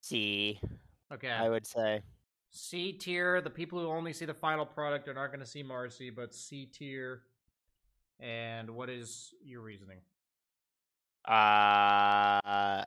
C, 0.03 0.61
Okay. 1.11 1.31
I 1.31 1.49
would 1.49 1.67
say. 1.67 2.03
C 2.51 2.93
tier. 2.93 3.41
The 3.41 3.49
people 3.49 3.81
who 3.81 3.89
only 3.89 4.12
see 4.12 4.27
the 4.27 4.35
final 4.35 4.67
product 4.67 5.09
are 5.09 5.15
not 5.15 5.29
going 5.29 5.41
to 5.41 5.47
see 5.47 5.62
Marci, 5.65 6.15
but 6.15 6.35
C 6.35 6.67
tier. 6.67 7.23
And 8.21 8.69
what 8.69 8.91
is 8.91 9.33
your 9.43 9.62
reasoning? 9.62 9.97
Uh 11.27 12.85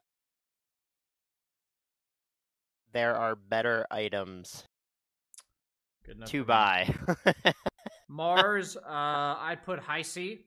there 2.93 3.15
are 3.15 3.35
better 3.35 3.87
items 3.89 4.65
Good 6.05 6.17
enough 6.17 6.29
to 6.29 6.43
buy. 6.43 6.93
Mars, 8.07 8.77
uh, 8.77 8.81
I'd 8.87 9.63
put 9.65 9.79
high 9.79 10.03
C. 10.03 10.45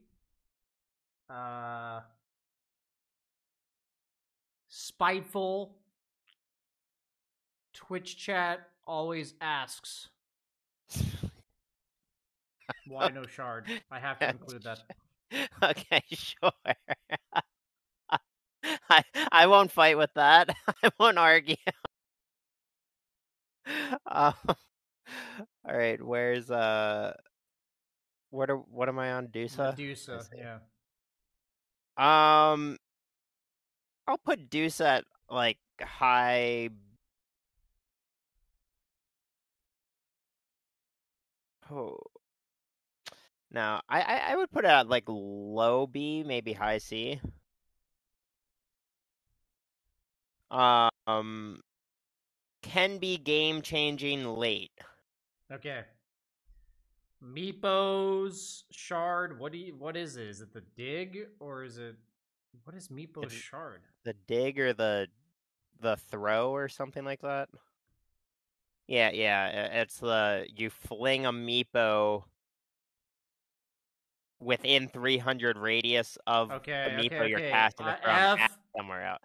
Uh, 1.29 2.01
spiteful. 4.83 5.77
Twitch 7.73 8.17
chat 8.17 8.69
always 8.87 9.35
asks 9.41 10.09
why 12.87 13.09
no 13.09 13.25
shard. 13.27 13.67
I 13.91 13.99
have 13.99 14.19
to 14.19 14.29
include 14.29 14.65
that. 14.65 14.81
okay, 15.63 16.03
sure. 16.11 16.53
I 18.91 19.03
I 19.31 19.47
won't 19.47 19.71
fight 19.71 19.97
with 19.97 20.13
that. 20.15 20.51
I 20.83 20.91
won't 20.99 21.19
argue. 21.19 21.57
um, 24.07 24.35
all 24.47 24.57
right, 25.77 26.03
where's 26.03 26.51
uh 26.51 27.15
what 28.31 28.51
are 28.51 28.57
what 28.57 28.89
am 28.89 28.99
I 28.99 29.13
on 29.13 29.29
Dusa? 29.29 29.77
See. 29.77 30.39
yeah. 30.39 30.59
Um 31.97 32.79
I'll 34.07 34.19
put 34.19 34.51
Dusa 34.51 34.99
at 34.99 35.05
like 35.31 35.59
high 35.81 36.71
Oh. 41.71 41.99
No, 43.51 43.81
I, 43.89 44.01
I 44.01 44.33
I 44.33 44.37
would 44.37 44.51
put 44.51 44.65
it 44.65 44.69
at 44.69 44.89
like 44.89 45.05
low 45.09 45.87
B, 45.87 46.23
maybe 46.27 46.53
high 46.53 46.79
C. 46.79 47.21
Um 50.51 51.61
can 52.63 52.99
be 52.99 53.17
game 53.19 53.63
changing 53.63 54.25
late. 54.27 54.73
Okay. 55.51 55.83
Meepo's 57.23 58.65
shard. 58.71 59.39
What 59.39 59.53
do 59.53 59.59
you? 59.59 59.75
What 59.77 59.97
is 59.97 60.17
it? 60.17 60.27
Is 60.27 60.41
it 60.41 60.53
the 60.53 60.63
dig 60.77 61.27
or 61.41 61.63
is 61.65 61.79
it? 61.79 61.97
What 62.65 62.77
is 62.77 62.89
Meepo's 62.89 63.33
It- 63.33 63.37
shard? 63.39 63.83
The 64.05 64.13
dig 64.15 64.59
or 64.59 64.73
the 64.73 65.09
the 65.81 65.97
throw 65.97 66.51
or 66.55 66.69
something 66.69 67.05
like 67.05 67.23
that. 67.23 67.49
Yeah, 68.87 69.11
yeah. 69.11 69.81
It's 69.81 69.99
the 69.99 70.47
you 70.55 70.71
fling 70.71 71.27
a 71.27 71.33
meepo 71.33 72.25
within 74.39 74.89
300 74.89 75.57
radius 75.57 76.19
of 76.27 76.51
Okay, 76.53 76.95
the 76.97 77.03
meepo 77.03 77.21
okay, 77.21 77.29
you're 77.31 77.39
okay. 77.41 77.51
casting 77.51 77.87
Uh, 77.87 77.97
from 77.97 78.11
F 78.11 78.59
somewhere 78.77 79.03
out. 79.05 79.21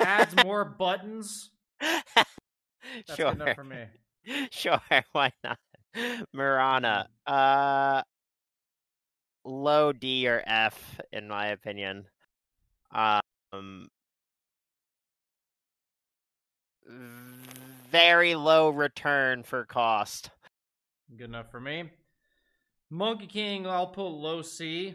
adds 0.00 0.34
more 0.44 0.64
buttons. 0.64 1.50
That's 1.80 3.14
sure. 3.14 3.32
enough 3.32 3.54
for 3.54 3.64
me. 3.64 3.86
Sure, 4.52 4.80
why 5.12 5.32
not? 5.42 5.58
Mirana. 6.32 7.08
Uh 7.26 8.02
low 9.44 9.92
D 9.92 10.28
or 10.28 10.42
F 10.46 11.00
in 11.12 11.26
my 11.28 11.48
opinion. 11.48 12.06
Um 12.92 13.88
very 17.90 18.34
low 18.34 18.70
return 18.70 19.42
for 19.42 19.64
cost. 19.64 20.30
Good 21.16 21.28
enough 21.28 21.50
for 21.50 21.60
me. 21.60 21.90
Monkey 22.90 23.26
King, 23.26 23.66
I'll 23.66 23.86
put 23.86 24.08
low 24.08 24.42
C. 24.42 24.94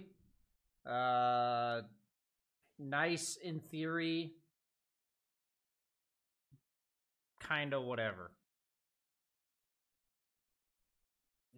Uh, 0.85 1.81
nice 2.79 3.37
in 3.43 3.59
theory. 3.59 4.33
Kind 7.39 7.73
of 7.73 7.83
whatever. 7.83 8.31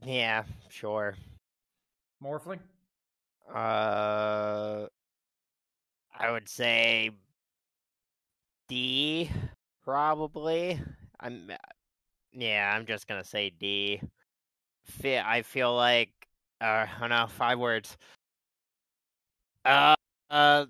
Yeah, 0.05 0.43
sure. 0.69 1.15
Morphling. 2.23 2.59
Uh 3.53 4.87
I 6.19 6.31
would 6.31 6.47
say 6.49 7.11
D 8.67 9.29
probably. 9.83 10.79
I'm 11.19 11.51
yeah, 12.33 12.73
I'm 12.75 12.85
just 12.85 13.07
to 13.23 13.29
say 13.29 13.49
D. 13.51 14.01
Fe- 14.85 15.19
I 15.19 15.43
feel 15.43 15.75
like 15.75 16.11
uh 16.61 16.87
oh 17.01 17.07
no, 17.07 17.27
five 17.27 17.59
words. 17.59 17.97
Uh 19.65 19.95
uh 20.29 20.65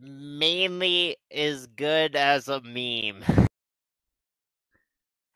mainly 0.00 1.16
is 1.30 1.66
good 1.68 2.16
as 2.16 2.48
a 2.48 2.60
meme. 2.60 3.24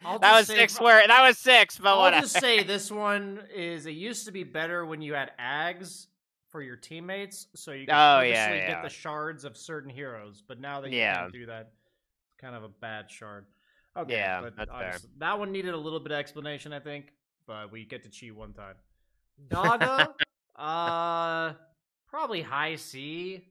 I'll 0.07 0.19
That 0.21 0.37
was 0.39 0.47
say- 0.47 0.55
six 0.57 0.81
word. 0.81 1.09
That 1.09 1.27
was 1.27 1.37
six, 1.39 1.79
but 1.79 1.89
I'll 1.91 1.99
whatever. 2.01 2.23
just 2.23 2.39
say 2.41 2.63
this 2.63 2.91
one 2.91 3.43
is. 3.55 3.87
It 3.87 3.93
used 3.93 4.27
to 4.27 4.33
be 4.33 4.45
better 4.45 4.87
when 4.87 5.03
you 5.03 5.15
had 5.15 5.33
aghs 5.39 6.07
for 6.49 6.63
your 6.63 6.77
teammates, 6.77 7.49
so 7.55 7.73
you 7.73 7.87
could 7.87 7.93
Oh, 7.93 8.19
purposely 8.21 8.31
yeah, 8.31 8.67
get 8.69 8.83
the 8.83 8.89
shards 8.89 9.45
of 9.45 9.57
certain 9.57 9.91
heroes. 9.91 10.43
But 10.47 10.61
now 10.61 10.81
that 10.81 10.91
you 10.91 10.99
Yeah. 10.99 11.17
can't 11.23 11.33
do 11.33 11.47
that, 11.47 11.73
it's 12.29 12.41
kind 12.41 12.55
of 12.55 12.63
a 12.63 12.69
bad 12.69 13.11
shard. 13.11 13.47
Okay, 13.97 14.15
Yeah, 14.17 14.41
but 14.43 14.57
that's 14.57 14.71
fair. 14.71 14.99
that 15.19 15.39
one 15.39 15.51
needed 15.53 15.75
a 15.75 15.77
little 15.77 16.01
bit 16.01 16.13
of 16.13 16.19
explanation, 16.19 16.73
I 16.73 16.81
think. 16.81 17.13
But 17.47 17.71
we 17.73 17.85
get 17.85 18.03
to 18.05 18.09
cheat 18.11 18.35
one 18.35 18.53
time. 18.53 18.77
Naga, 19.51 20.15
uh, 20.57 21.55
probably 22.09 22.43
high 22.43 22.77
C. 22.77 23.45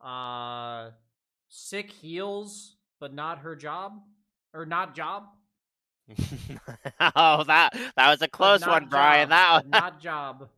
Uh, 0.00 0.90
sick 1.48 1.90
heals, 1.90 2.76
but 3.00 3.12
not 3.14 3.38
her 3.40 3.54
job 3.56 4.02
or 4.52 4.66
not 4.66 4.94
job. 4.94 5.24
oh, 7.16 7.44
that 7.44 7.72
that 7.96 8.10
was 8.10 8.22
a 8.22 8.28
close 8.28 8.66
one, 8.66 8.86
Brian. 8.88 9.28
That 9.28 9.52
was 9.52 9.64
not 9.70 10.00
job. 10.00 10.48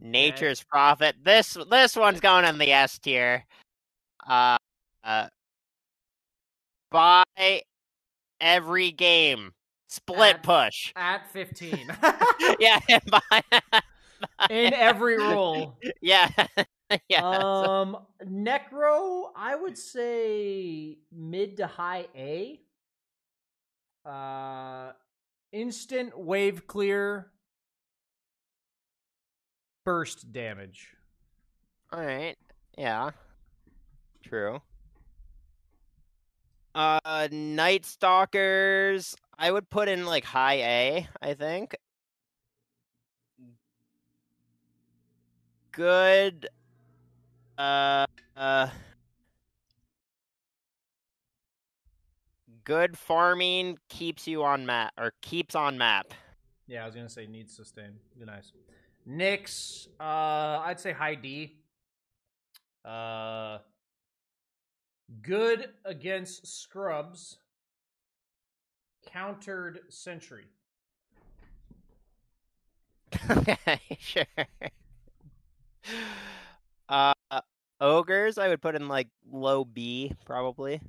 nature's 0.00 0.62
prophet. 0.62 1.16
This 1.22 1.56
this 1.70 1.96
one's 1.96 2.20
going 2.20 2.44
in 2.44 2.58
the 2.58 2.72
S 2.72 2.98
tier. 2.98 3.44
Uh, 4.26 4.56
uh 5.02 5.28
buy 6.90 7.24
every 8.40 8.90
game. 8.92 9.52
Split 9.88 10.36
At- 10.36 10.42
push. 10.42 10.92
at 10.96 11.30
15 11.30 11.86
yeah, 12.58 12.80
buy, 13.06 13.42
in 14.50 14.74
every 14.74 15.18
rule. 15.18 15.78
yeah. 16.00 16.28
yeah. 17.08 17.24
Um, 17.24 17.96
Necro, 18.24 19.30
I 19.36 19.54
would 19.54 19.78
say 19.78 20.98
mid 21.12 21.56
to 21.58 21.66
high 21.66 22.06
A. 22.16 22.60
Uh, 24.04 24.92
instant 25.52 26.18
wave 26.18 26.66
clear, 26.66 27.30
burst 29.84 30.32
damage. 30.32 30.90
All 31.92 32.04
right. 32.04 32.36
Yeah. 32.76 33.10
True. 34.22 34.60
Uh, 36.74 37.28
Night 37.30 37.84
Stalkers. 37.84 39.14
I 39.38 39.50
would 39.50 39.70
put 39.70 39.88
in 39.88 40.06
like 40.06 40.24
high 40.24 40.56
A. 40.56 41.08
I 41.22 41.34
think. 41.34 41.76
Good. 45.72 46.48
Uh. 47.58 48.06
Uh. 48.36 48.68
Good 52.64 52.96
farming 52.96 53.78
keeps 53.90 54.26
you 54.26 54.42
on 54.42 54.64
map 54.64 54.92
or 54.98 55.12
keeps 55.20 55.54
on 55.54 55.76
map. 55.76 56.06
Yeah, 56.66 56.82
I 56.82 56.86
was 56.86 56.94
gonna 56.94 57.10
say 57.10 57.26
needs 57.26 57.54
sustain. 57.54 57.92
Be 58.18 58.24
nice. 58.24 58.52
Nyx, 59.08 59.88
uh, 60.00 60.62
I'd 60.64 60.80
say 60.80 60.92
high 60.92 61.14
D. 61.14 61.58
Uh, 62.84 63.58
good 65.20 65.68
against 65.84 66.46
scrubs. 66.46 67.36
Countered 69.06 69.80
sentry. 69.90 70.46
okay, 73.30 73.80
sure. 73.98 74.24
Uh, 76.88 77.12
ogres, 77.80 78.38
I 78.38 78.48
would 78.48 78.62
put 78.62 78.74
in 78.74 78.88
like 78.88 79.08
low 79.30 79.64
B 79.64 80.12
probably. 80.24 80.80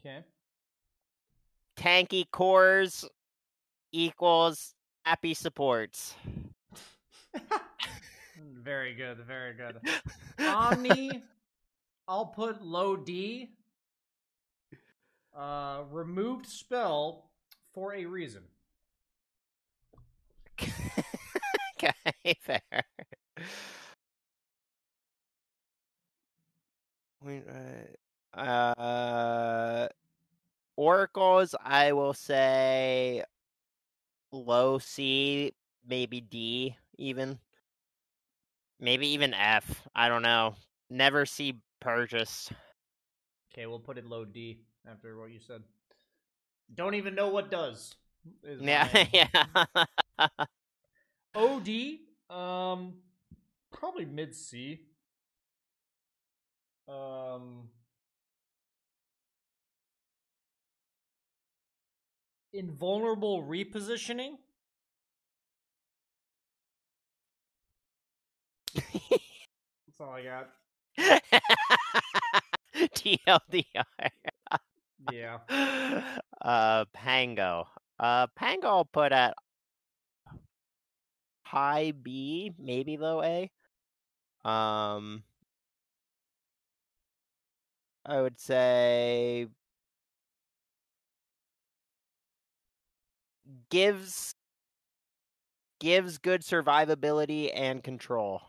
Okay. 0.00 0.24
Tanky 1.76 2.24
cores 2.30 3.04
equals 3.92 4.74
happy 5.04 5.34
supports. 5.34 6.14
very 8.62 8.94
good, 8.94 9.18
very 9.18 9.54
good. 9.54 9.80
Omni, 10.38 11.22
I'll 12.08 12.26
put 12.26 12.62
low 12.62 12.96
D. 12.96 13.50
Uh, 15.36 15.82
removed 15.90 16.46
spell 16.46 17.30
for 17.72 17.94
a 17.94 18.04
reason. 18.04 18.42
okay, 21.76 22.34
fair. 22.40 22.84
Uh, 27.26 28.38
uh, 28.38 29.88
oracles, 30.76 31.54
I 31.64 31.92
will 31.92 32.14
say 32.14 33.24
low 34.32 34.78
C, 34.78 35.52
maybe 35.86 36.20
D, 36.20 36.76
even. 36.96 37.38
Maybe 38.80 39.08
even 39.08 39.34
F. 39.34 39.82
I 39.94 40.08
don't 40.08 40.22
know. 40.22 40.54
Never 40.88 41.26
see 41.26 41.58
purchase. 41.80 42.50
Okay, 43.52 43.66
we'll 43.66 43.80
put 43.80 43.98
it 43.98 44.06
low 44.06 44.24
D 44.24 44.60
after 44.88 45.18
what 45.18 45.30
you 45.30 45.40
said. 45.40 45.62
Don't 46.74 46.94
even 46.94 47.14
know 47.14 47.28
what 47.28 47.50
does. 47.50 47.96
Yeah, 48.60 48.88
yeah. 49.12 49.34
OD, 51.34 51.68
um, 52.30 52.94
probably 53.72 54.04
mid 54.04 54.34
C. 54.34 54.82
Um, 56.88 57.70
invulnerable 62.52 63.42
repositioning. 63.42 64.38
That's 69.86 70.00
all 70.00 70.10
I 70.12 70.22
got. 70.22 70.50
TLDR. 72.94 74.10
Yeah. 75.00 75.38
Uh, 76.40 76.84
Pango. 76.92 77.66
Uh, 77.98 78.26
Pango 78.36 78.68
I'll 78.68 78.84
put 78.84 79.12
at 79.12 79.34
high 81.42 81.92
B, 81.92 82.52
maybe 82.58 82.96
low 82.96 83.22
A. 83.22 83.50
Um, 84.48 85.22
I 88.08 88.22
would 88.22 88.40
say 88.40 89.48
gives 93.70 94.32
gives 95.78 96.16
good 96.16 96.40
survivability 96.40 97.50
and 97.54 97.84
control. 97.84 98.40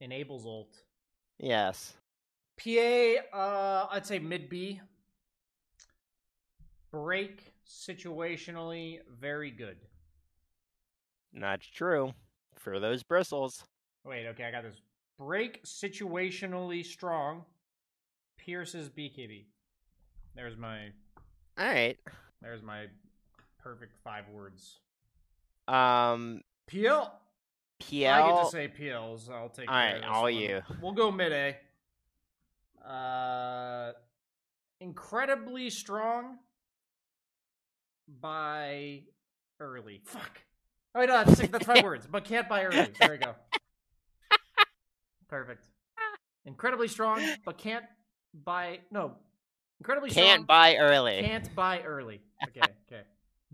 Enables 0.00 0.46
ult. 0.46 0.74
Yes. 1.38 1.94
PA, 2.56 3.16
uh, 3.34 3.88
I'd 3.90 4.06
say 4.06 4.18
mid 4.18 4.48
B. 4.48 4.80
Break 6.90 7.52
situationally 7.68 9.00
very 9.20 9.50
good. 9.50 9.76
That's 11.34 11.66
true. 11.66 12.12
For 12.56 12.80
those 12.80 13.02
bristles. 13.02 13.64
Wait, 14.04 14.26
okay, 14.28 14.44
I 14.44 14.50
got 14.50 14.62
this. 14.62 14.80
Break 15.18 15.62
situationally 15.64 16.84
strong. 16.84 17.44
Pierces 18.44 18.88
BKB. 18.88 19.44
There's 20.34 20.56
my 20.56 20.86
All 21.58 21.66
right. 21.66 21.96
there's 22.40 22.62
my 22.62 22.86
perfect 23.62 23.94
five 24.02 24.24
words. 24.32 24.80
Um, 25.68 26.40
PL. 26.66 27.20
PL. 27.80 28.12
I 28.24 28.28
get 28.28 28.44
to 28.44 28.50
say 28.50 28.68
PLs. 28.68 29.30
I'll 29.30 29.48
take. 29.48 29.68
All 29.68 29.74
right, 29.74 30.02
all 30.02 30.22
one. 30.22 30.34
you. 30.34 30.62
We'll 30.80 30.92
go 30.92 31.10
mid 31.12 31.32
A. 31.32 31.56
Uh, 32.88 33.92
incredibly 34.80 35.70
strong 35.70 36.38
by 38.20 39.02
early. 39.60 40.00
Fuck. 40.04 40.40
Oh 40.94 41.00
wait, 41.00 41.08
no, 41.08 41.24
that's 41.24 41.38
six, 41.38 41.50
that's 41.52 41.64
five 41.66 41.82
words, 41.84 42.08
but 42.10 42.24
can't 42.24 42.48
buy 42.48 42.64
early. 42.64 42.88
There 42.98 43.10
we 43.12 43.18
go. 43.18 43.34
Perfect. 45.28 45.68
Incredibly 46.44 46.88
strong, 46.88 47.22
but 47.44 47.56
can't 47.56 47.84
buy. 48.44 48.80
No, 48.90 49.12
incredibly 49.80 50.10
strong. 50.10 50.26
Can't 50.26 50.46
buy 50.46 50.76
early. 50.76 51.20
Can't 51.22 51.54
buy 51.54 51.80
early. 51.82 52.20
Okay, 52.48 52.60
okay. 52.90 53.02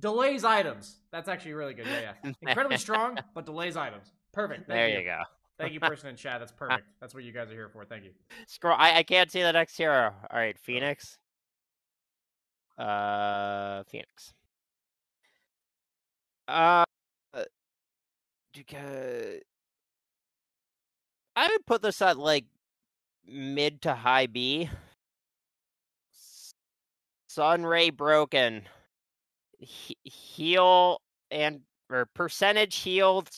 Delays 0.01 0.45
items. 0.45 0.97
That's 1.12 1.29
actually 1.29 1.53
really 1.53 1.74
good. 1.74 1.87
Yeah, 1.87 2.12
yeah. 2.24 2.33
Incredibly 2.43 2.79
strong, 2.79 3.18
but 3.35 3.45
delays 3.45 3.76
items. 3.76 4.12
Perfect. 4.33 4.66
Thank 4.66 4.68
there 4.68 4.89
you. 4.89 4.99
you 5.01 5.05
go. 5.05 5.18
Thank 5.59 5.74
you, 5.74 5.81
person 5.81 6.09
in 6.09 6.16
chat. 6.16 6.39
That's 6.39 6.53
perfect. 6.57 6.85
That's 7.01 7.12
what 7.12 7.24
you 7.24 7.33
guys 7.33 7.51
are 7.51 7.55
here 7.55 7.68
for. 7.68 7.85
Thank 7.85 8.05
you. 8.05 8.12
Scroll. 8.47 8.76
I, 8.79 8.99
I 8.99 9.03
can't 9.03 9.31
see 9.31 9.43
the 9.43 9.53
next 9.53 9.76
hero. 9.76 10.14
All 10.31 10.39
right, 10.39 10.59
Phoenix. 10.59 11.18
Uh, 12.79 13.83
Phoenix. 13.85 14.33
Uh, 16.47 16.85
because 18.55 19.41
I 21.37 21.49
would 21.49 21.66
put 21.66 21.83
this 21.83 22.01
at 22.01 22.18
like 22.18 22.47
mid 23.29 23.83
to 23.83 23.95
high 23.95 24.26
B. 24.26 24.68
Sunray 27.29 27.91
broken. 27.91 28.62
He- 29.59 29.97
heal 30.05 31.01
and 31.31 31.61
or 31.91 32.07
percentage 32.07 32.76
healed 32.76 33.29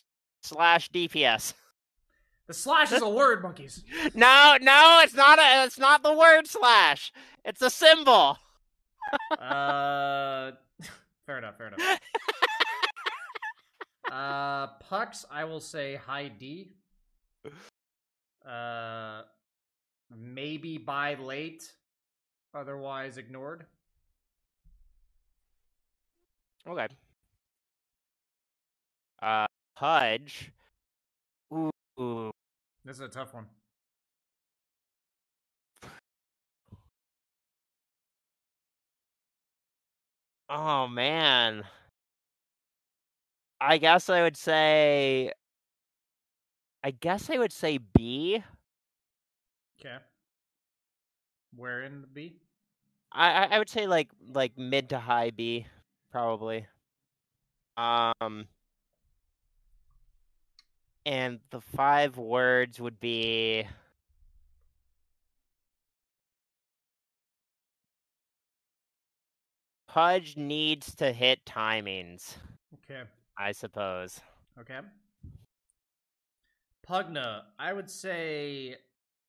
slash 0.43 0.91
DPS. 0.91 1.55
The 2.47 2.55
slash 2.55 2.91
is 2.93 3.03
a 3.03 3.09
word, 3.09 3.43
monkeys. 3.43 3.85
No, 4.15 4.57
no, 4.61 5.01
it's 5.05 5.15
not 5.15 5.39
a. 5.39 5.65
It's 5.65 5.79
not 5.79 6.03
the 6.03 6.13
word 6.13 6.47
slash. 6.47 7.13
It's 7.45 7.63
a 7.63 7.71
symbol. 7.71 8.39
Uh, 9.39 10.53
fair 11.27 11.39
enough. 11.39 11.57
Fair 11.59 11.69
enough. 11.69 11.81
Uh, 14.11 14.67
pucks. 14.89 15.25
I 15.31 15.45
will 15.45 15.61
say 15.61 15.95
high 15.95 16.27
D. 16.27 16.73
Uh, 18.45 19.23
maybe 20.17 20.79
by 20.79 21.15
late. 21.15 21.73
Otherwise 22.55 23.17
ignored. 23.17 23.65
Okay. 26.69 26.89
Uh, 29.23 29.47
Pudge. 29.77 30.53
Ooh, 31.53 31.71
ooh. 32.01 32.31
This 32.85 32.97
is 32.97 33.03
a 33.03 33.09
tough 33.09 33.35
one. 33.35 33.47
Oh 40.49 40.89
man. 40.89 41.63
I 43.61 43.79
guess 43.79 44.11
I 44.11 44.23
would 44.23 44.37
say 44.37 45.33
I 46.83 46.91
guess 46.91 47.31
I 47.31 47.39
would 47.39 47.53
say 47.53 47.79
B. 47.79 48.43
Okay. 49.81 49.97
Where 51.57 51.83
in 51.83 52.01
the 52.03 52.07
B? 52.07 52.37
I 53.13 53.31
I- 53.45 53.55
I 53.57 53.59
would 53.59 53.69
say 53.71 53.87
like 53.87 54.11
like 54.21 54.57
mid 54.59 54.91
to 54.91 54.99
high 55.01 55.31
B, 55.31 55.67
probably. 56.11 56.67
Um, 57.77 58.47
and 61.07 61.41
the 61.51 61.61
five 61.61 62.19
words 62.19 62.79
would 62.79 63.01
be 63.01 63.67
Pudge 69.89 70.37
needs 70.37 70.95
to 70.97 71.13
hit 71.13 71.45
timings, 71.45 72.37
Okay. 72.75 73.03
I 73.37 73.53
suppose. 73.53 74.21
Okay. 74.59 74.81
Pugna, 76.87 77.43
I 77.59 77.73
would 77.73 77.91
say 77.91 78.77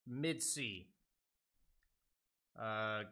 mid 0.07 0.41
C. 0.41 0.87
Uh, 2.59 3.03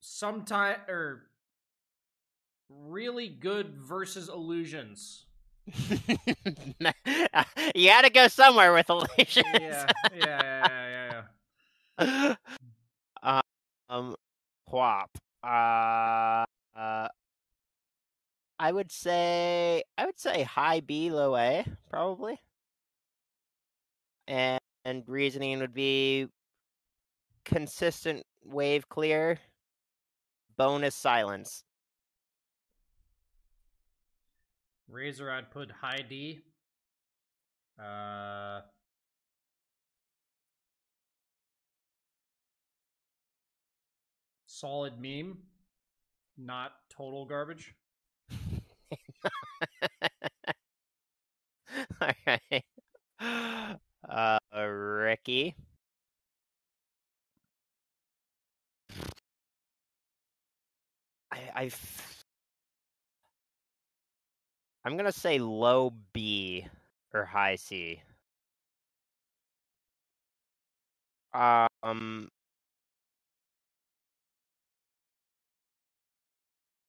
sometime 0.00 0.76
or 0.88 1.28
really 2.68 3.28
good 3.28 3.76
versus 3.76 4.28
illusions. 4.28 5.24
you 5.90 5.98
had 7.90 8.02
to 8.02 8.10
go 8.10 8.28
somewhere 8.28 8.72
with 8.72 8.88
illusions. 8.88 9.44
Yeah, 9.54 9.86
yeah, 10.14 10.16
yeah, 10.16 10.68
yeah, 10.68 11.22
yeah. 12.00 12.34
yeah. 13.22 13.22
um, 13.90 14.14
Quap. 14.66 15.10
Uh, 15.42 16.44
uh, 16.76 17.08
I 18.58 18.72
would 18.72 18.90
say 18.90 19.82
I 19.96 20.06
would 20.06 20.18
say 20.18 20.42
high 20.42 20.80
B, 20.80 21.10
low 21.10 21.36
A, 21.36 21.64
probably. 21.90 22.40
And, 24.26 24.57
and 24.88 25.04
reasoning 25.06 25.58
would 25.60 25.74
be 25.74 26.28
consistent 27.44 28.24
wave 28.42 28.88
clear, 28.88 29.38
bonus 30.56 30.94
silence. 30.94 31.62
Razor, 34.88 35.30
I'd 35.30 35.50
put 35.50 35.70
high 35.70 36.02
D. 36.08 36.40
Uh, 37.78 38.62
solid 44.46 44.94
meme, 44.98 45.36
not 46.38 46.72
total 46.88 47.26
garbage. 47.26 47.74
All 52.00 52.10
right. 52.26 52.64
I, 61.54 61.70
I'm 64.84 64.96
gonna 64.96 65.12
say 65.12 65.38
low 65.38 65.92
B 66.14 66.66
or 67.12 67.26
high 67.26 67.56
C. 67.56 68.00
Um, 71.34 72.30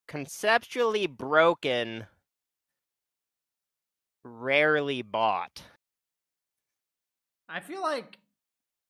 conceptually 0.07 1.07
broken, 1.07 2.07
rarely 4.23 5.01
bought. 5.01 5.61
I 7.49 7.59
feel 7.59 7.81
like 7.81 8.17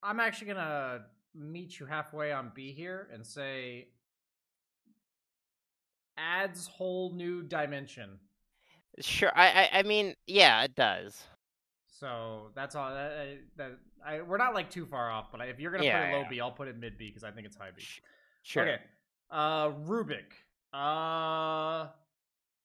I'm 0.03 0.19
actually 0.19 0.47
gonna 0.47 1.05
meet 1.35 1.79
you 1.79 1.85
halfway 1.85 2.31
on 2.31 2.51
B 2.53 2.71
here 2.73 3.09
and 3.13 3.25
say 3.25 3.89
adds 6.17 6.67
whole 6.67 7.13
new 7.13 7.41
dimension. 7.41 8.19
Sure, 8.99 9.31
I, 9.35 9.63
I, 9.65 9.79
I 9.79 9.83
mean, 9.83 10.15
yeah, 10.27 10.63
it 10.63 10.75
does. 10.75 11.25
So 11.87 12.51
that's 12.55 12.75
all. 12.75 12.93
That, 12.93 13.39
that 13.57 13.71
I, 14.05 14.21
we're 14.21 14.37
not 14.37 14.53
like 14.53 14.69
too 14.69 14.85
far 14.85 15.09
off, 15.11 15.31
but 15.31 15.41
if 15.47 15.59
you're 15.59 15.71
gonna 15.71 15.83
Yeah, 15.83 15.91
put 15.91 16.01
it 16.01 16.09
low 16.09 16.23
yeah. 16.23 16.29
B, 16.29 16.39
I'll 16.39 16.51
put 16.51 16.67
it 16.67 16.77
mid 16.77 16.97
B 16.97 17.07
because 17.09 17.23
I 17.23 17.31
think 17.31 17.45
it's 17.47 17.55
high 17.55 17.71
B. 17.75 17.83
Sure. 18.43 18.63
Okay. 18.63 18.77
Uh, 19.31 19.69
Rubik. 19.71 20.33
Uh, 20.73 21.87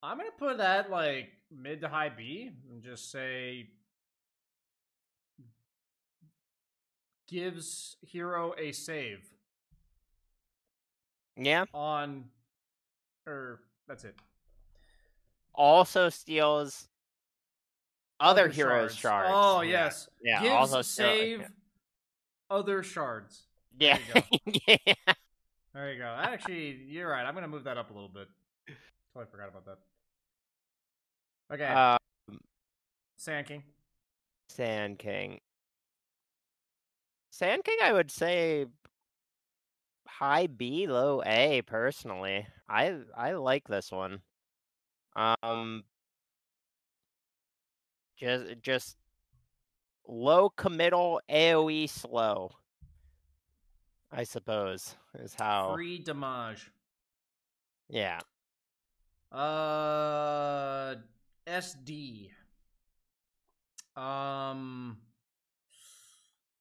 I'm 0.03 0.19
gonna 0.19 0.31
put 0.39 0.59
that 0.59 0.91
like 0.91 1.31
mid 1.51 1.81
to 1.83 1.89
high 1.89 2.11
B 2.11 2.51
and 2.71 2.83
just 2.83 3.11
say 3.11 3.71
gives 7.29 7.97
hero 8.03 8.55
a 8.59 8.73
save 8.73 9.25
Yeah. 11.37 11.65
on, 11.75 12.25
or 13.27 13.61
that's 13.89 14.05
it. 14.05 14.15
Also 15.55 16.09
steals 16.09 16.89
other, 18.21 18.43
Other 18.43 18.53
heroes' 18.53 18.95
shards. 18.95 19.31
Oh 19.33 19.61
Yeah. 19.63 19.71
yes. 19.85 20.09
Yeah. 20.23 20.43
Gives 20.43 20.55
also 20.55 20.83
steal- 20.83 21.07
save 21.07 21.49
other 22.51 22.83
shards. 22.83 23.47
Yeah. 23.79 23.99
There 24.13 24.23
yeah. 24.69 24.77
There 25.73 25.93
you 25.93 25.99
go. 25.99 26.05
Actually, 26.07 26.71
you're 26.89 27.09
right. 27.11 27.25
I'm 27.27 27.35
gonna 27.35 27.49
move 27.49 27.65
that 27.65 27.77
up 27.79 27.91
a 27.91 27.93
little 27.93 28.09
bit. 28.09 28.29
Totally 29.13 29.31
forgot 29.31 29.49
about 29.49 29.65
that. 29.67 29.79
Okay, 31.53 31.67
Uh, 31.67 31.99
Sand 33.17 33.47
King. 33.47 33.63
Sand 34.49 34.99
King. 34.99 35.41
Sand 37.35 37.65
King, 37.65 37.79
I 37.83 37.93
would 37.93 38.13
say 38.13 38.67
high 40.07 40.47
B, 40.47 40.87
low 40.87 41.21
A. 41.27 41.63
Personally, 41.63 42.47
I 42.69 43.01
I 43.17 43.33
like 43.33 43.67
this 43.67 43.91
one. 43.91 44.21
Um, 45.17 45.83
just 48.17 48.45
just 48.63 48.97
low 50.07 50.49
committal 50.49 51.21
AOE 51.29 51.91
slow. 51.91 52.53
I 54.13 54.23
suppose 54.23 54.95
is 55.19 55.35
how. 55.37 55.75
Free 55.75 55.99
damage. 55.99 56.71
Yeah. 57.89 58.21
Uh, 59.33 60.95
SD. 61.49 62.31
Um, 63.97 64.99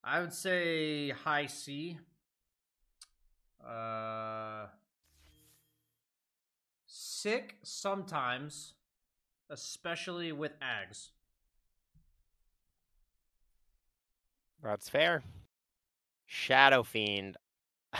I 0.03 0.19
would 0.19 0.33
say 0.33 1.11
high 1.11 1.45
C. 1.45 1.97
Uh, 3.65 4.67
sick 6.85 7.55
sometimes, 7.63 8.73
especially 9.49 10.33
with 10.33 10.51
Aghs. 10.59 11.11
That's 14.61 14.89
fair. 14.89 15.23
Shadow 16.25 16.83
Fiend. 16.83 17.37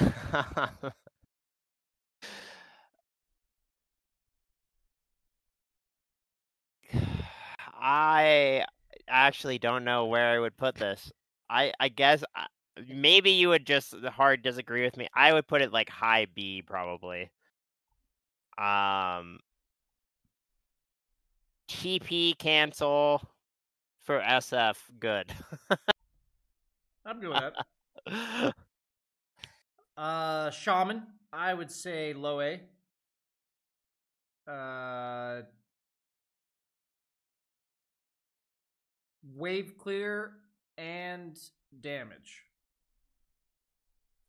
I 7.86 8.66
actually 9.08 9.60
don't 9.60 9.84
know 9.84 10.06
where 10.06 10.30
I 10.36 10.40
would 10.40 10.58
put 10.58 10.76
this. 10.76 11.12
I 11.54 11.72
I 11.80 11.90
guess 11.90 12.24
uh, 12.36 12.46
maybe 12.88 13.32
you 13.32 13.50
would 13.50 13.66
just 13.66 13.94
hard 14.06 14.42
disagree 14.42 14.84
with 14.84 14.98
me. 14.98 15.08
I 15.16 15.32
would 15.34 15.48
put 15.48 15.62
it 15.62 15.72
like 15.72 15.90
high 15.90 16.26
B 16.34 16.64
probably. 16.66 17.32
Um 18.58 19.40
TP 21.70 22.38
cancel 22.38 23.22
for 24.04 24.20
SF 24.20 24.76
good. 25.00 25.32
I'm 27.06 27.22
doing 27.22 27.40
that. 27.40 28.54
Uh, 29.96 30.50
Shaman. 30.50 31.04
I 31.32 31.54
would 31.54 31.72
say 31.72 32.14
low 32.14 32.42
A. 32.42 32.60
Uh, 34.50 35.44
wave 39.36 39.78
clear 39.78 40.34
and 40.78 41.40
damage. 41.82 42.44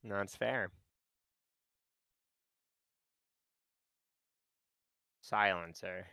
That's 0.03 0.37
fair. 0.37 0.71
Silencer. 5.23 6.07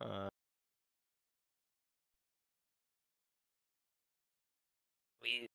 Uh, 0.00 0.28
we, 5.22 5.48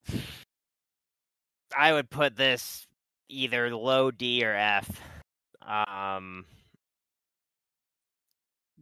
I 1.75 1.93
would 1.93 2.09
put 2.09 2.35
this 2.35 2.85
either 3.27 3.75
low 3.75 4.11
D 4.11 4.45
or 4.45 4.53
F. 4.53 5.01
Um, 5.65 6.45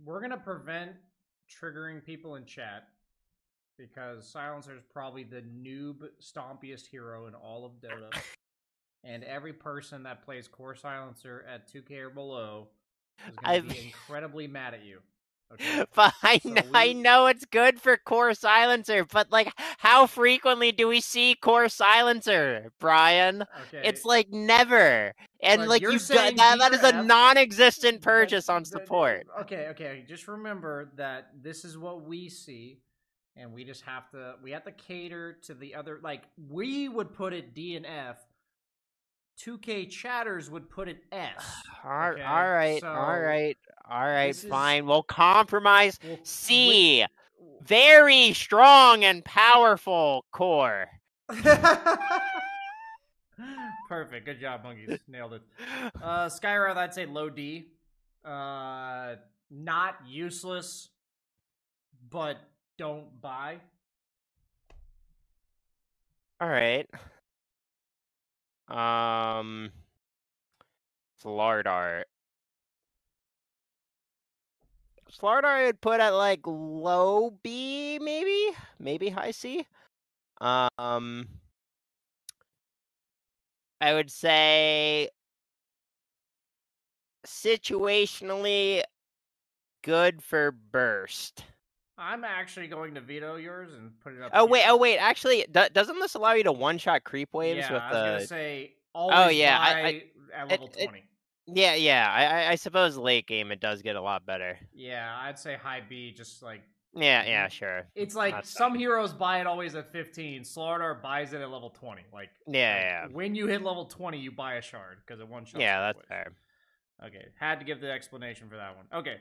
We're 0.04 0.22
gonna 0.22 0.38
prevent 0.38 0.92
triggering 1.50 2.04
people 2.04 2.36
in 2.36 2.46
chat. 2.46 2.88
Because 3.78 4.28
Silencer 4.28 4.76
is 4.76 4.84
probably 4.94 5.24
the 5.24 5.42
noob 5.42 6.08
stompiest 6.20 6.88
hero 6.88 7.28
in 7.28 7.36
all 7.36 7.66
of 7.66 7.74
Dota. 7.82 8.16
and 9.04 9.24
every 9.24 9.54
person 9.54 10.04
that 10.04 10.24
plays 10.24 10.48
Core 10.48 10.76
Silencer 10.76 11.46
at 11.52 11.72
2K 11.72 11.92
or 12.06 12.10
below 12.10 12.68
is 13.28 13.36
going 13.38 13.62
to 13.62 13.74
be 13.74 13.80
incredibly 13.86 14.48
mad 14.48 14.74
at 14.74 14.84
you. 14.86 15.00
Okay. 15.54 15.86
But 15.96 16.14
I, 16.24 16.40
So 16.40 16.50
kn- 16.50 16.66
I 16.74 16.94
know 16.94 17.28
it's 17.28 17.46
good 17.46 17.80
for 17.80 17.98
core 17.98 18.34
silencer, 18.34 19.06
but 19.06 19.32
like, 19.32 19.52
how 19.78 20.06
frequently 20.06 20.72
do 20.72 20.88
we 20.88 21.00
see 21.00 21.36
core 21.36 21.70
silencer, 21.70 22.72
Brian? 22.80 23.44
Okay. 23.68 23.88
It's 23.88 24.04
like 24.06 24.30
never, 24.30 25.14
and 25.42 25.62
But 25.62 25.70
like 25.70 25.82
you 25.82 26.00
that, 26.00 26.36
that 26.36 26.74
is 26.74 26.84
a 26.84 26.92
non-existent 27.04 28.02
purchase 28.04 28.50
on 28.50 28.66
support. 28.66 29.26
Okay, 29.42 29.68
okay. 29.70 30.04
Just 30.08 30.28
remember 30.28 30.92
that 30.98 31.30
this 31.42 31.64
is 31.64 31.78
what 31.78 32.04
we 32.04 32.30
see, 32.30 32.80
and 33.40 33.54
we 33.54 33.64
just 33.64 33.84
have 33.84 34.10
to 34.12 34.36
we 34.44 34.52
have 34.52 34.64
to 34.66 34.72
cater 34.72 35.38
to 35.44 35.54
the 35.54 35.76
other. 35.76 36.00
Like 36.04 36.24
we 36.50 36.90
would 36.90 37.14
put 37.14 37.34
it 37.34 37.54
D 37.54 37.76
and 37.76 37.86
F. 37.86 38.18
2K 39.46 39.88
chatters 39.92 40.50
would 40.50 40.68
put 40.70 40.88
it 40.90 40.98
S. 41.12 41.44
Okay, 41.86 42.22
all 42.24 42.50
right, 42.50 42.82
so 42.82 42.88
all 42.88 43.20
right, 43.20 43.56
all 43.90 44.02
right, 44.06 44.28
this 44.28 44.44
is- 44.44 44.50
fine. 44.50 44.86
We'll 44.88 45.04
compromise. 45.04 45.98
Well, 46.04 46.18
C, 46.24 47.00
wait- 47.02 47.08
very 47.64 48.34
strong 48.34 49.04
and 49.06 49.24
powerful 49.24 50.26
core. 50.32 50.88
Perfect. 53.88 54.26
Good 54.26 54.40
job, 54.42 54.64
monkeys. 54.64 55.00
Nailed 55.08 55.34
it. 55.34 55.42
Uh, 56.02 56.28
Skywrath, 56.28 56.76
I'd 56.78 56.94
say 56.94 57.06
low 57.06 57.30
D. 57.30 57.68
Uh, 58.26 59.16
not 59.50 59.96
useless, 60.08 60.90
but 62.10 62.38
don't 62.78 63.22
buy. 63.22 63.58
All 66.40 66.48
right. 66.48 66.88
Um, 68.70 69.72
Slardar. 71.24 72.04
Slardar 75.12 75.46
I 75.46 75.66
would 75.66 75.82
put 75.82 76.00
at 76.00 76.12
like 76.12 76.42
low 76.46 77.32
B, 77.42 77.98
maybe, 78.00 78.56
maybe 78.80 79.10
high 79.10 79.32
C. 79.32 79.66
Um, 80.40 81.28
I 83.82 83.94
would 83.94 84.12
say 84.12 85.10
situationally 87.26 88.84
good 89.82 90.22
for 90.22 90.52
burst. 90.52 91.46
I'm 91.98 92.24
actually 92.24 92.68
going 92.68 92.94
to 92.96 93.02
veto 93.02 93.36
yours 93.38 93.74
and 93.74 93.92
put 94.02 94.14
it 94.14 94.22
up. 94.22 94.32
Oh 94.34 94.46
wait, 94.46 94.64
oh 94.68 94.78
wait. 94.78 94.98
Actually, 94.98 95.46
do- 95.52 95.68
doesn't 95.74 96.00
this 96.00 96.16
allow 96.16 96.34
you 96.34 96.44
to 96.44 96.52
one-shot 96.52 97.04
creep 97.04 97.34
waves 97.34 97.66
yeah, 97.70 97.74
with 97.74 97.82
I 97.82 97.90
was 97.92 97.98
the? 97.98 98.06
gonna 98.06 98.28
say 98.28 98.74
oh, 98.94 99.10
always 99.10 99.38
yeah, 99.38 99.58
I- 99.60 99.80
I- 99.82 100.04
at 100.36 100.50
level 100.50 100.68
it- 100.68 100.84
twenty. 100.86 101.04
Yeah, 101.50 101.76
yeah. 101.76 102.12
I, 102.12 102.26
I, 102.26 102.52
I 102.52 102.56
suppose 102.56 102.98
late 102.98 103.26
game 103.26 103.52
it 103.54 103.62
does 103.62 103.82
get 103.82 103.96
a 103.96 104.02
lot 104.02 104.26
better. 104.26 104.60
Yeah, 104.74 105.16
I'd 105.22 105.40
say 105.40 105.56
high 105.56 105.82
B. 105.88 106.12
Just 106.12 106.44
like 106.44 106.62
Yeah, 106.94 107.24
yeah, 107.26 107.48
sure. 107.48 107.88
it's 107.96 108.16
like 108.16 108.34
That's 108.34 108.50
some 108.52 108.76
heroes 108.76 109.14
buy 109.14 109.40
it 109.40 109.48
always 109.48 109.74
at 109.76 109.90
fifteen. 109.92 110.42
Slardar 110.42 111.02
buys 111.02 111.32
it 111.32 111.40
at 111.42 111.50
level 111.50 111.70
twenty. 111.70 112.02
Like 112.14 112.30
Yeah, 112.48 112.74
like, 112.74 113.12
yeah. 113.12 113.16
when 113.16 113.34
you 113.34 113.48
hit 113.48 113.64
level 113.64 113.86
twenty, 113.86 114.20
you 114.20 114.30
buy 114.30 114.56
a 114.56 114.62
shard 114.62 114.98
because 115.06 115.22
it 115.22 115.28
one 115.30 115.46
shot. 115.46 115.62
Yeah, 115.62 115.80
that's 115.80 116.06
fair. 116.08 116.34
Okay, 117.06 117.26
had 117.40 117.60
to 117.60 117.66
give 117.66 117.80
the 117.80 117.90
explanation 117.92 118.50
for 118.50 118.58
that 118.58 118.76
one. 118.76 118.86
Okay, 118.94 119.16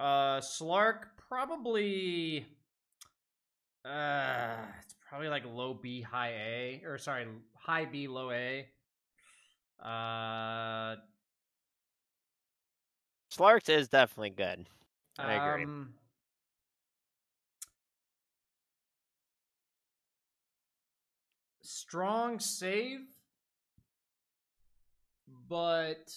uh, 0.00 0.40
Slark 0.40 1.08
probably, 1.28 2.46
uh, 3.84 4.56
it's 4.82 4.94
probably 5.08 5.28
like 5.28 5.44
low 5.46 5.74
B, 5.74 6.00
high 6.00 6.32
A, 6.32 6.82
or 6.86 6.96
sorry, 6.96 7.26
high 7.54 7.84
B, 7.84 8.08
low 8.08 8.30
A. 8.30 8.66
Uh, 9.82 10.96
Slarks 13.30 13.68
is 13.68 13.88
definitely 13.88 14.30
good. 14.30 14.66
I 15.18 15.34
agree. 15.34 15.64
um, 15.64 15.90
strong 21.62 22.40
save, 22.40 23.00
but 25.48 26.10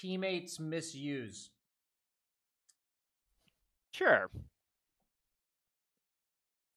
teammates 0.00 0.60
misuse. 0.60 1.50
Sure. 3.92 4.30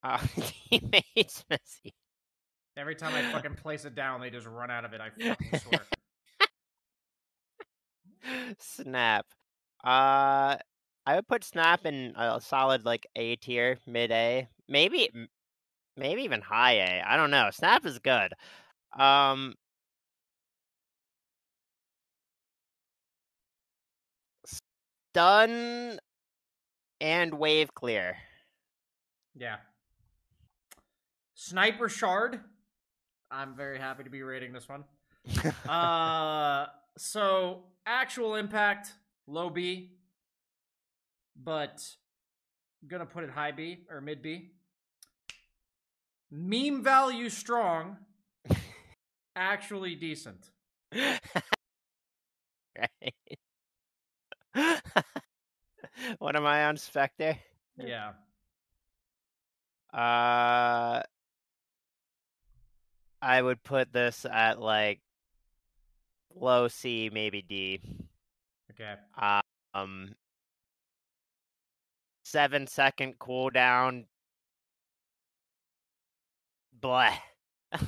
Uh, 0.04 0.18
teammates 0.70 1.46
messy. 1.50 1.94
Every 2.76 2.96
time 2.96 3.14
I 3.14 3.32
fucking 3.32 3.56
place 3.56 3.86
it 3.86 3.96
down, 3.96 4.22
they 4.22 4.30
just 4.30 4.48
run 4.48 4.72
out 4.72 4.86
of 4.86 4.94
it. 4.94 5.02
I 5.02 5.10
fucking 5.10 5.60
swear. 5.60 5.82
Snap. 8.60 9.26
Uh, 9.84 10.58
I 11.06 11.16
would 11.16 11.28
put 11.28 11.44
Snap 11.44 11.86
in 11.86 12.14
a 12.16 12.40
solid 12.42 12.86
like 12.86 13.06
A 13.16 13.36
tier, 13.36 13.78
mid 13.86 14.12
A, 14.12 14.48
maybe, 14.68 15.10
maybe 15.98 16.24
even 16.24 16.42
high 16.42 16.74
A. 16.74 17.04
I 17.06 17.18
don't 17.18 17.32
know. 17.32 17.50
Snap 17.52 17.86
is 17.86 18.00
good. 18.00 18.34
Um, 18.98 19.56
stun 25.12 26.00
and 27.02 27.34
wave 27.34 27.74
clear. 27.74 28.16
Yeah. 29.36 29.58
Sniper 31.36 31.90
Shard. 31.90 32.40
I'm 33.30 33.56
very 33.56 33.78
happy 33.78 34.04
to 34.04 34.10
be 34.10 34.22
rating 34.24 34.54
this 34.54 34.68
one. 34.70 34.84
Uh, 35.70 36.66
so 36.98 37.64
actual 37.86 38.36
impact 38.36 38.92
low 39.28 39.50
B, 39.50 39.92
but 41.42 41.82
I'm 42.82 42.90
gonna 42.90 43.06
put 43.06 43.24
it 43.24 43.30
high 43.30 43.52
B 43.52 43.86
or 43.90 44.02
mid 44.02 44.22
B. 44.22 44.50
Meme 46.32 46.84
value 46.84 47.30
strong, 47.30 47.98
actually 49.36 49.96
decent. 49.96 50.50
right. 50.96 51.20
what 56.20 56.36
am 56.36 56.46
I 56.46 56.66
on 56.66 56.78
Spectre? 56.78 57.38
Yeah. 57.78 58.12
Uh, 59.92 61.02
I 63.22 63.42
would 63.42 63.64
put 63.64 63.92
this 63.92 64.26
at 64.30 64.62
like 64.62 65.00
low 66.36 66.68
C, 66.68 67.10
maybe 67.12 67.42
D. 67.42 67.82
Okay. 68.72 68.96
Um, 69.74 70.14
seven 72.24 72.68
second 72.68 73.18
cooldown. 73.18 74.06
Bleh. 76.80 77.16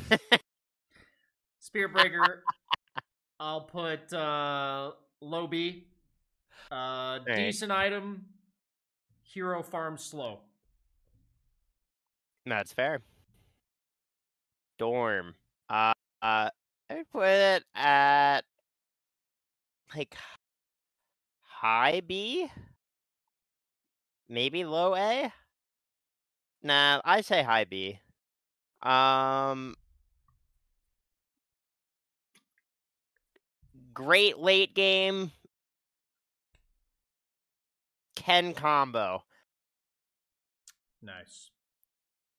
Spirit 1.60 1.94
Breaker. 1.94 2.44
I'll 3.40 3.62
put 3.62 4.12
uh 4.14 4.92
low 5.22 5.46
B. 5.46 5.88
Uh 6.72 7.20
right. 7.28 7.36
decent 7.36 7.72
item. 7.72 8.26
Hero 9.24 9.64
farm 9.64 9.98
slow. 9.98 10.40
That's 12.46 12.74
fair. 12.74 13.02
Storm. 14.78 15.36
Uh, 15.70 15.94
uh, 16.22 16.50
I 16.90 17.04
put 17.12 17.28
it 17.28 17.64
at 17.74 18.42
like 19.96 20.16
high 21.42 22.02
B, 22.06 22.50
maybe 24.28 24.66
low 24.66 24.96
A. 24.96 25.32
Nah, 26.62 27.02
I 27.04 27.22
say 27.22 27.44
high 27.44 27.66
B. 27.66 28.00
Um, 28.82 29.76
great 33.94 34.38
late 34.38 34.74
game. 34.76 35.32
Ken 38.16 38.54
combo. 38.54 39.24
Nice. 41.02 41.50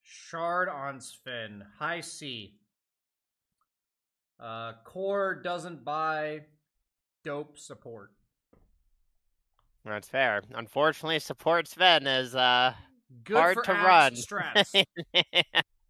Shard 0.03 0.69
on 0.69 1.01
Sven. 1.01 1.65
High 1.79 2.01
C. 2.01 2.55
Uh 4.41 4.73
Core 4.85 5.35
doesn't 5.43 5.85
buy 5.85 6.43
dope 7.25 7.59
support. 7.59 8.11
That's 9.85 10.09
fair. 10.09 10.43
Unfortunately, 10.55 11.19
support 11.19 11.69
Sven 11.69 12.07
is 12.07 12.35
uh 12.35 12.75
Good 13.25 13.37
hard 13.37 13.55
for 13.57 13.63
to 13.65 13.73
axe 13.73 13.87
run. 13.87 14.15
strats. 14.15 14.85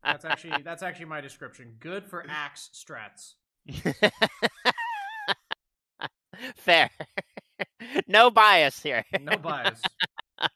That's 0.05 0.25
actually 0.27 0.63
that's 0.63 0.83
actually 0.83 1.07
my 1.07 1.23
description. 1.23 1.77
Good 1.81 2.05
for 2.05 2.27
axe 2.29 2.69
strats. 2.75 3.35
Fair. 6.57 6.91
no 8.09 8.31
bias 8.31 8.83
here. 8.83 9.05
No 9.21 9.37
bias. 9.37 9.81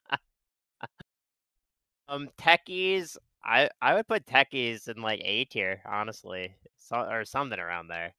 Um, 2.11 2.31
techies. 2.41 3.19
I 3.45 3.69
I 3.83 3.95
would 3.95 4.09
put 4.09 4.25
techies 4.25 4.89
in 4.89 5.03
like 5.03 5.21
A 5.23 5.45
tier, 5.45 5.83
honestly, 5.87 6.55
so, 6.79 6.97
or 6.97 7.27
something 7.27 7.59
around 7.59 7.89
there. 7.89 8.15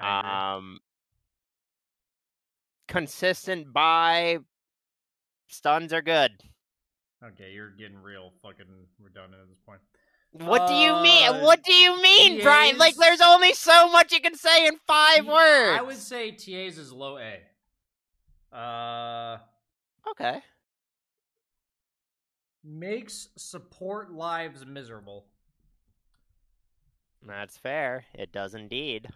Um, 0.00 0.78
consistent 2.88 3.72
buy. 3.72 4.38
Stuns 5.48 5.92
are 5.92 6.02
good. 6.02 6.32
okay, 7.24 7.50
you're 7.52 7.70
getting 7.70 8.00
real 8.00 8.32
fucking 8.42 8.66
redundant 9.00 9.42
at 9.42 9.48
this 9.48 9.58
point. 9.66 9.80
What 10.32 10.68
do 10.68 10.74
you 10.74 10.92
mean? 11.02 11.28
Uh, 11.28 11.40
What 11.40 11.62
do 11.64 11.72
you 11.72 12.00
mean, 12.02 12.42
Brian? 12.42 12.78
Like, 12.78 12.94
there's 12.96 13.20
only 13.20 13.54
so 13.54 13.90
much 13.90 14.12
you 14.12 14.20
can 14.20 14.34
say 14.36 14.66
in 14.66 14.76
five 14.86 15.26
words. 15.26 15.78
I 15.78 15.82
would 15.82 15.96
say 15.96 16.32
TA's 16.32 16.78
is 16.78 16.92
low 16.92 17.16
A. 17.18 17.38
Uh, 18.56 19.38
Okay. 20.10 20.40
makes 22.64 23.28
support 23.36 24.12
lives 24.12 24.64
miserable. 24.64 25.26
That's 27.26 27.56
fair. 27.58 28.04
It 28.14 28.32
does 28.32 28.54
indeed. 28.54 29.08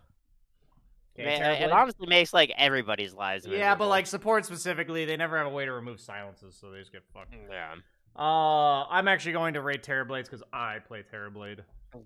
Okay, 1.19 1.65
it 1.65 1.71
honestly 1.71 2.07
makes 2.07 2.33
like 2.33 2.53
everybody's 2.57 3.13
lives. 3.15 3.45
Miserable. 3.45 3.61
Yeah, 3.61 3.75
but 3.75 3.89
like 3.89 4.07
support 4.07 4.47
specifically, 4.47 5.05
they 5.05 5.17
never 5.17 5.37
have 5.37 5.47
a 5.47 5.51
way 5.51 5.65
to 5.65 5.73
remove 5.73 6.01
silences, 6.01 6.57
so 6.59 6.71
they 6.71 6.79
just 6.79 6.93
get 6.93 7.03
fucked. 7.13 7.35
yeah. 7.51 7.75
Uh, 8.17 8.85
I'm 8.89 9.07
actually 9.07 9.33
going 9.33 9.55
to 9.55 9.61
rate 9.61 9.83
Terrorblades 9.83 10.25
because 10.25 10.43
I 10.53 10.79
play 10.81 11.03
Terrorblade. 11.03 11.61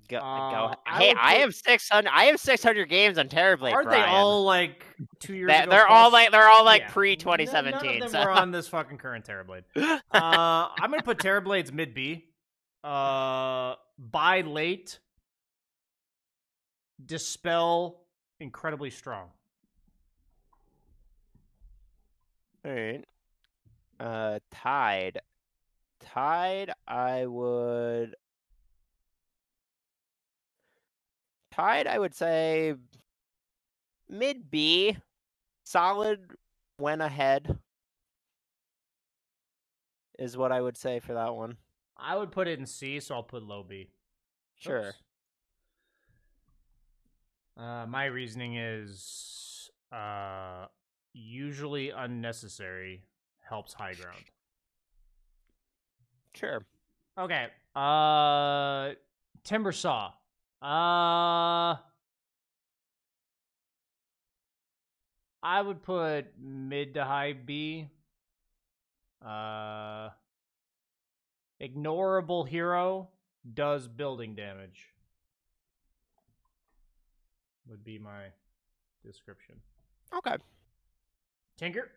Go, 0.09 0.17
Uh, 0.17 0.51
go. 0.71 0.75
I 0.87 0.99
Hey, 0.99 1.09
would 1.09 1.19
I 1.19 1.35
have 1.35 1.55
six 1.55 1.89
hundred. 1.91 2.11
I 2.15 2.25
have 2.25 2.41
six 2.41 2.63
hundred 2.63 2.89
games 2.89 3.19
on 3.19 3.29
Terrorblade. 3.29 3.73
Aren't 3.73 3.91
they 3.91 4.01
all 4.03 4.43
like 4.45 4.85
two 5.21 5.35
years 5.35 5.49
They- 5.51 5.59
ago? 5.63 5.71
they're 5.71 5.87
all 5.87 6.11
like 6.11 6.31
they're 6.31 6.49
all 6.49 6.65
like 6.65 6.83
Yeah. 6.83 6.91
pre 6.93 7.17
twenty 7.17 7.45
seventeen. 7.45 7.81
twenty 7.81 7.99
None 7.99 8.01
seventeen. 8.01 8.03
of 8.07 8.13
them 8.13 8.23
So 8.23 8.27
were 8.27 8.41
on 8.41 8.51
this 8.53 8.69
fucking 8.69 8.97
current 8.97 9.27
Terrorblade. 9.27 9.65
Uh, 9.77 9.99
I'm 10.13 10.91
gonna 10.91 11.03
put 11.03 11.19
Terrorblades 11.19 11.71
mid 11.73 11.93
B. 11.95 12.25
Uh, 12.83 13.75
buy 13.99 14.41
late. 14.41 14.99
Dispel 17.05 18.01
incredibly 18.41 18.89
strong. 18.91 19.29
all 22.65 22.73
right. 22.73 23.05
Uh, 24.01 24.39
Tide. 24.51 25.21
Tide. 26.01 26.73
I 26.89 27.27
would. 27.27 28.15
Tide. 31.55 31.87
I 31.87 31.99
would 31.99 32.15
say 32.15 32.75
mid 34.09 34.51
B. 34.51 34.97
Solid. 35.65 36.21
Went 36.81 37.01
ahead. 37.01 37.59
Is 40.19 40.37
what 40.37 40.51
I 40.51 40.61
would 40.61 40.77
say 40.77 40.99
for 40.99 41.15
that 41.15 41.35
one. 41.35 41.57
I 41.97 42.17
would 42.17 42.33
put 42.33 42.49
it 42.49 42.59
in 42.59 42.67
C, 42.67 42.99
so 42.99 43.15
I'll 43.15 43.23
put 43.23 43.45
low 43.45 43.63
B. 43.63 43.89
Sure. 44.57 44.89
Oops. 44.89 44.97
Uh, 47.57 47.87
my 47.87 48.07
reasoning 48.07 48.57
is 48.57 49.71
uh, 49.93 50.67
usually 51.13 51.91
unnecessary 51.91 53.05
helps 53.49 53.73
high 53.73 53.95
ground. 53.95 54.25
Sure. 56.35 56.65
Okay. 57.17 57.47
Uh, 57.77 58.95
Timbersaw. 59.45 60.13
Uh, 60.63 61.77
I 65.43 65.61
would 65.61 65.83
put 65.83 66.27
mid 66.41 66.95
to 66.95 67.05
high 67.05 67.35
B. 67.35 67.89
Uh, 69.25 70.11
ignorable 71.63 72.49
hero 72.49 73.09
does 73.53 73.89
building 73.89 74.35
damage. 74.35 74.89
Would 77.69 77.85
be 77.85 77.99
my 77.99 78.25
description. 79.05 79.57
Okay. 80.17 80.37
Tinker. 81.59 81.91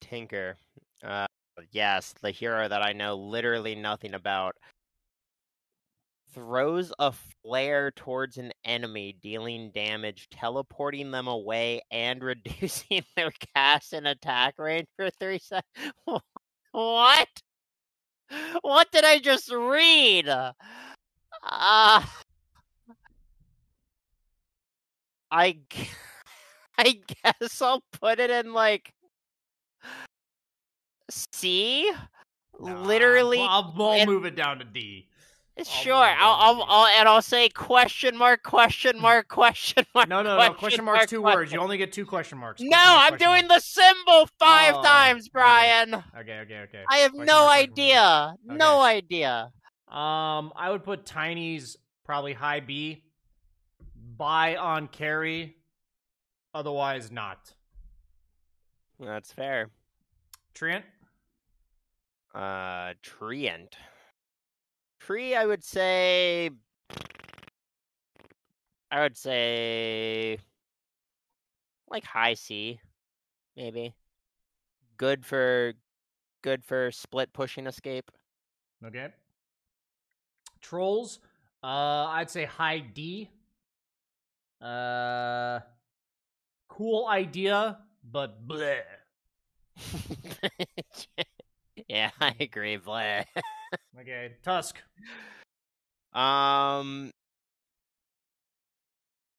Tinker. 0.00 0.56
Uh, 1.04 1.26
yes, 1.70 2.14
the 2.22 2.30
hero 2.30 2.68
that 2.68 2.82
I 2.82 2.92
know 2.92 3.16
literally 3.16 3.74
nothing 3.74 4.14
about. 4.14 4.56
Throws 6.34 6.92
a 6.98 7.12
flare 7.44 7.90
towards 7.90 8.38
an 8.38 8.52
enemy, 8.64 9.16
dealing 9.20 9.70
damage, 9.72 10.28
teleporting 10.30 11.10
them 11.10 11.28
away, 11.28 11.82
and 11.90 12.22
reducing 12.24 13.02
their 13.16 13.30
cast 13.54 13.92
and 13.92 14.06
attack 14.06 14.54
range 14.58 14.86
for 14.96 15.10
three 15.20 15.38
seconds. 15.38 15.92
What? 16.74 17.28
What 18.62 18.90
did 18.92 19.04
I 19.04 19.18
just 19.18 19.52
read? 19.52 20.26
Uh, 20.26 20.48
I 25.30 25.56
guess 26.78 27.60
I'll 27.60 27.82
put 28.00 28.20
it 28.20 28.30
in 28.30 28.54
like 28.54 28.90
C. 31.10 31.92
Literally, 32.58 33.36
Nah, 33.38 33.46
I'll, 33.60 33.74
I'll 33.82 33.92
and- 33.92 34.10
move 34.10 34.24
it 34.24 34.34
down 34.34 34.58
to 34.60 34.64
D. 34.64 35.08
sure. 35.64 35.94
I'll, 35.94 36.16
I'll, 36.20 36.54
D. 36.56 36.62
I'll, 36.68 36.86
and 36.86 37.08
I'll 37.08 37.22
say 37.22 37.48
question 37.48 38.16
mark, 38.16 38.42
question 38.42 39.00
mark, 39.00 39.28
question 39.28 39.84
mark. 39.94 40.08
No, 40.08 40.22
no, 40.22 40.36
no. 40.38 40.52
Question 40.54 40.84
mark's 40.84 41.06
two 41.06 41.22
words. 41.22 41.52
You 41.52 41.60
only 41.60 41.76
get 41.78 41.92
two 41.92 42.06
question 42.06 42.38
marks. 42.38 42.60
No, 42.60 42.70
mark, 42.70 43.12
I'm 43.12 43.18
doing 43.18 43.46
mark. 43.46 43.48
the 43.48 43.60
symbol 43.60 44.28
five 44.38 44.74
Oh, 44.76 44.82
times. 44.82 45.28
Brian. 45.28 45.94
Okay, 45.94 46.40
okay, 46.40 46.60
okay. 46.68 46.84
I 46.88 46.98
have 46.98 47.12
Question 47.12 47.26
no 47.26 47.46
mark, 47.46 47.48
question 47.48 47.70
mark. 47.70 47.78
idea. 47.78 48.56
No 48.58 48.80
idea. 48.82 49.52
Um, 49.88 50.52
I 50.56 50.70
would 50.70 50.84
put 50.84 51.04
Tiny's 51.04 51.76
probably 52.04 52.32
high 52.32 52.60
B. 52.60 53.04
Buy 54.16 54.56
on 54.56 54.88
carry, 54.88 55.56
otherwise 56.54 57.10
not. 57.10 57.52
That's 59.00 59.32
fair. 59.32 59.70
Trent. 60.54 60.84
Uh, 62.34 62.94
Treant. 63.02 63.72
Tree, 65.06 65.34
I 65.34 65.44
would 65.46 65.64
say. 65.64 66.50
I 68.90 69.00
would 69.00 69.16
say. 69.16 70.38
Like 71.88 72.04
high 72.04 72.34
C, 72.34 72.78
maybe. 73.56 73.94
Good 74.96 75.26
for. 75.26 75.72
Good 76.42 76.64
for 76.64 76.90
split 76.90 77.32
pushing 77.32 77.66
escape. 77.66 78.10
Okay. 78.84 79.08
Trolls. 80.60 81.18
Uh, 81.62 82.06
I'd 82.06 82.30
say 82.30 82.44
high 82.44 82.78
D. 82.78 83.28
Uh, 84.60 85.60
cool 86.68 87.08
idea, 87.08 87.78
but 88.04 88.46
bleh. 88.46 88.82
yeah, 91.92 92.10
I 92.20 92.34
agree, 92.40 92.76
Blair. 92.76 93.26
Okay, 93.98 94.32
Tusk. 94.42 94.76
Um, 96.12 97.10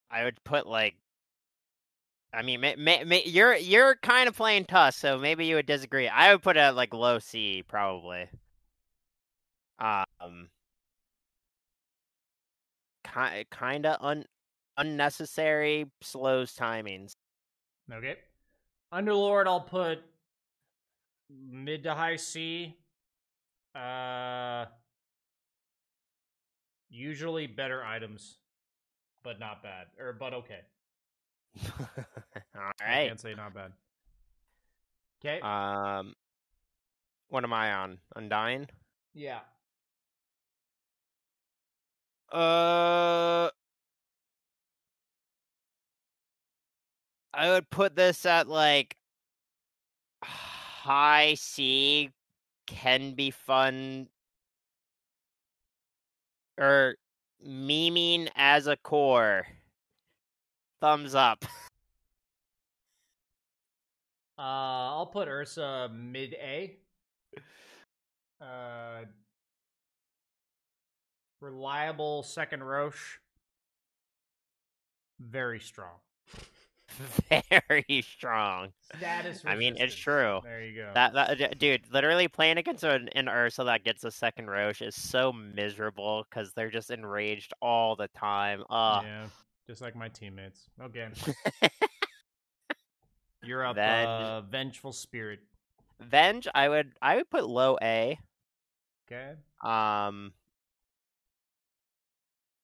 I 0.09 0.23
would 0.23 0.43
put 0.43 0.65
like. 0.65 0.95
I 2.33 2.41
mean, 2.41 2.61
may, 2.61 2.75
may, 2.75 3.03
may, 3.03 3.23
you're 3.25 3.55
you're 3.55 3.95
kind 3.97 4.27
of 4.27 4.35
playing 4.35 4.65
Tusk, 4.65 4.99
so 4.99 5.19
maybe 5.19 5.45
you 5.45 5.55
would 5.55 5.67
disagree. 5.67 6.07
I 6.07 6.31
would 6.31 6.41
put 6.41 6.57
a 6.57 6.71
like 6.71 6.95
low 6.95 7.19
C, 7.19 7.63
probably. 7.67 8.27
Um, 9.77 10.49
ki- 13.03 13.45
kind 13.51 13.85
of 13.85 13.97
un 14.01 14.25
unnecessary, 14.77 15.85
slows 16.01 16.55
timings. 16.55 17.11
Okay. 17.91 18.15
Underlord, 18.91 19.45
I'll 19.45 19.61
put 19.61 19.99
mid 21.29 21.83
to 21.83 21.93
high 21.93 22.15
C. 22.17 22.75
Uh, 23.75 24.65
usually 26.89 27.47
better 27.47 27.83
items, 27.83 28.37
but 29.23 29.39
not 29.39 29.63
bad, 29.63 29.87
or 29.99 30.13
but 30.13 30.33
okay. 30.33 30.59
All 31.79 32.71
I 32.81 33.07
can't 33.07 33.19
say 33.19 33.33
not 33.35 33.53
bad. 33.53 33.71
Okay. 35.23 35.39
Um, 35.41 36.15
what 37.29 37.43
am 37.43 37.53
I 37.53 37.73
on? 37.73 37.97
Undying. 38.15 38.67
yeah. 39.13 39.39
Uh, 42.31 43.49
I 47.31 47.49
would 47.51 47.69
put 47.69 47.95
this 47.95 48.25
at 48.25 48.47
like 48.47 48.97
high 50.83 51.33
C 51.35 52.11
can 52.67 53.13
be 53.13 53.31
fun 53.31 54.07
or 56.59 56.95
memeing 57.45 58.27
as 58.35 58.67
a 58.67 58.75
core. 58.75 59.47
Thumbs 60.81 61.15
up. 61.15 61.45
Uh, 64.37 64.41
I'll 64.41 65.05
put 65.05 65.29
Ursa 65.29 65.89
mid 65.93 66.33
A. 66.33 66.75
Uh, 68.41 69.05
reliable 71.39 72.23
second 72.23 72.61
Rosh. 72.61 73.19
Very 75.19 75.61
strong. 75.61 75.95
Very 77.67 78.01
strong. 78.01 78.69
Status. 78.95 79.43
I 79.45 79.55
mean, 79.55 79.75
it's 79.77 79.95
true. 79.95 80.41
There 80.43 80.63
you 80.63 80.75
go. 80.75 80.91
That, 80.93 81.13
that 81.13 81.57
dude, 81.57 81.81
literally 81.91 82.27
playing 82.27 82.57
against 82.57 82.83
an, 82.83 83.09
an 83.15 83.27
Ursa 83.27 83.63
that 83.65 83.83
gets 83.83 84.03
a 84.03 84.11
second 84.11 84.49
Rosh 84.49 84.81
is 84.81 84.95
so 84.95 85.33
miserable 85.33 86.25
because 86.29 86.53
they're 86.53 86.69
just 86.69 86.91
enraged 86.91 87.53
all 87.61 87.95
the 87.95 88.07
time. 88.09 88.63
Uh, 88.69 89.01
yeah, 89.03 89.25
just 89.67 89.81
like 89.81 89.95
my 89.95 90.09
teammates. 90.09 90.69
Okay, 90.81 91.07
you're 93.43 93.65
up. 93.65 93.75
Venge. 93.75 94.07
Uh, 94.07 94.41
vengeful 94.41 94.91
spirit. 94.93 95.39
Venge, 95.99 96.47
I 96.53 96.69
would 96.69 96.91
I 97.01 97.17
would 97.17 97.29
put 97.29 97.47
low 97.47 97.77
A. 97.81 98.17
Okay. 99.11 99.31
Um, 99.61 100.33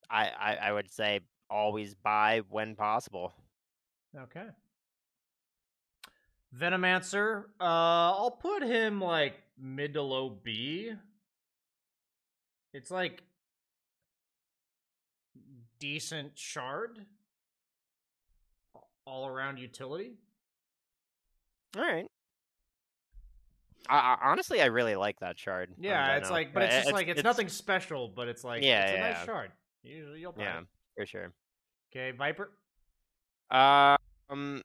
I, 0.10 0.30
I 0.40 0.58
I 0.64 0.72
would 0.72 0.92
say 0.92 1.22
always 1.50 1.96
buy 1.96 2.42
when 2.50 2.76
possible. 2.76 3.34
Okay. 4.18 4.48
Venomancer, 6.58 7.44
uh, 7.60 7.64
I'll 7.64 8.32
put 8.32 8.64
him 8.64 9.00
like 9.00 9.36
mid 9.58 9.94
to 9.94 10.02
low 10.02 10.30
B. 10.30 10.94
It's 12.74 12.90
like 12.90 13.24
decent 15.80 16.38
shard, 16.38 17.06
all 19.06 19.28
around 19.28 19.58
utility. 19.58 20.14
All 21.78 21.84
right. 21.84 22.08
I, 23.88 23.98
I, 23.98 24.18
honestly, 24.24 24.62
I 24.62 24.66
really 24.66 24.96
like 24.96 25.20
that 25.20 25.40
shard. 25.40 25.70
Yeah, 25.80 26.18
it's 26.18 26.30
like, 26.30 26.54
but 26.54 26.64
Uh, 26.64 26.66
it's 26.66 26.76
just 26.76 26.94
like 26.94 27.08
it's, 27.08 27.24
nothing 27.24 27.48
special, 27.48 28.08
but 28.08 28.28
it's 28.28 28.44
like 28.44 28.64
Yeah, 28.64 28.84
it's 28.84 28.92
a 28.92 28.96
yeah. 28.96 29.10
nice 29.14 29.26
shard. 29.26 29.52
Usually 29.84 30.20
you'll 30.20 30.32
buy 30.32 30.44
Yeah, 30.44 30.60
it. 30.60 30.66
for 30.96 31.06
sure. 31.06 31.34
Okay, 31.92 32.12
Viper. 32.12 32.52
Um, 33.52 34.62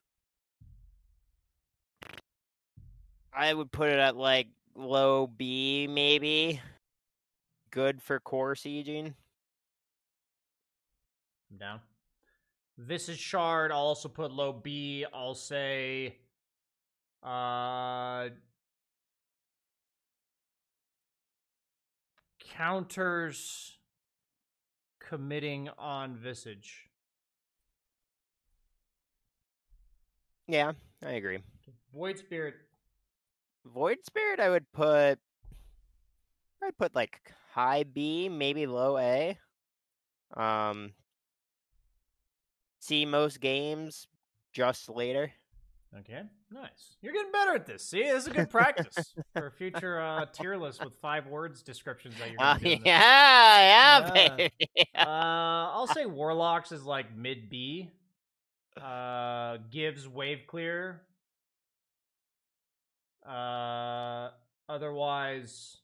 I 3.33 3.53
would 3.53 3.71
put 3.71 3.89
it 3.89 3.99
at 3.99 4.15
like 4.15 4.47
low 4.75 5.27
B, 5.27 5.87
maybe. 5.89 6.61
Good 7.71 8.01
for 8.01 8.19
core 8.19 8.55
sieging. 8.55 9.13
I'm 11.51 11.57
down. 11.57 11.79
This 12.77 13.09
is 13.09 13.17
shard. 13.17 13.71
I'll 13.71 13.79
also 13.79 14.09
put 14.09 14.31
low 14.31 14.53
B. 14.53 15.05
I'll 15.13 15.35
say 15.35 16.17
uh 17.23 18.29
counters 22.39 23.77
committing 24.99 25.69
on 25.77 26.15
visage. 26.15 26.84
Yeah, 30.47 30.73
I 31.03 31.11
agree. 31.13 31.39
Void 31.93 32.17
spirit. 32.19 32.55
Void 33.73 33.97
Spirit, 34.05 34.39
I 34.39 34.49
would 34.49 34.71
put. 34.73 35.17
I'd 36.63 36.77
put 36.77 36.93
like 36.93 37.19
high 37.51 37.83
B, 37.83 38.29
maybe 38.29 38.67
low 38.67 38.97
A. 38.97 39.37
Um, 40.35 40.93
see 42.79 43.05
most 43.05 43.39
games 43.39 44.07
just 44.53 44.87
later. 44.89 45.31
Okay, 45.99 46.21
nice. 46.51 46.97
You're 47.01 47.13
getting 47.13 47.31
better 47.31 47.55
at 47.55 47.65
this. 47.65 47.81
See, 47.83 48.03
this 48.03 48.23
is 48.23 48.27
a 48.27 48.31
good 48.31 48.49
practice 48.49 49.15
for 49.33 49.49
future 49.49 49.99
uh, 50.01 50.25
tier 50.31 50.57
lists 50.57 50.83
with 50.83 50.93
five 50.95 51.25
words 51.27 51.61
descriptions 51.63 52.15
that 52.19 52.29
you're 52.29 52.37
gonna 52.37 52.59
do. 52.59 52.69
yeah, 52.85 53.99
yeah, 54.05 54.13
Yeah. 54.13 54.35
baby. 54.35 54.51
Uh, 54.97 55.69
I'll 55.73 55.87
say 55.87 56.05
Warlocks 56.05 56.71
is 56.71 56.83
like 56.83 57.15
mid 57.15 57.49
B. 57.49 57.89
Uh, 58.81 59.57
gives 59.71 60.07
wave 60.07 60.45
clear. 60.47 61.01
Uh, 63.27 64.29
otherwise, 64.67 65.77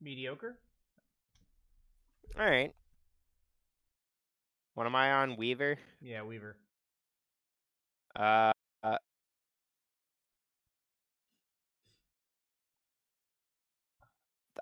mediocre. 0.00 0.58
All 2.38 2.44
right. 2.44 2.74
What 4.74 4.86
am 4.86 4.94
I 4.96 5.12
on? 5.12 5.36
Weaver. 5.36 5.78
Yeah, 6.00 6.22
Weaver. 6.24 6.56
Uh, 8.16 8.52
uh, 8.82 8.98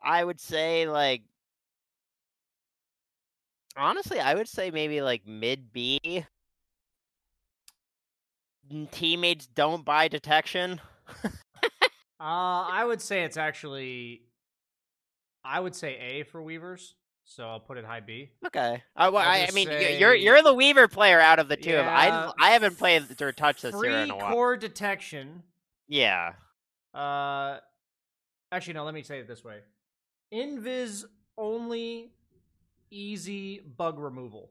I 0.03 0.25
would 0.25 0.41
say 0.41 0.89
like 0.89 1.23
honestly, 3.77 4.19
I 4.21 4.35
would 4.35 4.49
say 4.49 4.71
maybe 4.71 5.01
like 5.03 5.27
mid 5.27 5.73
B. 5.73 6.25
Teammates 8.91 9.47
don't 9.47 9.85
buy 9.85 10.09
detection. 10.09 10.81
Uh, 12.21 12.71
I 12.71 12.85
would 12.85 13.01
say 13.03 13.25
it's 13.25 13.37
actually. 13.37 14.23
I 15.45 15.59
would 15.59 15.75
say 15.75 15.97
A 15.99 16.23
for 16.23 16.41
Weavers, 16.41 16.95
so 17.25 17.43
I'll 17.49 17.59
put 17.59 17.79
it 17.79 17.85
high 17.85 17.99
B. 17.99 18.31
Okay. 18.47 18.81
Uh, 18.95 19.11
well, 19.13 19.29
I, 19.29 19.49
I 19.49 19.51
mean, 19.51 19.69
y- 19.69 19.97
you're 19.99 20.15
you're 20.15 20.41
the 20.41 20.55
Weaver 20.55 20.87
player 20.87 21.19
out 21.19 21.41
of 21.41 21.49
the 21.49 21.57
two. 21.57 21.71
of. 21.75 21.85
Yeah, 21.85 22.31
I 22.39 22.47
I 22.47 22.51
haven't 22.53 22.79
played 22.79 23.21
or 23.21 23.33
touched 23.33 23.63
this 23.63 23.75
Free 23.75 23.89
here 23.89 23.99
in 23.99 24.11
a 24.11 24.17
while. 24.17 24.31
core 24.31 24.57
detection. 24.57 25.43
Yeah. 25.89 26.35
Uh, 26.95 27.59
actually, 28.53 28.75
no. 28.75 28.85
Let 28.85 28.95
me 28.95 29.03
say 29.03 29.19
it 29.19 29.27
this 29.27 29.43
way: 29.43 29.59
Invis 30.33 31.05
only, 31.37 32.13
easy 32.93 33.61
bug 33.61 33.99
removal. 33.99 34.51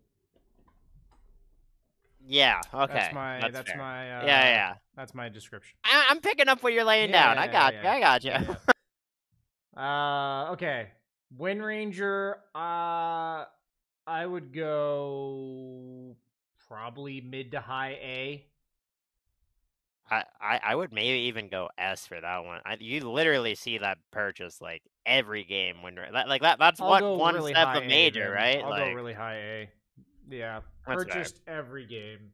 Yeah. 2.27 2.61
Okay. 2.73 2.93
That's 2.93 3.13
my. 3.13 3.49
That's, 3.49 3.69
fair. 3.69 3.77
my. 3.77 4.19
Uh, 4.19 4.25
yeah, 4.25 4.43
yeah. 4.43 4.73
That's 4.95 5.13
my 5.13 5.29
description. 5.29 5.75
I, 5.83 6.07
I'm 6.09 6.19
picking 6.19 6.47
up 6.47 6.61
what 6.63 6.73
you're 6.73 6.83
laying 6.83 7.09
Yeah, 7.09 7.33
down. 7.33 7.37
I 7.37 7.47
got 7.47 7.73
yeah. 7.73 7.81
you. 7.83 7.89
I 7.89 7.99
got 7.99 8.23
you. 8.23 8.31
Yeah. 9.75 10.47
uh, 10.47 10.51
okay. 10.53 10.89
Windranger. 11.37 12.35
Uh, 12.53 13.45
I 14.07 14.25
would 14.25 14.53
go 14.53 16.15
probably 16.67 17.21
mid 17.21 17.51
to 17.51 17.59
high 17.59 17.97
A. 18.01 18.45
I, 20.09 20.23
I, 20.41 20.59
I 20.63 20.75
would 20.75 20.91
maybe 20.91 21.19
even 21.27 21.47
go 21.47 21.69
S 21.77 22.05
for 22.05 22.19
that 22.19 22.43
one. 22.43 22.59
I, 22.65 22.75
you 22.79 23.09
literally 23.09 23.55
see 23.55 23.77
that 23.77 23.97
purchase 24.11 24.59
like 24.59 24.83
every 25.05 25.43
game 25.43 25.81
when 25.81 25.95
you're- 25.95 26.09
like 26.11 26.41
that. 26.41 26.59
That's 26.59 26.79
I'll 26.81 26.89
what 26.89 27.03
one 27.17 27.35
really 27.35 27.53
step 27.53 27.75
of 27.75 27.83
A, 27.83 27.87
major, 27.87 28.25
then. 28.25 28.31
right? 28.31 28.63
I'll 28.63 28.69
like, 28.69 28.85
go 28.85 28.93
really 28.93 29.13
high 29.13 29.35
A. 29.37 29.69
Yeah, 30.29 30.61
purchased 30.85 31.41
every 31.47 31.85
game. 31.85 32.31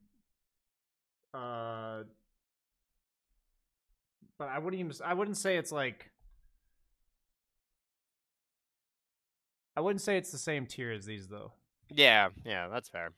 Uh, 1.34 2.04
but 4.38 4.50
I 4.50 4.60
wouldn't 4.60 4.80
even. 4.80 4.94
I 5.04 5.14
wouldn't 5.14 5.38
say 5.38 5.58
it's 5.58 5.72
like. 5.72 6.10
I 9.76 9.82
wouldn't 9.82 10.02
say 10.02 10.18
it's 10.18 10.32
the 10.32 10.38
same 10.38 10.66
tier 10.66 10.92
as 10.92 11.06
these 11.06 11.28
though. 11.28 11.52
yeah, 11.90 12.30
yeah, 12.46 12.68
that's 12.68 12.90
fair. 12.90 13.12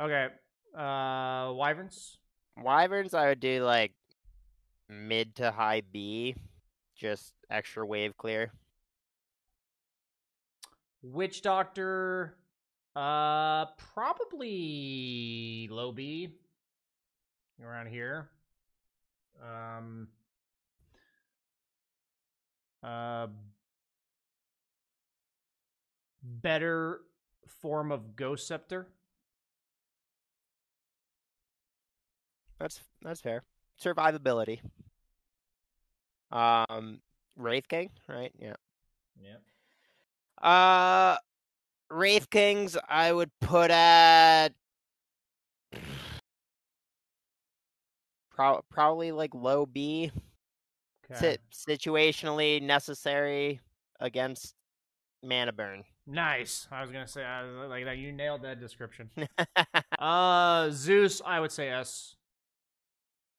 Okay, 0.00 0.28
uh, 0.76 1.52
wyverns. 1.54 2.18
Wyverns, 2.56 3.14
I 3.14 3.28
would 3.28 3.40
do 3.40 3.64
like 3.64 3.92
mid 4.88 5.34
to 5.36 5.50
high 5.50 5.82
B, 5.92 6.34
just 6.94 7.32
extra 7.50 7.86
wave 7.86 8.16
clear. 8.16 8.52
Witch 11.02 11.42
Doctor, 11.42 12.36
uh, 12.96 13.66
probably 13.94 15.68
low 15.70 15.92
B. 15.92 16.28
Around 17.62 17.88
here. 17.88 18.28
Um. 19.42 20.08
Uh. 22.82 23.28
Better 26.22 27.00
form 27.46 27.90
of 27.90 28.16
Ghost 28.16 28.46
Scepter. 28.46 28.88
That's 32.58 32.80
that's 33.02 33.20
fair. 33.20 33.44
Survivability. 33.82 34.60
Um, 36.30 37.00
Wraith 37.36 37.68
King, 37.68 37.90
right? 38.08 38.32
Yeah. 38.38 38.54
Yeah. 39.22 39.36
Uh, 40.40 41.16
Wraith 41.90 42.30
Kings, 42.30 42.76
I 42.88 43.12
would 43.12 43.30
put 43.40 43.70
at 43.70 44.50
pro- 48.30 48.62
probably 48.70 49.12
like 49.12 49.34
low 49.34 49.66
B. 49.66 50.10
Okay. 51.10 51.38
Si- 51.52 51.68
situationally 51.70 52.60
necessary 52.62 53.60
against 54.00 54.54
mana 55.22 55.52
burn. 55.52 55.84
Nice. 56.06 56.68
I 56.70 56.80
was 56.80 56.90
gonna 56.90 57.06
say 57.06 57.24
I 57.24 57.42
was 57.42 57.68
like 57.68 57.84
that. 57.84 57.98
You 57.98 58.12
nailed 58.12 58.42
that 58.42 58.60
description. 58.60 59.10
uh, 59.98 60.70
Zeus. 60.70 61.20
I 61.24 61.40
would 61.40 61.52
say 61.52 61.68
S. 61.68 62.16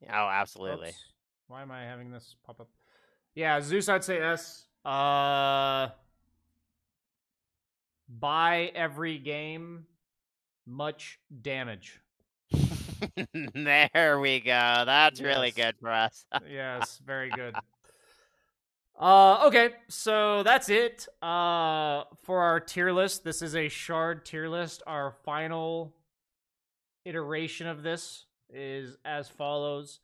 oh, 0.07 0.27
absolutely. 0.29 0.89
Oops. 0.89 1.03
Why 1.47 1.61
am 1.61 1.71
I 1.71 1.81
having 1.83 2.11
this 2.11 2.35
pop 2.45 2.59
up? 2.59 2.69
Yeah, 3.33 3.59
Zeus. 3.61 3.89
I'd 3.89 4.03
say 4.03 4.19
S. 4.19 4.65
Uh, 4.85 5.89
buy 8.09 8.71
every 8.73 9.17
game, 9.19 9.85
much 10.65 11.19
damage. 11.41 11.99
there 13.53 14.19
we 14.19 14.39
go. 14.39 14.83
That's 14.85 15.21
really 15.21 15.51
good 15.51 15.75
for 15.79 15.91
us. 15.91 16.25
yes, 16.49 16.99
very 17.05 17.29
good. 17.29 17.55
Uh, 18.99 19.45
okay, 19.45 19.69
so 19.87 20.43
that's 20.43 20.67
it. 20.69 21.07
Uh, 21.21 22.03
for 22.23 22.41
our 22.41 22.59
tier 22.59 22.91
list, 22.91 23.23
this 23.23 23.41
is 23.41 23.55
a 23.55 23.69
shard 23.69 24.25
tier 24.25 24.49
list. 24.49 24.83
Our 24.85 25.13
final 25.23 25.95
iteration 27.05 27.67
of 27.67 27.81
this 27.81 28.25
is 28.49 28.97
as 29.05 29.29
follows. 29.29 29.99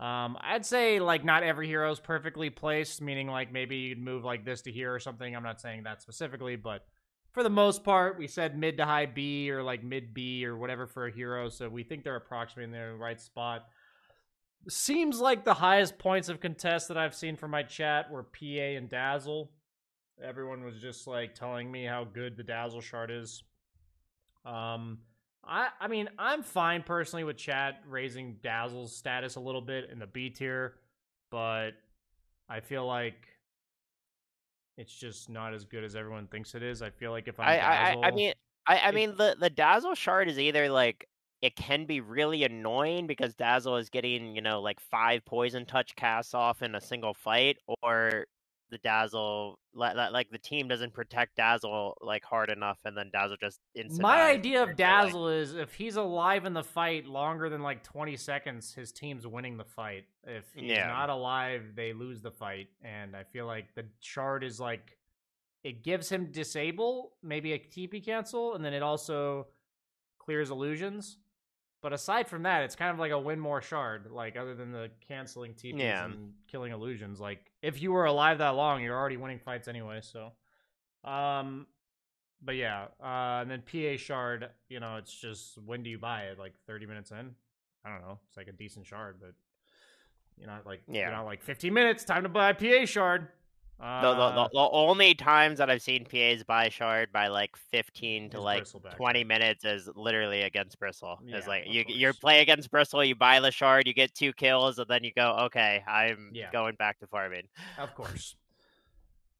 Um, 0.00 0.38
I'd 0.40 0.64
say 0.64 1.00
like 1.00 1.24
not 1.24 1.42
every 1.42 1.66
hero 1.66 1.90
is 1.90 2.00
perfectly 2.00 2.50
placed, 2.50 3.02
meaning 3.02 3.26
like 3.26 3.52
maybe 3.52 3.76
you'd 3.76 3.98
move 3.98 4.24
like 4.24 4.44
this 4.44 4.62
to 4.62 4.72
here 4.72 4.94
or 4.94 5.00
something. 5.00 5.34
I'm 5.34 5.42
not 5.42 5.60
saying 5.60 5.82
that 5.82 6.00
specifically, 6.00 6.56
but 6.56 6.86
for 7.32 7.42
the 7.42 7.50
most 7.50 7.84
part, 7.84 8.18
we 8.18 8.26
said 8.26 8.58
mid 8.58 8.78
to 8.78 8.84
high 8.84 9.06
B 9.06 9.50
or 9.50 9.62
like 9.62 9.84
mid 9.84 10.14
B 10.14 10.44
or 10.44 10.56
whatever 10.56 10.86
for 10.86 11.06
a 11.06 11.12
hero. 11.12 11.48
So 11.48 11.68
we 11.68 11.82
think 11.82 12.04
they're 12.04 12.16
approximately 12.16 12.64
in 12.64 12.70
the 12.72 12.94
right 12.94 13.20
spot. 13.20 13.66
Seems 14.68 15.20
like 15.20 15.44
the 15.44 15.54
highest 15.54 15.98
points 15.98 16.28
of 16.28 16.40
contest 16.40 16.88
that 16.88 16.96
I've 16.96 17.14
seen 17.14 17.36
from 17.36 17.50
my 17.50 17.62
chat 17.62 18.10
were 18.10 18.22
PA 18.22 18.76
and 18.76 18.88
Dazzle. 18.88 19.50
Everyone 20.22 20.64
was 20.64 20.80
just 20.80 21.06
like 21.06 21.34
telling 21.34 21.70
me 21.70 21.84
how 21.84 22.04
good 22.04 22.36
the 22.36 22.42
Dazzle 22.42 22.80
shard 22.80 23.10
is. 23.10 23.42
Um, 24.44 24.98
I 25.44 25.68
I 25.80 25.88
mean 25.88 26.08
I'm 26.18 26.42
fine 26.42 26.82
personally 26.82 27.24
with 27.24 27.36
chat 27.36 27.80
raising 27.86 28.36
Dazzle's 28.42 28.96
status 28.96 29.36
a 29.36 29.40
little 29.40 29.60
bit 29.60 29.90
in 29.90 29.98
the 29.98 30.06
B 30.06 30.30
tier, 30.30 30.74
but 31.30 31.70
I 32.48 32.60
feel 32.60 32.86
like 32.86 33.28
it's 34.78 34.94
just 34.94 35.28
not 35.28 35.52
as 35.52 35.64
good 35.64 35.84
as 35.84 35.94
everyone 35.96 36.26
thinks 36.28 36.54
it 36.54 36.62
is. 36.62 36.80
I 36.82 36.90
feel 36.90 37.10
like 37.10 37.28
if 37.28 37.38
I'm 37.38 37.48
I, 37.48 37.58
I, 37.58 37.90
I- 37.92 37.96
I 38.04 38.10
mean, 38.12 38.32
I, 38.66 38.78
I 38.78 38.92
mean, 38.92 39.16
the 39.16 39.36
the 39.38 39.50
Dazzle 39.50 39.94
shard 39.94 40.28
is 40.28 40.38
either 40.38 40.70
like 40.70 41.06
it 41.42 41.54
can 41.56 41.84
be 41.84 42.00
really 42.00 42.44
annoying 42.44 43.06
because 43.06 43.34
Dazzle 43.34 43.76
is 43.76 43.90
getting 43.90 44.34
you 44.34 44.40
know 44.40 44.60
like 44.62 44.80
five 44.80 45.24
poison 45.24 45.66
touch 45.66 45.94
casts 45.96 46.32
off 46.34 46.62
in 46.62 46.74
a 46.74 46.80
single 46.80 47.14
fight, 47.14 47.58
or 47.82 48.26
the 48.70 48.78
Dazzle 48.78 49.58
li- 49.74 49.88
li- 49.94 50.10
like 50.12 50.30
the 50.30 50.38
team 50.38 50.68
doesn't 50.68 50.92
protect 50.92 51.36
Dazzle 51.36 51.96
like 52.00 52.24
hard 52.24 52.50
enough, 52.50 52.78
and 52.84 52.96
then 52.96 53.10
Dazzle 53.12 53.36
just 53.40 53.60
instant. 53.74 54.02
My 54.02 54.22
idea 54.22 54.62
of 54.62 54.68
or, 54.68 54.72
like- 54.72 54.76
Dazzle 54.76 55.28
is 55.28 55.54
if 55.54 55.74
he's 55.74 55.96
alive 55.96 56.44
in 56.44 56.52
the 56.52 56.62
fight 56.64 57.06
longer 57.06 57.48
than 57.48 57.62
like 57.62 57.82
20 57.82 58.16
seconds, 58.16 58.74
his 58.74 58.92
team's 58.92 59.26
winning 59.26 59.56
the 59.56 59.64
fight. 59.64 60.04
If 60.24 60.44
he's 60.54 60.64
Yeah. 60.70 60.88
not 60.88 61.10
alive, 61.10 61.74
they 61.74 61.92
lose 61.92 62.20
the 62.20 62.30
fight. 62.30 62.68
And 62.82 63.16
I 63.16 63.24
feel 63.24 63.46
like 63.46 63.74
the 63.74 63.86
shard 64.00 64.44
is 64.44 64.60
like 64.60 64.96
it 65.64 65.82
gives 65.82 66.08
him 66.08 66.30
disable, 66.30 67.14
maybe 67.22 67.52
a 67.52 67.58
TP 67.58 68.00
cancel, 68.04 68.54
and 68.54 68.64
then 68.64 68.72
it 68.72 68.82
also 68.82 69.48
clears 70.18 70.50
illusions. 70.50 71.18
But 71.80 71.92
aside 71.92 72.26
from 72.28 72.42
that, 72.42 72.62
it's 72.64 72.74
kind 72.74 72.90
of 72.90 72.98
like 72.98 73.12
a 73.12 73.18
win 73.18 73.38
more 73.38 73.62
shard. 73.62 74.10
Like 74.10 74.36
other 74.36 74.54
than 74.54 74.72
the 74.72 74.90
canceling 75.06 75.54
TPs 75.54 75.78
Yeah. 75.78 76.04
and 76.06 76.32
killing 76.48 76.72
illusions, 76.72 77.20
like 77.20 77.52
if 77.62 77.80
you 77.80 77.92
were 77.92 78.06
alive 78.06 78.38
that 78.38 78.50
long, 78.56 78.82
you're 78.82 78.96
already 78.96 79.16
winning 79.16 79.38
fights 79.38 79.68
anyway. 79.68 80.00
So, 80.02 80.32
um, 81.04 81.66
but 82.42 82.56
yeah, 82.56 82.86
uh, 83.02 83.42
and 83.42 83.50
then 83.50 83.62
PA 83.62 83.96
shard, 83.96 84.50
you 84.68 84.80
know, 84.80 84.96
it's 84.96 85.12
just 85.12 85.56
when 85.58 85.82
do 85.82 85.90
you 85.90 85.98
buy 85.98 86.22
it? 86.24 86.38
Like 86.38 86.54
30 86.66 86.86
minutes 86.86 87.10
in? 87.12 87.34
I 87.84 87.90
don't 87.90 88.00
know. 88.02 88.18
It's 88.26 88.36
like 88.36 88.48
a 88.48 88.52
decent 88.52 88.84
shard, 88.86 89.16
but 89.20 89.34
you 90.36 90.46
know, 90.46 90.58
like 90.66 90.82
Yeah. 90.88 91.10
you 91.10 91.16
know, 91.16 91.24
like 91.24 91.42
15 91.42 91.72
minutes, 91.72 92.04
time 92.04 92.24
to 92.24 92.28
buy 92.28 92.50
a 92.50 92.54
PA 92.54 92.84
shard. 92.86 93.28
Uh, 93.80 94.00
The, 94.02 94.14
the, 94.14 94.30
the, 94.32 94.48
the 94.54 94.68
only 94.72 95.14
times 95.14 95.58
that 95.58 95.70
I've 95.70 95.82
seen 95.82 96.04
PAs 96.04 96.42
buy 96.42 96.68
shard 96.68 97.12
by 97.12 97.28
like 97.28 97.56
15 97.70 98.30
to 98.30 98.40
like 98.40 98.66
20 98.96 99.20
right? 99.20 99.26
minutes 99.26 99.64
is 99.64 99.88
literally 99.94 100.42
against 100.42 100.78
Bristle. 100.80 101.20
Yeah, 101.24 101.36
it's 101.38 101.46
like 101.46 101.64
you 101.66 101.84
you 101.86 102.12
play 102.14 102.40
against 102.40 102.70
Bristle, 102.70 103.04
you 103.04 103.14
buy 103.14 103.40
the 103.40 103.52
shard, 103.52 103.86
you 103.86 103.94
get 103.94 104.14
two 104.14 104.32
kills, 104.32 104.78
and 104.78 104.88
then 104.88 105.04
you 105.04 105.12
go, 105.14 105.30
okay, 105.46 105.82
I'm 105.86 106.32
Yeah. 106.34 106.50
going 106.50 106.74
back 106.74 106.98
to 107.00 107.06
farming. 107.06 107.48
Of 107.76 107.94
course. 107.94 108.36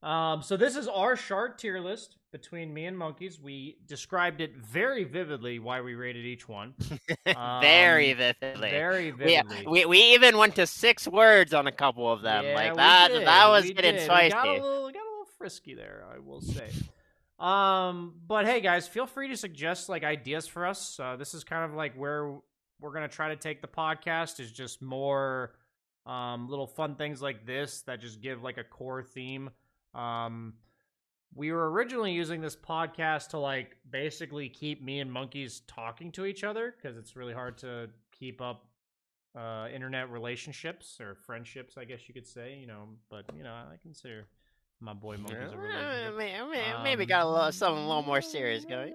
Um, 0.03 0.43
so 0.43 0.57
this 0.57 0.77
is 0.77 0.87
our 0.87 1.17
shard 1.17 1.59
tier 1.59 1.81
list 1.81 2.17
between 2.31 2.73
me 2.73 2.85
and 2.87 2.97
monkeys. 2.97 3.41
We 3.41 3.79
described 3.87 4.41
it 4.41 4.57
very 4.57 5.03
vividly 5.05 5.59
why 5.59 5.81
we 5.81 5.95
rated 5.95 6.25
each 6.25 6.49
one. 6.49 6.75
very 7.61 8.13
Um, 8.13 8.17
vividly. 8.19 8.71
Very 8.71 9.13
We, 9.13 9.19
vividly. 9.25 9.67
we 9.67 9.85
we 9.87 9.99
even 10.15 10.37
went 10.37 10.55
to 10.57 10.67
six 10.67 11.09
words 11.09 11.53
on 11.53 11.67
a 11.67 11.73
couple 11.73 12.11
of 12.13 12.23
them. 12.23 12.45
Yeah, 12.45 12.55
like 12.55 12.73
we 12.73 12.77
that 12.77 13.09
did, 13.09 13.27
that 13.27 13.49
was 13.49 13.65
we 13.65 13.73
getting 13.75 13.93
did. 13.95 14.01
We 14.03 14.05
spicy. 14.05 14.33
got 14.35 14.47
a 14.49 14.53
little, 14.53 14.91
got 14.93 15.03
a 15.03 15.11
little 15.11 15.29
frisky 15.37 15.75
there, 15.75 16.05
I 16.15 16.19
will 16.21 16.43
say. 16.43 16.69
um, 17.41 18.15
but 18.27 18.47
hey, 18.47 18.61
guys, 18.61 18.87
feel 18.87 19.07
free 19.07 19.29
to 19.29 19.37
suggest 19.37 19.89
like 19.89 20.05
ideas 20.05 20.47
for 20.47 20.65
us. 20.67 20.99
Uh, 21.01 21.17
this 21.17 21.35
is 21.35 21.45
kind 21.45 21.65
of 21.65 21.77
like 21.77 21.95
where 21.95 22.35
we're 22.81 22.93
gonna 22.93 23.09
try 23.09 23.31
to 23.31 23.37
take 23.37 23.63
the 23.63 23.69
podcast. 23.69 24.39
Is 24.39 24.53
just 24.53 24.81
more 24.81 25.55
um, 26.07 26.49
little 26.49 26.67
fun 26.69 26.95
things 26.95 27.21
like 27.21 27.47
this 27.47 27.83
that 27.83 28.01
just 28.01 28.21
give 28.21 28.43
like 28.45 28.59
a 28.59 28.65
core 28.65 29.03
theme. 29.03 29.51
Um, 29.95 30.55
we 31.35 31.53
were 31.53 31.71
originally 31.71 32.13
using 32.13 32.41
this 32.41 32.57
podcast 32.57 33.29
to 33.31 33.39
like 33.39 33.77
basically 33.91 34.49
keep 34.49 34.83
me 34.83 35.01
and 35.01 35.13
monkeys 35.13 35.61
talking 35.69 36.11
to 36.13 36.25
each 36.25 36.43
other 36.45 36.75
because 36.77 36.97
it's 36.97 37.17
really 37.17 37.35
hard 37.35 37.59
to 37.59 37.89
keep 38.13 38.41
up 38.41 38.65
uh, 39.39 39.69
internet 39.73 40.11
relationships 40.11 40.99
or 41.01 41.15
friendships, 41.15 41.77
I 41.77 41.85
guess 41.85 42.01
you 42.09 42.15
could 42.15 42.27
say. 42.27 42.57
You 42.61 42.67
know, 42.67 42.89
but 43.11 43.25
you 43.37 43.43
know, 43.43 43.53
I 43.53 43.77
consider 43.83 44.27
my 44.81 44.95
boy 44.95 45.17
monkeys 45.19 45.53
a 45.53 45.57
relationship. 45.57 46.17
may- 46.17 46.41
may- 46.51 46.83
Maybe 46.83 47.03
Um, 47.05 47.09
got 47.09 47.27
a 47.27 47.29
little 47.31 47.53
something 47.53 47.85
a 47.85 47.87
little 47.87 48.03
more 48.03 48.23
serious 48.23 48.65
going. 48.65 48.95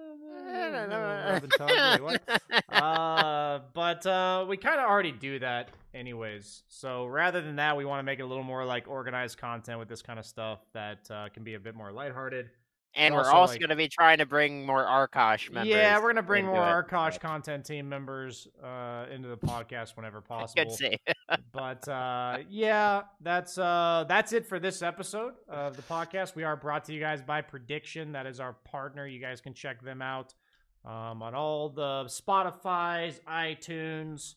Rub 0.72 1.42
and 1.42 1.52
tug, 1.58 2.00
wait, 2.00 2.20
uh, 2.68 3.60
but 3.72 4.06
uh, 4.06 4.46
we 4.48 4.56
kind 4.56 4.80
of 4.80 4.86
already 4.88 5.12
do 5.12 5.38
that 5.40 5.70
anyways. 5.92 6.62
So 6.68 7.06
rather 7.06 7.40
than 7.40 7.56
that, 7.56 7.76
we 7.76 7.84
want 7.84 8.00
to 8.00 8.04
make 8.04 8.18
it 8.18 8.22
a 8.22 8.26
little 8.26 8.44
more 8.44 8.64
like 8.64 8.88
organized 8.88 9.38
content 9.38 9.78
with 9.78 9.88
this 9.88 10.02
kind 10.02 10.18
of 10.18 10.26
stuff 10.26 10.60
that 10.72 11.08
uh, 11.10 11.28
can 11.32 11.44
be 11.44 11.54
a 11.54 11.60
bit 11.60 11.74
more 11.74 11.92
lighthearted. 11.92 12.50
and 12.96 13.12
we're 13.14 13.20
also, 13.20 13.32
also 13.32 13.52
like- 13.54 13.60
going 13.60 13.70
to 13.70 13.76
be 13.76 13.88
trying 13.88 14.18
to 14.18 14.26
bring 14.26 14.64
more 14.66 14.84
Arkosh 14.84 15.50
members. 15.50 15.68
yeah, 15.70 15.98
we're 15.98 16.10
gonna 16.12 16.22
bring 16.22 16.46
more 16.46 16.56
it, 16.56 16.86
Arkosh 16.88 17.18
content 17.18 17.64
team 17.64 17.88
members 17.88 18.46
uh, 18.62 19.06
into 19.12 19.28
the 19.28 19.36
podcast 19.36 19.96
whenever 19.96 20.20
possible. 20.34 20.64
Good 20.64 20.72
see. 20.72 20.96
but 21.52 21.86
uh, 21.88 22.38
yeah, 22.48 23.02
that's 23.20 23.58
uh, 23.58 24.04
that's 24.08 24.32
it 24.32 24.46
for 24.46 24.58
this 24.60 24.80
episode 24.82 25.34
of 25.48 25.76
the 25.76 25.82
podcast. 25.82 26.34
We 26.36 26.44
are 26.44 26.56
brought 26.56 26.84
to 26.84 26.92
you 26.92 27.00
guys 27.00 27.20
by 27.22 27.40
Prediction. 27.40 28.12
That 28.12 28.26
is 28.26 28.38
our 28.40 28.52
partner. 28.64 29.06
You 29.06 29.20
guys 29.20 29.40
can 29.40 29.54
check 29.54 29.82
them 29.82 30.00
out 30.02 30.34
um, 30.84 31.22
on 31.22 31.34
all 31.34 31.70
the 31.70 32.04
Spotify's, 32.04 33.20
iTunes, 33.28 34.34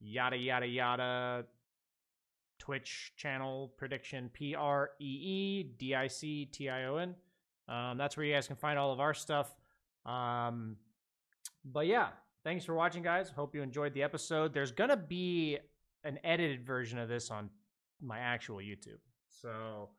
yada 0.00 0.36
yada 0.36 0.66
yada. 0.66 1.44
Twitch 2.58 3.12
channel 3.16 3.72
prediction 3.76 4.30
P 4.32 4.54
R 4.54 4.90
E 4.98 5.04
E 5.04 5.62
D 5.78 5.94
I 5.94 6.08
C 6.08 6.46
T 6.46 6.68
I 6.68 6.84
O 6.86 6.96
N. 6.96 7.14
Um, 7.68 7.98
that's 7.98 8.16
where 8.16 8.26
you 8.26 8.34
guys 8.34 8.46
can 8.46 8.56
find 8.56 8.78
all 8.78 8.92
of 8.92 8.98
our 8.98 9.14
stuff. 9.14 9.54
Um, 10.04 10.76
but 11.64 11.86
yeah, 11.86 12.08
thanks 12.44 12.64
for 12.64 12.74
watching, 12.74 13.02
guys. 13.02 13.28
Hope 13.28 13.54
you 13.54 13.62
enjoyed 13.62 13.92
the 13.94 14.02
episode. 14.02 14.52
There's 14.52 14.72
gonna 14.72 14.96
be 14.96 15.58
an 16.02 16.18
edited 16.24 16.64
version 16.64 16.98
of 16.98 17.08
this 17.08 17.30
on 17.30 17.50
my 18.00 18.18
actual 18.18 18.56
YouTube, 18.56 19.00
so 19.28 19.90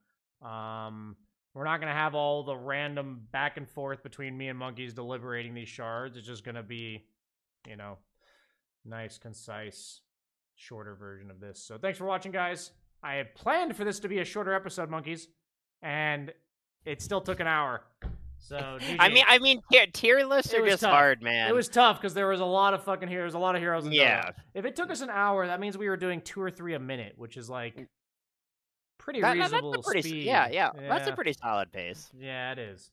um, 0.46 1.16
we're 1.58 1.64
not 1.64 1.80
gonna 1.80 1.92
have 1.92 2.14
all 2.14 2.44
the 2.44 2.56
random 2.56 3.22
back 3.32 3.58
and 3.58 3.68
forth 3.68 4.04
between 4.04 4.38
me 4.38 4.48
and 4.48 4.60
monkeys 4.60 4.94
deliberating 4.94 5.56
these 5.56 5.68
shards. 5.68 6.16
It's 6.16 6.28
just 6.28 6.44
gonna 6.44 6.62
be, 6.62 7.06
you 7.68 7.76
know, 7.76 7.98
nice, 8.86 9.18
concise, 9.18 10.02
shorter 10.56 10.94
version 10.94 11.32
of 11.32 11.40
this. 11.40 11.60
So 11.60 11.80
thanks 11.80 11.98
for 11.98 12.06
watching, 12.06 12.32
guys. 12.32 12.74
I 13.02 13.16
had 13.16 13.34
planned 13.34 13.76
for 13.76 13.84
this 13.84 14.00
to 14.02 14.08
be 14.08 14.20
a 14.20 14.26
shorter 14.26 14.54
episode, 14.54 14.92
monkeys, 14.92 15.30
and 15.82 16.32
it 16.86 17.02
still 17.02 17.22
took 17.22 17.40
an 17.40 17.48
hour. 17.48 17.82
So 18.38 18.78
I 19.00 19.10
mean, 19.10 19.24
I 19.28 19.40
mean, 19.40 19.64
tier, 19.72 19.88
tier 19.92 20.24
lists 20.26 20.54
It 20.54 20.60
are 20.60 20.62
was 20.62 20.74
just 20.74 20.84
tough. 20.84 20.92
hard, 20.92 21.24
man. 21.24 21.50
It 21.50 21.56
was 21.56 21.70
tough 21.70 22.00
because 22.00 22.14
there 22.14 22.28
was 22.28 22.40
a 22.40 22.46
lot 22.46 22.76
of 22.76 22.84
fucking 22.84 23.10
heroes, 23.10 23.34
a 23.34 23.40
lot 23.40 23.56
of 23.56 23.62
heroes. 23.62 23.84
In 23.84 23.94
Yeah. 23.94 24.30
If 24.54 24.66
it 24.66 24.76
took 24.76 24.92
us 24.92 25.02
an 25.02 25.10
hour, 25.10 25.48
that 25.48 25.60
means 25.60 25.76
we 25.76 25.90
were 25.90 25.98
doing 25.98 26.22
two 26.22 26.40
or 26.40 26.52
three 26.52 26.76
a 26.76 26.80
minute, 26.80 27.14
which 27.18 27.36
is 27.36 27.50
like 27.50 27.78
mm. 27.78 27.88
Pretty 29.08 29.22
That- 29.22 29.38
reasonable 29.38 29.72
that's 29.72 29.88
a 29.88 29.90
pretty, 29.90 30.10
speed. 30.10 30.24
yeah, 30.26 30.50
yeah, 30.50 30.72
that's 30.76 31.08
a 31.08 31.14
pretty 31.14 31.32
solid 31.32 31.72
pace. 31.72 32.12
Yeah, 32.20 32.52
it 32.52 32.60
is. 32.60 32.92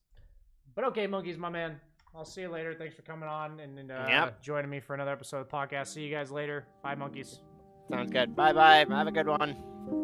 But 0.76 0.84
okay, 0.86 1.08
monkeys, 1.08 1.36
my 1.36 1.48
man. 1.50 1.80
I'll 2.14 2.24
see 2.24 2.42
you 2.42 2.48
later. 2.48 2.72
Thanks 2.72 2.94
for 2.94 3.02
coming 3.02 3.28
on 3.28 3.58
and, 3.58 3.76
and 3.76 3.90
uh, 3.90 4.06
Yep. 4.08 4.40
joining 4.42 4.70
me 4.70 4.78
for 4.78 4.94
another 4.94 5.10
episode 5.10 5.38
of 5.38 5.48
the 5.50 5.56
podcast. 5.56 5.88
See 5.88 6.02
you 6.02 6.14
guys 6.14 6.30
later. 6.30 6.64
Bye, 6.84 6.94
monkeys. 6.94 7.40
Sounds 7.90 8.12
good. 8.12 8.36
Bye 8.36 8.52
bye. 8.52 8.86
Have 8.88 9.08
a 9.08 9.10
good 9.10 9.26
one. 9.26 10.03